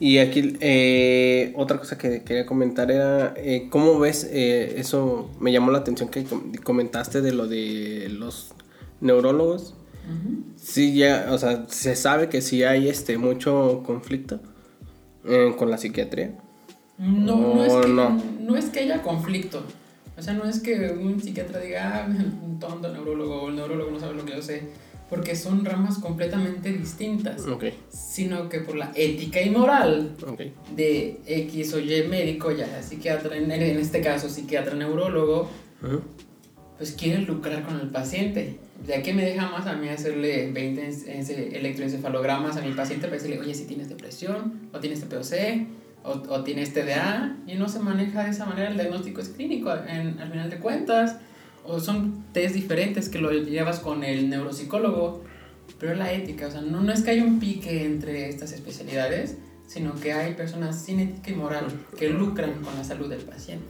Y 0.00 0.18
aquí 0.18 0.56
eh, 0.60 1.52
otra 1.56 1.78
cosa 1.78 1.98
que 1.98 2.22
quería 2.22 2.46
comentar 2.46 2.90
era, 2.90 3.34
eh, 3.36 3.66
¿cómo 3.68 3.98
ves 3.98 4.28
eh, 4.30 4.74
eso? 4.78 5.28
Me 5.40 5.50
llamó 5.50 5.72
la 5.72 5.78
atención 5.78 6.08
que 6.08 6.22
com- 6.24 6.52
comentaste 6.62 7.20
de 7.20 7.32
lo 7.32 7.48
de 7.48 8.08
los 8.10 8.52
neurólogos. 9.00 9.74
Sí, 10.56 10.94
ya, 10.94 11.28
o 11.30 11.36
sea, 11.38 11.66
se 11.68 11.94
sabe 11.96 12.28
que 12.30 12.40
sí 12.40 12.62
hay 12.62 12.88
este 12.88 13.18
mucho 13.18 13.82
conflicto 13.84 14.40
eh, 15.26 15.54
con 15.58 15.70
la 15.70 15.76
psiquiatría. 15.76 16.34
No, 16.96 17.36
no, 17.56 17.64
es 17.64 17.72
que, 17.74 17.88
no. 17.92 18.22
no. 18.40 18.56
es 18.56 18.66
que 18.66 18.80
haya 18.80 19.02
conflicto. 19.02 19.62
O 20.18 20.22
sea, 20.22 20.34
no 20.34 20.44
es 20.44 20.60
que 20.60 20.74
un 20.90 21.20
psiquiatra 21.22 21.60
diga, 21.60 22.04
ah, 22.04 22.08
un 22.44 22.58
tonto 22.58 22.92
neurólogo 22.92 23.42
o 23.42 23.48
el 23.50 23.56
neurólogo 23.56 23.90
no 23.90 24.00
sabe 24.00 24.14
lo 24.14 24.24
que 24.24 24.32
yo 24.32 24.42
sé. 24.42 24.62
Porque 25.08 25.34
son 25.36 25.64
ramas 25.64 25.98
completamente 25.98 26.70
distintas. 26.70 27.46
Ok, 27.46 27.64
Sino 27.88 28.50
que 28.50 28.60
por 28.60 28.76
la 28.76 28.92
ética 28.94 29.40
y 29.40 29.48
moral 29.48 30.14
ok. 30.26 30.40
de 30.76 31.20
X 31.26 31.72
o 31.72 31.78
Y 31.80 32.02
médico, 32.06 32.50
ya 32.52 32.66
sea 32.66 32.82
psiquiatra, 32.82 33.34
en, 33.38 33.50
este 33.50 34.02
caso 34.02 34.28
psiquiatra 34.28 34.74
neurólogo, 34.74 35.48
Ujú. 35.82 36.02
pues 36.76 36.92
quieren 36.92 37.24
lucrar 37.24 37.62
con 37.64 37.80
el 37.80 37.88
paciente. 37.88 38.58
Ya 38.86 39.02
que 39.02 39.14
me 39.14 39.24
deja 39.24 39.50
más 39.50 39.66
a 39.66 39.76
mí 39.76 39.88
hacerle 39.88 40.52
20 40.52 40.84
en- 40.86 41.30
en- 41.30 41.54
electroencefalogramas 41.56 42.58
a 42.58 42.60
mi 42.60 42.72
paciente 42.74 43.06
para 43.06 43.16
decirle, 43.20 43.40
oye, 43.40 43.54
si 43.54 43.64
tienes 43.64 43.88
depresión, 43.88 44.68
o 44.74 44.78
tienes 44.78 45.00
TPOC, 45.00 45.66
o, 46.08 46.32
o 46.32 46.44
tienes 46.44 46.72
TDA, 46.72 47.36
y 47.46 47.54
no 47.54 47.68
se 47.68 47.78
maneja 47.78 48.24
de 48.24 48.30
esa 48.30 48.46
manera, 48.46 48.68
el 48.70 48.74
diagnóstico 48.76 49.20
es 49.20 49.28
clínico 49.28 49.72
en- 49.74 50.18
al 50.20 50.30
final 50.30 50.50
de 50.50 50.58
cuentas, 50.58 51.16
o 51.64 51.80
son 51.80 52.24
test 52.32 52.54
diferentes 52.54 53.08
que 53.08 53.18
lo 53.18 53.30
llevas 53.32 53.80
con 53.80 54.02
el 54.04 54.28
neuropsicólogo, 54.30 55.22
pero 55.78 55.94
la 55.94 56.12
ética, 56.12 56.46
o 56.46 56.50
sea, 56.50 56.62
no, 56.62 56.80
no 56.80 56.92
es 56.92 57.02
que 57.02 57.10
haya 57.10 57.24
un 57.24 57.38
pique 57.38 57.84
entre 57.84 58.28
estas 58.28 58.52
especialidades, 58.52 59.36
sino 59.66 59.94
que 59.94 60.12
hay 60.14 60.34
personas 60.34 60.82
sin 60.82 60.98
ética 61.00 61.30
y 61.30 61.34
moral 61.34 61.66
que 61.98 62.08
lucran 62.08 62.54
con 62.62 62.74
la 62.74 62.84
salud 62.84 63.08
del 63.10 63.20
paciente. 63.20 63.64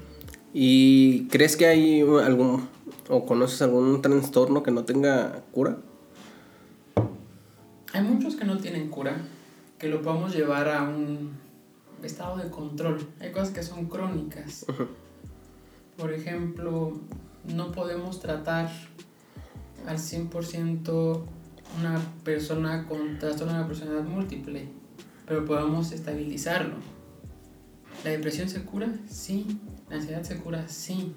¿Y 0.54 1.26
crees 1.28 1.56
que 1.56 1.66
hay 1.66 2.00
algún, 2.00 2.68
o 3.08 3.26
conoces 3.26 3.60
algún 3.62 4.00
trastorno 4.00 4.62
que 4.62 4.70
no 4.70 4.84
tenga 4.84 5.42
cura? 5.52 5.76
Hay 7.92 8.02
muchos 8.02 8.36
que 8.36 8.44
no 8.44 8.58
tienen 8.58 8.88
cura, 8.88 9.16
que 9.78 9.88
lo 9.88 10.02
podemos 10.02 10.34
llevar 10.34 10.68
a 10.68 10.82
un 10.84 11.32
estado 12.02 12.36
de 12.36 12.50
control. 12.50 13.06
Hay 13.20 13.32
cosas 13.32 13.50
que 13.50 13.62
son 13.62 13.86
crónicas. 13.86 14.66
Por 15.96 16.12
ejemplo, 16.12 16.92
no 17.54 17.72
podemos 17.72 18.20
tratar 18.20 18.70
al 19.86 19.98
100% 19.98 21.22
una 21.78 22.00
persona 22.24 22.86
con 22.86 23.18
trastorno 23.18 23.54
de 23.54 23.60
la 23.60 23.66
personalidad 23.66 24.04
múltiple, 24.04 24.68
pero 25.26 25.44
podemos 25.44 25.92
estabilizarlo. 25.92 26.76
¿La 28.04 28.10
depresión 28.10 28.48
se 28.48 28.64
cura? 28.64 28.88
Sí. 29.08 29.60
¿La 29.90 29.96
ansiedad 29.96 30.22
se 30.22 30.38
cura? 30.38 30.68
Sí. 30.68 31.14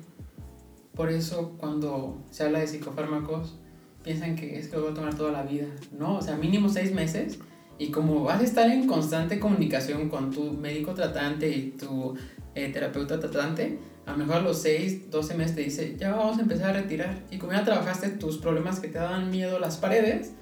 Por 0.95 1.09
eso 1.09 1.55
cuando 1.57 2.23
se 2.31 2.43
habla 2.43 2.59
de 2.59 2.67
psicofármacos, 2.67 3.55
piensan 4.03 4.35
que 4.35 4.57
es 4.57 4.67
que 4.67 4.75
lo 4.75 4.83
voy 4.83 4.91
a 4.91 4.95
tomar 4.95 5.15
toda 5.15 5.31
la 5.31 5.43
vida. 5.43 5.67
No, 5.97 6.17
o 6.17 6.21
sea, 6.21 6.35
mínimo 6.37 6.69
seis 6.69 6.91
meses. 6.91 7.39
Y 7.81 7.89
como 7.89 8.23
vas 8.23 8.39
a 8.39 8.43
estar 8.43 8.69
en 8.69 8.85
constante 8.85 9.39
comunicación 9.39 10.07
con 10.07 10.29
tu 10.29 10.53
médico 10.53 10.93
tratante 10.93 11.49
y 11.49 11.71
tu 11.71 12.15
eh, 12.53 12.69
terapeuta 12.71 13.19
tratante, 13.19 13.79
a 14.05 14.11
lo 14.11 14.17
mejor 14.17 14.35
a 14.35 14.41
los 14.41 14.61
6, 14.61 15.09
12 15.09 15.33
meses 15.33 15.55
te 15.55 15.61
dice, 15.61 15.95
ya 15.97 16.11
vamos 16.11 16.37
a 16.37 16.41
empezar 16.41 16.69
a 16.69 16.73
retirar. 16.73 17.23
Y 17.31 17.39
como 17.39 17.53
ya 17.53 17.63
trabajaste 17.63 18.09
tus 18.09 18.37
problemas 18.37 18.79
que 18.79 18.87
te 18.87 18.99
daban 18.99 19.31
miedo 19.31 19.57
las 19.57 19.77
paredes, 19.77 20.33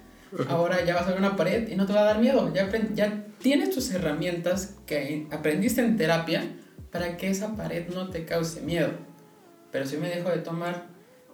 ahora 0.50 0.84
ya 0.84 0.94
vas 0.94 1.06
a 1.06 1.12
ver 1.12 1.18
una 1.18 1.34
pared 1.36 1.66
y 1.70 1.76
no 1.76 1.86
te 1.86 1.94
va 1.94 2.00
a 2.00 2.04
dar 2.04 2.18
miedo. 2.18 2.52
Ya, 2.52 2.70
ya 2.92 3.24
tienes 3.38 3.70
tus 3.70 3.90
herramientas 3.90 4.74
que 4.84 5.26
aprendiste 5.30 5.80
en 5.80 5.96
terapia 5.96 6.44
para 6.92 7.16
que 7.16 7.30
esa 7.30 7.56
pared 7.56 7.88
no 7.88 8.10
te 8.10 8.26
cause 8.26 8.60
miedo. 8.60 8.90
Pero 9.72 9.86
si 9.86 9.96
me 9.96 10.10
dejo 10.10 10.28
de 10.28 10.40
tomar 10.40 10.88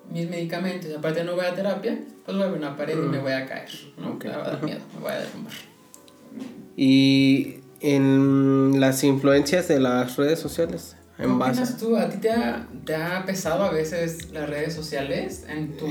mis 0.09 0.31
medicamentos 0.31 0.89
y 0.89 0.95
aparte 0.95 1.25
no 1.25 1.35
voy 1.35 1.47
a 1.47 1.55
terapia, 1.57 1.99
pues 2.25 2.37
voy 2.37 2.47
a 2.47 2.51
ver 2.51 2.59
una 2.61 2.77
pared 2.77 2.97
y 2.97 3.09
me 3.09 3.19
voy 3.19 3.33
a 3.33 3.45
caer. 3.45 3.71
¿no? 3.99 4.13
Ok. 4.13 4.27
Me 4.27 4.37
va 4.37 4.47
a 4.47 4.51
dar 4.51 4.63
miedo, 4.63 4.81
me 4.95 5.01
voy 5.01 5.11
a 5.11 5.19
derrumbar. 5.19 5.76
Y 6.77 7.57
en 7.81 8.81
las 8.81 9.03
influencias 9.05 9.69
de 9.69 9.81
las 9.81 10.17
redes 10.17 10.39
sociales, 10.39 10.97
en 11.19 11.25
¿Cómo 11.27 11.39
base. 11.39 11.75
tú? 11.79 11.97
¿A 11.97 12.09
ti 12.09 12.19
te 12.19 12.31
ha, 12.31 12.69
te 12.85 12.95
ha 12.95 13.25
pesado 13.25 13.65
a 13.65 13.71
veces 13.71 14.31
las 14.33 14.49
redes 14.49 14.75
sociales 14.75 15.45
en 15.49 15.77
tu 15.77 15.87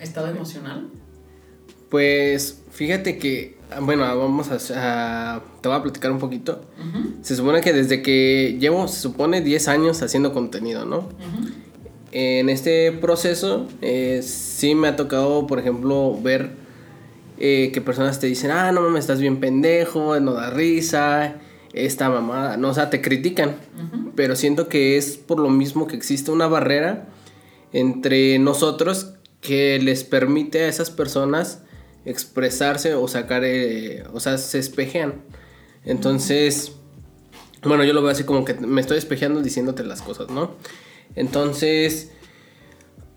estado 0.00 0.28
emocional? 0.28 0.88
Pues 1.88 2.60
fíjate 2.70 3.18
que, 3.18 3.56
bueno, 3.82 4.02
vamos 4.18 4.48
a, 4.50 5.36
a- 5.36 5.42
Te 5.62 5.68
voy 5.68 5.78
a 5.78 5.82
platicar 5.82 6.10
un 6.12 6.18
poquito. 6.18 6.60
Se 7.22 7.34
supone 7.36 7.60
que 7.60 7.72
desde 7.72 8.02
que 8.02 8.56
llevo, 8.60 8.88
se 8.88 9.00
supone, 9.00 9.40
10 9.40 9.68
años 9.68 10.02
haciendo 10.02 10.32
contenido, 10.32 10.84
¿no? 10.84 11.08
En 12.10 12.48
este 12.48 12.90
proceso, 12.92 13.68
eh, 13.82 14.20
sí 14.22 14.74
me 14.74 14.88
ha 14.88 14.96
tocado, 14.96 15.46
por 15.46 15.58
ejemplo, 15.58 16.18
ver 16.20 16.50
eh, 17.40 17.70
que 17.72 17.80
personas 17.80 18.20
te 18.20 18.26
dicen, 18.26 18.50
ah, 18.50 18.72
no 18.72 18.80
mames, 18.80 19.00
estás 19.00 19.20
bien 19.20 19.40
pendejo, 19.40 20.18
no 20.20 20.34
da 20.34 20.50
risa, 20.50 21.36
esta 21.72 22.08
mamada, 22.08 22.56
no, 22.56 22.70
o 22.70 22.74
sea, 22.74 22.90
te 22.90 23.00
critican. 23.00 23.56
Pero 24.16 24.36
siento 24.36 24.68
que 24.68 24.96
es 24.96 25.16
por 25.16 25.38
lo 25.38 25.50
mismo 25.50 25.86
que 25.86 25.96
existe 25.96 26.30
una 26.30 26.48
barrera 26.48 27.08
entre 27.72 28.38
nosotros 28.38 29.14
que 29.40 29.78
les 29.78 30.04
permite 30.04 30.64
a 30.64 30.68
esas 30.68 30.90
personas 30.90 31.62
expresarse 32.04 32.94
o 32.94 33.06
sacar, 33.06 33.42
eh, 33.44 34.04
o 34.12 34.20
sea, 34.20 34.38
se 34.38 34.58
espejean. 34.58 35.22
Entonces, 35.84 36.72
bueno, 37.62 37.84
yo 37.84 37.92
lo 37.92 38.02
veo 38.02 38.10
así 38.10 38.24
como 38.24 38.44
que 38.44 38.54
me 38.54 38.80
estoy 38.80 38.98
espejeando 38.98 39.42
diciéndote 39.42 39.84
las 39.84 40.02
cosas, 40.02 40.30
¿no? 40.30 40.52
Entonces, 41.14 42.12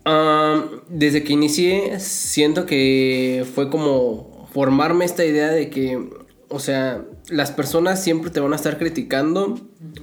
am, 0.04 0.82
desde 0.89 1.24
que 1.24 1.34
inicié, 1.34 1.99
siento 1.99 2.66
que 2.66 3.45
fue 3.54 3.70
como 3.70 4.47
formarme 4.54 5.06
esta 5.06 5.24
idea 5.26 5.49
de 5.49 5.70
que, 5.70 6.10
o 6.49 6.60
sea, 6.60 7.04
las 7.30 7.52
personas 7.52 8.04
siempre 8.04 8.30
te 8.30 8.39
van 8.39 8.54
a 8.54 8.58
estar 8.58 8.78
criticando, 8.78 9.58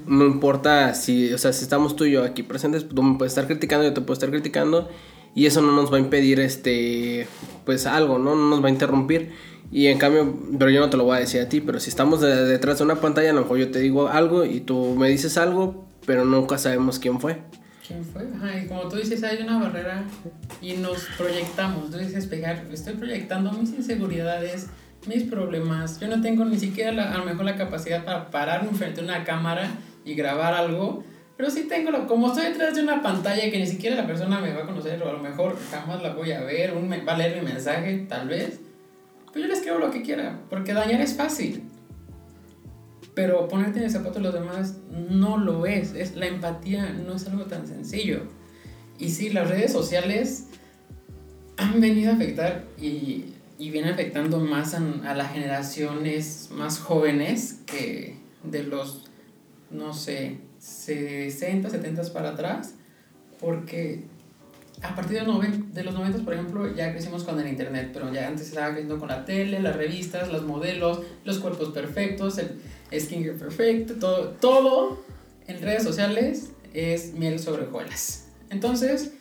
no 0.07 0.25
importa 0.25 0.95
si, 0.95 1.33
o 1.33 1.39
sea, 1.39 1.53
si 1.53 1.63
estamos 1.63 1.97
tú 1.97 2.05
y 2.05 2.13
yo 2.13 2.25
aquí 2.25 2.43
presentes, 2.43 2.89
tú 2.89 3.03
me 3.03 3.19
puedes 3.19 3.33
estar 3.33 3.47
criticando, 3.47 3.85
yo 3.85 3.93
te 3.93 4.01
puedo 4.01 4.15
estar 4.15 4.31
criticando, 4.31 4.89
y 5.35 5.47
eso 5.47 5.61
no 5.61 5.73
nos 5.73 5.93
va 5.93 5.99
a 5.99 6.01
impedir, 6.01 6.41
este, 6.41 7.27
pues 7.65 7.87
algo, 7.87 8.19
¿no? 8.19 8.35
No 8.35 8.49
nos 8.49 8.63
va 8.63 8.69
a 8.69 8.71
interrumpir. 8.71 9.33
Y 9.71 9.87
en 9.89 9.99
cambio, 9.99 10.35
pero 10.59 10.71
yo 10.71 10.81
no 10.81 10.89
te 10.89 10.97
lo 10.97 11.05
voy 11.05 11.19
a 11.19 11.21
decir 11.21 11.43
a 11.43 11.49
ti, 11.51 11.61
pero 11.61 11.79
si 11.79 11.91
estamos 11.91 12.21
de- 12.23 12.47
detrás 12.47 12.79
de 12.79 12.85
una 12.85 13.01
pantalla, 13.03 13.31
a 13.31 13.33
lo 13.35 13.43
mejor 13.43 13.59
yo 13.59 13.71
te 13.71 13.79
digo 13.81 14.09
algo 14.09 14.45
y 14.47 14.61
tú 14.61 14.95
me 14.99 15.09
dices 15.11 15.37
algo, 15.37 15.85
pero 16.07 16.25
nunca 16.25 16.57
sabemos 16.57 16.99
quién 16.99 17.21
fue. 17.21 17.43
¿Quién 17.89 18.05
fue? 18.05 18.23
Ajá, 18.37 18.59
y 18.59 18.67
como 18.67 18.87
tú 18.89 18.97
dices, 18.97 19.23
hay 19.25 19.43
una 19.43 19.59
barrera 19.59 20.05
y 20.61 20.75
nos 20.75 21.05
proyectamos. 21.17 21.91
Tú 21.91 21.97
dices, 21.99 22.27
pegar, 22.27 22.67
estoy 22.71 22.95
proyectando 22.95 23.51
mis 23.53 23.71
inseguridades, 23.71 24.67
mis 25.07 25.23
problemas. 25.25 25.99
Yo 25.99 26.09
no 26.09 26.21
tengo 26.21 26.45
ni 26.45 26.59
siquiera 26.59 26.93
la- 26.93 27.13
a 27.15 27.19
lo 27.19 27.25
mejor 27.25 27.47
la 27.47 27.57
capacidad 27.57 28.05
para 28.05 28.31
pararme 28.31 28.71
frente 28.77 29.01
a 29.01 29.05
una 29.05 29.25
cámara 29.25 29.71
y 30.05 30.15
grabar 30.15 30.53
algo. 30.55 31.03
Pero 31.39 31.51
sí 31.51 31.63
tengo, 31.69 31.91
lo, 31.93 32.07
como 32.07 32.27
estoy 32.29 32.47
detrás 32.47 32.75
de 32.75 32.83
una 32.83 33.01
pantalla 33.01 33.49
que 33.51 33.59
ni 33.59 33.67
siquiera 33.67 33.95
la 33.97 34.07
persona 34.07 34.41
me 34.41 34.53
va 34.53 34.65
a 34.65 34.67
conocer, 34.67 35.01
o 35.03 35.09
a 35.09 35.13
lo 35.13 35.21
mejor 35.21 35.57
jamás 35.71 36.03
la 36.03 36.13
voy 36.13 36.33
a 36.33 36.41
ver, 36.41 36.75
un 36.75 36.91
va 36.91 37.13
a 37.15 37.17
leer 37.19 37.37
mi 37.43 37.53
mensaje, 37.53 38.05
tal 38.09 38.29
vez. 38.29 38.61
Pues 39.33 39.37
yo 39.43 39.47
le 39.47 39.55
escribo 39.55 39.79
lo 39.79 39.91
que 39.93 40.03
quiera, 40.03 40.41
porque 40.51 40.75
dañar 40.75 41.01
es 41.01 41.15
fácil. 41.17 41.63
Pero 43.19 43.49
ponerte 43.49 43.81
en 43.81 43.87
el 43.87 43.91
zapato 43.91 44.21
de 44.21 44.27
los 44.27 44.33
demás 44.33 44.77
no 44.93 45.39
lo 45.39 45.67
es. 45.67 45.93
es. 45.93 46.15
La 46.15 46.29
empatía 46.29 46.93
no 46.93 47.17
es 47.17 47.27
algo 47.27 47.47
tan 47.47 47.67
sencillo. 47.67 48.21
Y 48.97 49.09
sí, 49.09 49.31
las 49.31 49.51
redes 49.51 49.73
sociales 49.73 50.45
han 51.57 51.81
venido 51.81 52.13
a 52.13 52.15
afectar 52.15 52.67
y, 52.81 53.35
y 53.59 53.71
vienen 53.71 53.95
afectando 53.95 54.39
más 54.39 54.73
a, 54.75 55.15
las 55.17 55.33
generaciones 55.33 56.51
más 56.53 56.79
jóvenes 56.79 57.59
que 57.67 58.19
de 58.45 58.63
los, 58.63 59.11
no 59.73 59.93
sé, 59.95 60.39
60, 60.61 61.71
70 61.71 62.13
para 62.13 62.29
atrás. 62.29 62.77
Porque 63.41 64.05
a 64.81 64.95
partir 64.95 65.19
de, 65.19 65.83
los 65.83 65.95
90, 65.95 66.25
por 66.25 66.35
ejemplo, 66.35 66.73
ya 66.73 66.93
crecimos 66.93 67.25
con 67.25 67.41
el 67.41 67.49
internet, 67.49 67.91
pero 67.93 68.13
ya 68.13 68.29
antes 68.29 68.47
estaba 68.47 68.69
creciendo 68.69 69.01
con 69.01 69.09
la 69.09 69.25
tele, 69.25 69.59
las 69.59 69.75
revistas, 69.75 70.31
los 70.31 70.45
modelos, 70.45 71.01
los 71.25 71.41
cuerpos 71.41 71.71
perfectos, 71.71 72.39
skincare 72.93 73.39
perfecto, 73.39 73.95
todo, 73.95 74.29
todo 74.41 75.05
en 75.47 75.61
redes 75.61 75.83
sociales 75.83 76.51
es 76.75 77.15
miel 77.15 77.39
sobre 77.39 77.65
hojuelas. 77.65 78.29
Entonces, 78.51 79.13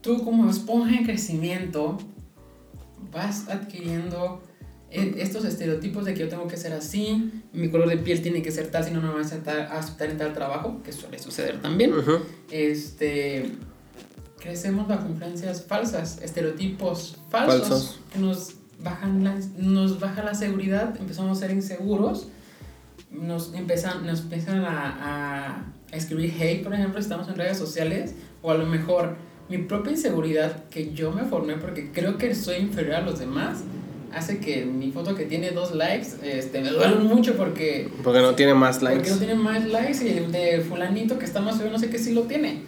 tú 0.00 0.24
como 0.24 0.48
esponja 0.50 0.96
en 0.96 1.04
crecimiento 1.04 1.98
vas 3.12 3.48
adquiriendo 3.48 4.42
e, 4.90 5.14
estos 5.18 5.44
estereotipos 5.44 6.04
de 6.04 6.14
que 6.14 6.20
yo 6.20 6.28
tengo 6.28 6.46
que 6.46 6.56
ser 6.56 6.72
así, 6.72 7.42
mi 7.52 7.68
color 7.68 7.88
de 7.88 7.98
piel 7.98 8.22
tiene 8.22 8.42
que 8.42 8.50
ser 8.50 8.70
tal, 8.70 8.84
si 8.84 8.90
no, 8.90 9.00
no 9.00 9.08
me 9.08 9.12
voy 9.14 9.22
a 9.22 9.26
aceptar, 9.26 10.10
en 10.10 10.18
tal 10.18 10.32
trabajo, 10.34 10.82
que 10.82 10.92
suele 10.92 11.18
suceder 11.18 11.60
también. 11.60 11.92
Este 12.50 13.50
crecemos 14.38 14.86
bajo 14.86 15.08
influencias 15.08 15.64
falsas, 15.64 16.20
estereotipos 16.20 17.16
falsos, 17.30 17.98
que 18.12 18.18
nos 18.18 18.54
bajan 18.78 19.24
la, 19.24 19.38
nos 19.56 19.98
baja 19.98 20.22
la 20.22 20.34
seguridad, 20.34 20.94
empezamos 21.00 21.38
a 21.38 21.40
ser 21.40 21.50
inseguros, 21.50 22.28
nos 23.14 23.54
empiezan, 23.54 24.06
nos 24.06 24.20
empiezan 24.20 24.64
a, 24.64 24.98
a, 25.00 25.96
escribir 25.96 26.34
hate, 26.40 26.64
por 26.64 26.74
ejemplo, 26.74 26.98
estamos 26.98 27.28
en 27.28 27.36
redes 27.36 27.56
sociales, 27.56 28.14
o 28.42 28.50
a 28.50 28.54
lo 28.54 28.66
mejor 28.66 29.16
mi 29.48 29.58
propia 29.58 29.92
inseguridad 29.92 30.64
que 30.68 30.92
yo 30.92 31.12
me 31.12 31.24
formé 31.24 31.54
porque 31.54 31.92
creo 31.92 32.18
que 32.18 32.34
soy 32.34 32.56
inferior 32.56 32.96
a 32.96 33.00
los 33.02 33.18
demás, 33.20 33.62
hace 34.12 34.38
que 34.38 34.64
mi 34.64 34.90
foto 34.90 35.14
que 35.14 35.24
tiene 35.24 35.50
dos 35.50 35.74
likes 35.74 36.08
este, 36.22 36.60
me 36.60 36.70
duele 36.70 36.96
mucho 36.96 37.36
porque... 37.36 37.88
Porque 38.02 38.20
no 38.20 38.34
tiene 38.34 38.54
más 38.54 38.82
likes. 38.82 38.98
Porque 38.98 39.10
no 39.10 39.18
tiene 39.18 39.34
más 39.34 39.64
likes 39.64 40.04
y 40.04 40.18
el 40.18 40.32
de 40.32 40.60
fulanito 40.60 41.18
que 41.18 41.24
está 41.24 41.40
más 41.40 41.58
feo 41.58 41.70
no 41.70 41.78
sé 41.78 41.90
qué 41.90 41.98
sí 41.98 42.12
lo 42.12 42.22
tiene. 42.22 42.62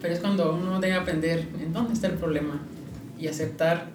Pero 0.00 0.14
es 0.14 0.20
cuando 0.20 0.54
uno 0.54 0.80
debe 0.80 0.94
aprender 0.94 1.46
en 1.60 1.72
dónde 1.72 1.94
está 1.94 2.08
el 2.08 2.14
problema 2.14 2.60
y 3.18 3.28
aceptar 3.28 3.88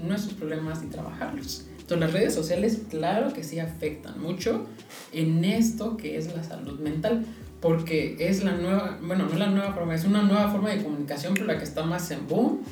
nuestros 0.00 0.34
problemas 0.34 0.82
y 0.82 0.86
trabajarlos. 0.86 1.66
Entonces 1.84 2.00
las 2.00 2.12
redes 2.14 2.34
sociales 2.34 2.80
claro 2.88 3.34
que 3.34 3.44
sí 3.44 3.58
afectan 3.58 4.18
mucho 4.18 4.66
en 5.12 5.44
esto 5.44 5.98
que 5.98 6.16
es 6.16 6.34
la 6.34 6.42
salud 6.42 6.80
mental, 6.80 7.26
porque 7.60 8.16
es 8.18 8.42
la 8.42 8.52
nueva, 8.52 8.98
bueno, 9.02 9.26
no 9.26 9.32
es 9.32 9.38
la 9.38 9.48
nueva 9.48 9.74
forma, 9.74 9.94
es 9.94 10.06
una 10.06 10.22
nueva 10.22 10.50
forma 10.50 10.70
de 10.70 10.82
comunicación, 10.82 11.34
pero 11.34 11.44
la 11.44 11.58
que 11.58 11.64
está 11.64 11.82
más 11.82 12.10
en 12.10 12.26
boom. 12.26 12.62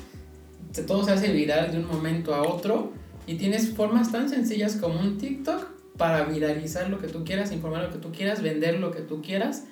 Todo 0.87 1.05
se 1.05 1.11
hace 1.11 1.31
viral 1.31 1.71
de 1.71 1.77
un 1.77 1.85
momento 1.85 2.33
a 2.33 2.41
otro 2.41 2.91
y 3.27 3.35
tienes 3.35 3.69
formas 3.69 4.11
tan 4.11 4.29
sencillas 4.29 4.77
como 4.77 4.99
un 4.99 5.19
TikTok 5.19 5.67
para 5.95 6.23
viralizar 6.23 6.89
lo 6.89 6.97
que 6.97 7.07
tú 7.07 7.23
quieras, 7.23 7.51
informar 7.51 7.83
lo 7.83 7.91
que 7.91 7.99
tú 7.99 8.11
quieras, 8.11 8.41
vender 8.41 8.79
lo 8.79 8.89
que 8.89 9.01
tú 9.01 9.21
quieras. 9.21 9.65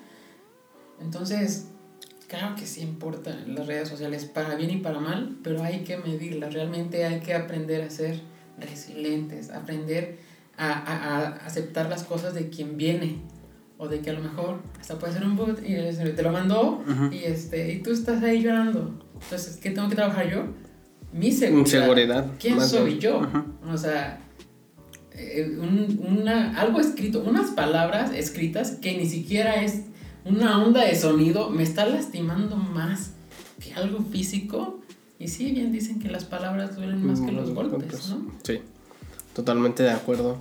Entonces, 1.02 1.70
claro 2.28 2.56
que 2.56 2.68
sí 2.68 2.82
importan 2.82 3.56
las 3.56 3.66
redes 3.66 3.90
sociales 3.90 4.26
para 4.26 4.54
bien 4.54 4.70
y 4.70 4.78
para 4.78 5.00
mal, 5.00 5.40
pero 5.42 5.64
hay 5.64 5.80
que 5.80 5.98
medirlas. 5.98 6.54
Realmente 6.54 7.06
hay 7.06 7.22
que 7.22 7.34
aprender 7.34 7.82
a 7.82 7.90
ser 7.90 8.30
resilientes, 8.62 9.50
aprender 9.50 10.20
a, 10.58 10.72
a, 10.72 11.28
aceptar 11.46 11.90
las 11.90 12.04
cosas 12.04 12.34
de 12.34 12.50
quien 12.50 12.78
viene. 12.78 13.18
O 13.78 13.88
de 13.88 14.00
que 14.00 14.12
a 14.12 14.14
lo 14.14 14.22
mejor 14.22 14.62
hasta 14.80 15.00
puede 15.00 15.14
ser 15.14 15.24
un 15.24 15.36
bot 15.36 15.60
y 15.60 15.74
te 15.74 16.22
lo 16.22 16.32
mandó 16.32 16.84
y, 17.12 17.24
este, 17.24 17.74
y 17.74 17.82
tú 17.82 17.92
estás 17.92 18.22
ahí 18.22 18.44
llorando. 18.44 19.04
Entonces, 19.20 19.58
¿qué 19.58 19.72
tengo 19.72 19.90
que 19.90 19.96
trabajar 19.96 20.30
yo? 20.30 20.46
mi 21.14 21.32
seguridad. 21.66 22.28
¿Quién 22.40 22.62
soy 22.62 23.00
yo? 23.00 23.28
O 23.68 23.78
sea, 23.78 24.22
eh, 25.14 25.58
una, 25.60 26.60
algo 26.60 26.80
escrito, 26.80 27.24
unas 27.24 27.52
palabras 27.52 28.12
escritas 28.14 28.72
que 28.72 28.98
ni 28.98 29.08
siquiera 29.08 29.64
es 29.64 29.82
una 30.26 30.64
onda 30.64 30.86
de 30.86 30.96
sonido, 30.96 31.50
me 31.50 31.64
está 31.64 31.86
lastimando 31.86 32.56
más 32.56 33.14
que 33.60 33.74
algo 33.74 34.04
físico. 34.04 34.81
Y 35.22 35.28
sí, 35.28 35.52
bien 35.52 35.72
dicen 35.72 36.00
que 36.00 36.10
las 36.10 36.26
palabras 36.26 36.76
duelen 36.76 37.06
más 37.06 37.22
que 37.22 37.32
los 37.32 37.54
golpes, 37.54 38.10
¿no? 38.10 38.26
Sí, 38.42 38.60
totalmente 39.36 39.84
de 39.84 39.92
acuerdo. 39.92 40.38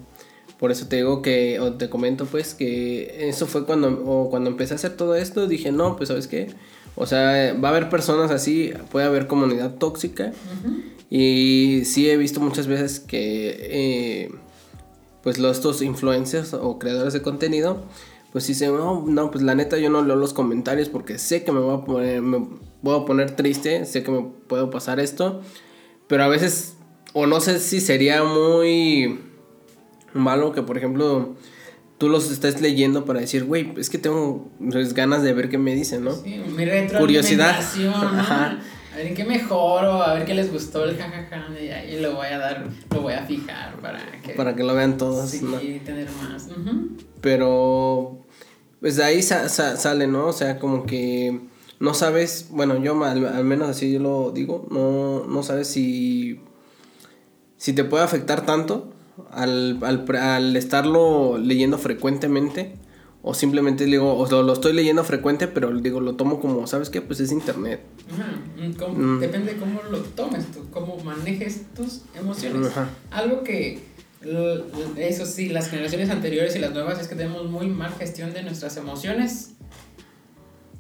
Por 0.59 0.71
eso 0.71 0.87
te 0.87 0.97
digo 0.97 1.21
que, 1.21 1.61
o 1.61 1.75
te 1.75 1.91
comento 1.91 2.25
pues 2.25 2.55
que 2.55 3.29
eso 3.29 3.47
fue 3.47 3.67
cuando, 3.67 3.89
o 4.07 4.31
cuando 4.31 4.49
empecé 4.49 4.73
a 4.73 4.77
hacer 4.77 4.97
todo 4.97 5.15
esto, 5.17 5.47
dije, 5.47 5.71
no, 5.71 5.97
pues 5.97 6.09
sabes 6.09 6.29
qué, 6.29 6.49
o 6.97 7.05
sea, 7.05 7.55
va 7.55 7.69
a 7.69 7.71
haber 7.73 7.91
personas 7.91 8.31
así, 8.31 8.73
puede 8.91 9.05
haber 9.05 9.27
comunidad 9.27 9.75
tóxica. 9.75 10.33
Y 11.11 11.83
sí 11.85 12.09
he 12.09 12.17
visto 12.17 12.41
muchas 12.41 12.67
veces 12.67 13.01
que, 13.01 13.57
eh, 13.59 14.31
pues, 15.23 15.39
los, 15.39 15.59
estos 15.59 15.83
influencers 15.83 16.55
o 16.55 16.79
creadores 16.79 17.13
de 17.13 17.21
contenido, 17.21 17.83
pues 18.33 18.47
dicen, 18.47 18.77
no, 18.77 19.05
no, 19.07 19.31
pues 19.31 19.43
la 19.43 19.55
neta 19.55 19.77
yo 19.79 19.91
no 19.91 20.03
leo 20.03 20.17
los 20.17 20.33
comentarios 20.33 20.89
porque 20.89 21.19
sé 21.19 21.43
que 21.45 21.53
me 21.53 21.61
voy 21.61 21.75
a 21.75 21.85
poner, 21.85 22.23
me 22.23 22.47
voy 22.83 23.01
a 23.01 23.05
poner 23.05 23.33
triste, 23.33 23.85
sé 23.85 24.03
que 24.03 24.11
me 24.11 24.23
puedo 24.47 24.71
pasar 24.71 25.01
esto. 25.01 25.41
Pero 26.07 26.25
a 26.25 26.29
veces, 26.29 26.77
o 27.13 27.27
no 27.27 27.41
sé 27.41 27.59
si 27.59 27.81
sería 27.81 28.23
muy 28.23 29.21
malo 30.13 30.53
que, 30.53 30.63
por 30.63 30.79
ejemplo, 30.79 31.37
tú 31.99 32.09
los 32.09 32.31
estás 32.31 32.61
leyendo 32.61 33.05
para 33.05 33.21
decir, 33.21 33.45
güey, 33.45 33.75
es 33.77 33.91
que 33.91 33.99
tengo 33.99 34.51
pues, 34.59 34.95
ganas 34.95 35.23
de 35.23 35.33
ver 35.33 35.49
qué 35.49 35.59
me 35.59 35.75
dicen, 35.75 36.05
¿no? 36.05 36.13
Sí, 36.13 36.41
Curiosidad. 36.99 37.61
A 38.93 38.97
ver 38.97 39.07
en 39.07 39.15
qué 39.15 39.25
mejoro, 39.25 40.03
a 40.03 40.15
ver 40.15 40.25
qué 40.25 40.35
les 40.35 40.53
gustó 40.53 40.85
el 40.85 40.97
jajaja, 40.97 41.47
y 41.61 41.69
ahí 41.69 42.01
lo 42.01 42.15
voy 42.15 42.27
a 42.27 42.39
dar, 42.39 42.67
lo 42.93 43.01
voy 43.03 43.13
a 43.13 43.25
fijar 43.25 43.81
para 43.81 44.01
que... 44.23 44.33
Para 44.33 44.57
que 44.57 44.65
lo 44.65 44.75
vean 44.75 44.97
todos. 44.97 45.31
Sí, 45.31 45.81
tener 45.85 46.09
más. 46.23 46.49
Pero, 47.21 48.27
pues 48.81 48.97
de 48.97 49.05
ahí 49.05 49.23
sale, 49.23 50.07
¿no? 50.07 50.27
O 50.27 50.33
sea, 50.33 50.59
como 50.59 50.87
que 50.87 51.41
no 51.79 51.95
sabes, 51.95 52.49
bueno, 52.51 52.83
yo 52.83 53.03
al, 53.05 53.27
al, 53.27 53.45
menos 53.45 53.69
así 53.69 53.93
yo 53.93 54.01
lo 54.01 54.33
digo, 54.33 54.67
no, 54.71 55.25
no 55.27 55.43
sabes 55.43 55.69
si, 55.69 56.41
si 57.57 57.73
te 57.73 57.85
puede 57.85 58.05
afectar 58.05 58.45
tanto 58.45 58.93
al, 59.31 59.79
al, 59.83 60.05
al 60.17 60.57
estarlo 60.57 61.39
leyendo 61.39 61.79
frecuentemente 61.79 62.77
o 63.23 63.35
simplemente 63.35 63.85
digo, 63.85 64.15
o 64.15 64.43
lo, 64.43 64.53
estoy 64.53 64.73
leyendo 64.73 65.05
frecuente, 65.05 65.47
pero 65.47 65.71
digo, 65.79 66.01
lo 66.01 66.15
tomo 66.15 66.41
como, 66.41 66.67
¿sabes 66.67 66.89
qué? 66.89 67.03
Pues 67.03 67.21
es 67.21 67.33
internet. 67.33 67.81
Mm. 68.57 69.19
Depende 69.21 69.55
de 69.55 69.59
cómo 69.59 69.83
lo 69.91 69.99
tomes 69.99 70.47
tú, 70.53 70.71
cómo 70.71 70.97
manejes 71.05 71.67
tus 71.75 72.03
emociones. 72.19 72.73
Algo 73.11 73.43
que, 73.43 73.81
eso 74.97 75.27
sí, 75.27 75.51
las 75.51 75.69
generaciones 75.69 76.09
anteriores 76.09 76.57
y 76.57 76.61
las 76.61 76.73
nuevas 76.73 76.99
es 76.99 77.09
que 77.09 77.15
tenemos 77.15 77.51
muy 77.51 77.69
mal 77.69 77.93
gestión 77.93 78.33
de 78.33 78.43
nuestras 78.43 78.79
emociones. 78.79 79.53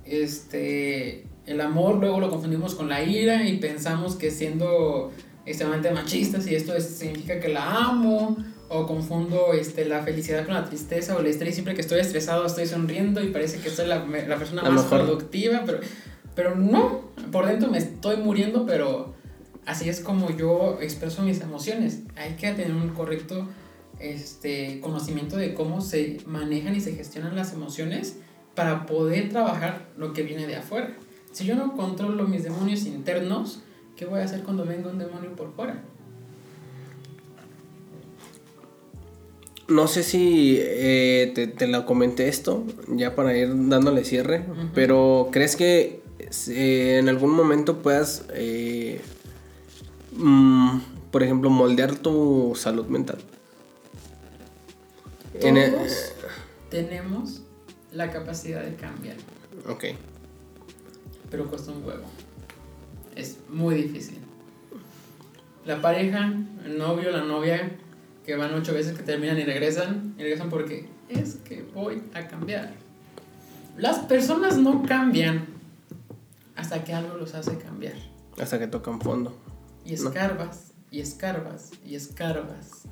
Este, 0.07 1.27
el 1.45 1.61
amor 1.61 1.97
luego 1.97 2.21
lo 2.21 2.31
confundimos 2.31 2.75
con 2.75 2.89
la 2.89 3.03
ira 3.05 3.47
y 3.47 3.59
pensamos 3.59 4.17
que 4.17 4.31
siendo 4.31 5.13
extremadamente 5.45 5.91
machistas 5.91 6.47
y 6.47 6.55
esto 6.55 6.79
significa 6.81 7.39
que 7.39 7.49
la 7.49 7.85
amo 7.85 8.37
o 8.71 8.87
confundo 8.87 9.53
este, 9.53 9.85
la 9.85 10.03
felicidad 10.03 10.47
con 10.47 10.55
la 10.55 10.65
tristeza 10.65 11.15
o 11.15 11.21
el 11.21 11.27
estrés. 11.27 11.55
Siempre 11.55 11.75
que 11.75 11.83
estoy 11.83 12.01
estresado 12.01 12.47
estoy 12.47 12.67
sonriendo 12.67 13.23
y 13.23 13.29
parece 13.29 13.59
que 13.59 13.69
soy 13.69 13.87
la, 13.87 14.07
la 14.07 14.37
persona 14.37 14.63
más 14.63 14.85
productiva, 14.85 15.65
pero, 15.67 15.81
pero 16.35 16.55
no, 16.55 17.11
por 17.31 17.47
dentro 17.47 17.71
me 17.71 17.79
estoy 17.79 18.17
muriendo, 18.17 18.65
pero 18.65 19.15
así 19.67 19.89
es 19.89 20.01
como 20.01 20.31
yo 20.31 20.79
expreso 20.81 21.23
mis 21.23 21.41
emociones. 21.43 22.01
Hay 22.17 22.37
que 22.37 22.53
tener 22.53 22.73
un 22.73 22.91
correcto 22.91 23.47
este, 23.99 24.81
conocimiento 24.81 25.37
de 25.37 25.53
cómo 25.53 25.83
se 25.83 26.19
manejan 26.25 26.75
y 26.75 26.81
se 26.81 26.95
gestionan 26.95 27.37
las 27.37 27.53
emociones 27.53 28.17
para 28.55 28.87
poder 28.87 29.29
trabajar 29.29 29.89
lo 29.99 30.13
que 30.13 30.23
viene 30.23 30.47
de 30.47 30.57
afuera. 30.57 30.97
Si 31.33 31.45
yo 31.45 31.55
no 31.55 31.77
controlo 31.77 32.27
mis 32.27 32.45
demonios 32.45 32.87
internos, 32.87 33.63
¿Qué 34.01 34.07
voy 34.07 34.21
a 34.21 34.25
hacer 34.25 34.43
cuando 34.45 34.65
venga 34.65 34.89
un 34.89 34.97
demonio 34.97 35.37
por 35.37 35.53
fuera? 35.53 35.83
No 39.71 39.87
sé 39.87 40.03
si 40.03 40.57
eh, 40.61 41.33
te, 41.57 41.67
lo 41.67 41.87
comenté 41.87 42.29
esto, 42.29 42.65
ya 42.89 43.15
para 43.15 43.37
ir 43.37 43.49
dándole 43.69 44.05
cierre, 44.05 44.45
pero 44.75 45.29
¿crees 45.31 45.57
que 45.57 46.03
eh, 46.49 46.99
en 46.99 47.09
algún 47.09 47.31
momento 47.31 47.79
puedas, 47.79 48.25
eh, 48.35 49.01
mm, 50.13 50.79
por 51.11 51.23
ejemplo, 51.23 51.51
moldear 51.51 51.95
tu 51.95 52.55
salud 52.57 52.87
mental? 52.87 53.19
Todos 55.41 56.13
tenemos 56.69 57.43
la 57.93 58.11
capacidad 58.11 58.63
de 58.63 58.75
cambiar. 58.75 59.17
Ok. 59.69 59.85
Pero 61.31 61.49
cuesta 61.49 61.71
un 61.71 61.85
huevo 61.85 62.05
es 63.21 63.39
muy 63.49 63.75
difícil. 63.75 64.19
La 65.65 65.81
pareja, 65.81 66.33
el 66.65 66.79
novio, 66.79 67.11
la 67.11 67.23
novia, 67.23 67.71
que 68.25 68.37
van 68.37 68.55
ocho 68.55 68.73
veces 68.73 68.97
que 68.97 69.03
terminan 69.03 69.39
y 69.39 69.45
regresan, 69.45 70.15
y 70.19 70.23
regresan 70.23 70.51
porque 70.51 70.89
es 71.09 71.37
que 71.37 71.63
voy 71.63 72.03
a 72.15 72.27
cambiar. 72.29 72.73
Las 73.77 74.01
personas 74.01 74.59
no 74.59 74.83
cambian 74.83 75.47
hasta 76.57 76.85
que 76.85 76.93
algo 76.93 77.17
los 77.17 77.35
hace 77.35 77.57
cambiar. 77.59 77.95
Hasta 78.41 78.59
que 78.59 78.67
tocan 78.67 79.01
fondo. 79.01 79.37
Y 79.85 79.95
escarbas, 79.95 80.73
y 80.91 81.01
escarbas, 81.01 81.71
y 81.85 81.95
escarbas. 81.95 82.83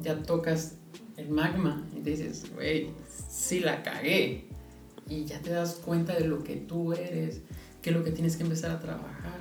Ya 0.00 0.22
tocas 0.22 0.76
el 1.16 1.28
magma 1.28 1.86
y 1.96 2.00
dices, 2.00 2.44
güey, 2.54 2.90
sí 3.28 3.60
la 3.60 3.82
cagué. 3.82 4.48
Y 5.08 5.24
ya 5.24 5.40
te 5.40 5.50
das 5.50 5.74
cuenta 5.74 6.14
de 6.14 6.26
lo 6.26 6.42
que 6.42 6.56
tú 6.56 6.92
eres 6.92 7.42
que 7.82 7.90
es 7.90 7.96
lo 7.96 8.04
que 8.04 8.12
tienes 8.12 8.36
que 8.36 8.44
empezar 8.44 8.70
a 8.70 8.80
trabajar. 8.80 9.40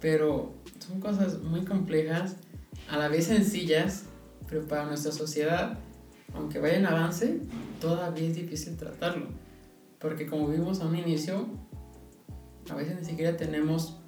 Pero 0.00 0.54
son 0.78 1.00
cosas 1.00 1.40
muy 1.42 1.64
complejas, 1.64 2.36
a 2.90 2.96
la 2.96 3.08
vez 3.08 3.26
sencillas, 3.26 4.04
pero 4.48 4.66
para 4.66 4.86
nuestra 4.86 5.12
sociedad 5.12 5.78
aunque 6.34 6.58
vaya 6.58 6.76
en 6.76 6.86
avance, 6.86 7.38
todavía 7.80 8.28
es 8.28 8.34
difícil 8.34 8.76
tratarlo. 8.76 9.28
Porque 9.98 10.26
como 10.26 10.48
vimos 10.48 10.80
a 10.80 10.86
un 10.86 10.96
inicio, 10.96 11.46
a 12.68 12.74
veces 12.74 12.96
ni 13.00 13.04
siquiera 13.04 13.36
tenemos 13.36 13.98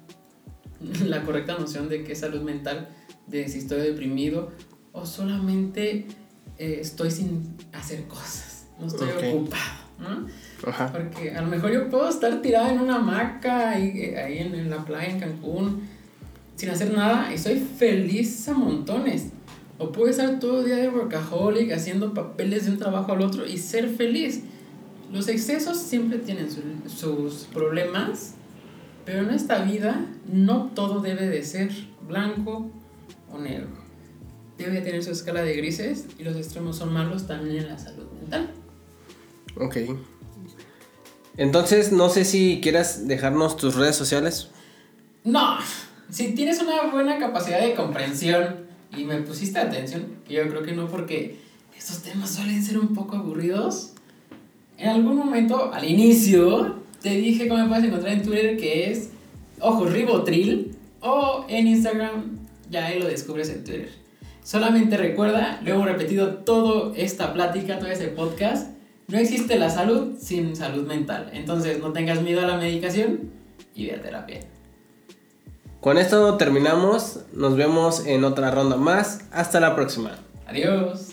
la 1.05 1.23
correcta 1.23 1.57
noción 1.57 1.89
de 1.89 2.03
qué 2.03 2.13
es 2.13 2.19
salud 2.19 2.41
mental, 2.41 2.89
de 3.27 3.47
si 3.47 3.59
estoy 3.59 3.81
deprimido 3.81 4.51
o 4.91 5.05
solamente 5.05 6.07
eh, 6.57 6.79
estoy 6.81 7.11
sin 7.11 7.55
hacer 7.73 8.07
cosas, 8.07 8.67
no 8.79 8.87
estoy 8.87 9.09
ocupado. 9.09 9.87
¿no? 9.99 10.27
Porque 10.91 11.31
a 11.31 11.41
lo 11.41 11.47
mejor 11.47 11.71
yo 11.71 11.89
puedo 11.89 12.07
estar 12.07 12.41
tirada 12.41 12.71
en 12.71 12.79
una 12.79 12.97
hamaca 12.97 13.71
ahí, 13.71 13.93
eh, 13.95 14.19
ahí 14.19 14.37
en, 14.37 14.53
en, 14.53 14.69
la 14.69 14.85
playa 14.85 15.09
en 15.09 15.19
Cancún 15.19 15.89
sin 16.57 16.71
hacer 16.71 16.91
nada 16.91 17.31
y 17.33 17.37
soy 17.37 17.59
feliz 17.59 18.47
a 18.49 18.53
montones. 18.53 19.27
O 19.77 19.91
puedo 19.91 20.09
estar 20.09 20.39
todo 20.39 20.61
el 20.61 20.65
día 20.65 20.77
de 20.77 20.89
workaholic 20.89 21.71
haciendo 21.71 22.13
papeles 22.13 22.65
de 22.65 22.71
un 22.71 22.79
trabajo 22.79 23.11
al 23.11 23.21
otro 23.21 23.45
y 23.45 23.59
ser 23.59 23.87
feliz. 23.87 24.41
Los 25.13 25.27
excesos 25.29 25.77
siempre 25.77 26.17
tienen 26.17 26.49
sus 26.89 27.45
problemas, 27.53 28.33
pero 29.05 29.21
en 29.21 29.29
esta 29.29 29.59
vida 29.59 30.03
no 30.27 30.71
todo 30.73 30.99
debe 30.99 31.29
de 31.29 31.43
ser 31.43 31.69
blanco 32.07 32.71
o 33.31 33.37
negro. 33.37 33.67
Debe 34.57 34.81
tener 34.81 35.03
su 35.03 35.11
escala 35.11 35.43
de 35.43 35.55
grises 35.55 36.07
y 36.17 36.23
los 36.23 36.35
extremos 36.35 36.77
son 36.77 36.91
malos 36.91 37.27
también 37.27 37.57
en 37.57 37.67
la 37.67 37.77
salud 37.77 38.07
mental. 38.19 38.49
Ok. 39.55 39.77
Entonces, 41.37 41.91
no 41.91 42.09
sé 42.09 42.25
si 42.25 42.61
quieras 42.63 43.07
dejarnos 43.07 43.57
tus 43.57 43.75
redes 43.75 43.95
sociales. 43.95 44.49
No, 45.23 45.59
si 46.09 46.33
tienes 46.33 46.61
una 46.61 46.91
buena 46.91 47.17
capacidad 47.17 47.61
de 47.61 47.73
comprensión 47.73 48.67
y 48.95 49.03
me 49.03 49.17
pusiste 49.21 49.59
atención, 49.59 50.05
yo 50.29 50.47
creo 50.47 50.63
que 50.63 50.71
no 50.71 50.87
porque 50.87 51.39
estos 51.77 52.01
temas 52.01 52.29
suelen 52.29 52.63
ser 52.63 52.77
un 52.79 52.93
poco 52.93 53.17
aburridos. 53.17 53.93
En 54.77 54.89
algún 54.89 55.17
momento, 55.17 55.73
al 55.73 55.83
inicio, 55.83 56.77
te 57.01 57.09
dije 57.09 57.47
cómo 57.47 57.61
me 57.61 57.69
puedes 57.69 57.85
encontrar 57.85 58.13
en 58.13 58.23
Twitter, 58.23 58.57
que 58.57 58.91
es 58.91 59.09
Ojo 59.59 59.85
Ribotril, 59.85 60.75
o 61.01 61.45
en 61.49 61.67
Instagram, 61.67 62.37
ya 62.69 62.85
ahí 62.85 62.99
lo 62.99 63.07
descubres 63.07 63.49
en 63.49 63.63
Twitter. 63.63 63.89
Solamente 64.43 64.97
recuerda, 64.97 65.59
lo 65.63 65.73
hemos 65.73 65.85
repetido 65.85 66.35
toda 66.37 66.95
esta 66.95 67.33
plática, 67.33 67.79
todo 67.79 67.89
este 67.89 68.07
podcast, 68.07 68.71
no 69.07 69.17
existe 69.17 69.57
la 69.57 69.69
salud 69.69 70.17
sin 70.19 70.55
salud 70.55 70.87
mental. 70.87 71.29
Entonces 71.33 71.79
no 71.79 71.91
tengas 71.91 72.21
miedo 72.21 72.41
a 72.41 72.47
la 72.47 72.57
medicación 72.57 73.31
y 73.75 73.87
ve 73.87 73.95
a 73.95 74.01
terapia. 74.01 74.39
Con 75.81 75.97
esto 75.97 76.37
terminamos, 76.37 77.19
nos 77.33 77.55
vemos 77.55 78.05
en 78.05 78.23
otra 78.23 78.51
ronda 78.51 78.77
más, 78.77 79.21
hasta 79.31 79.59
la 79.59 79.75
próxima. 79.75 80.17
Adiós. 80.47 81.06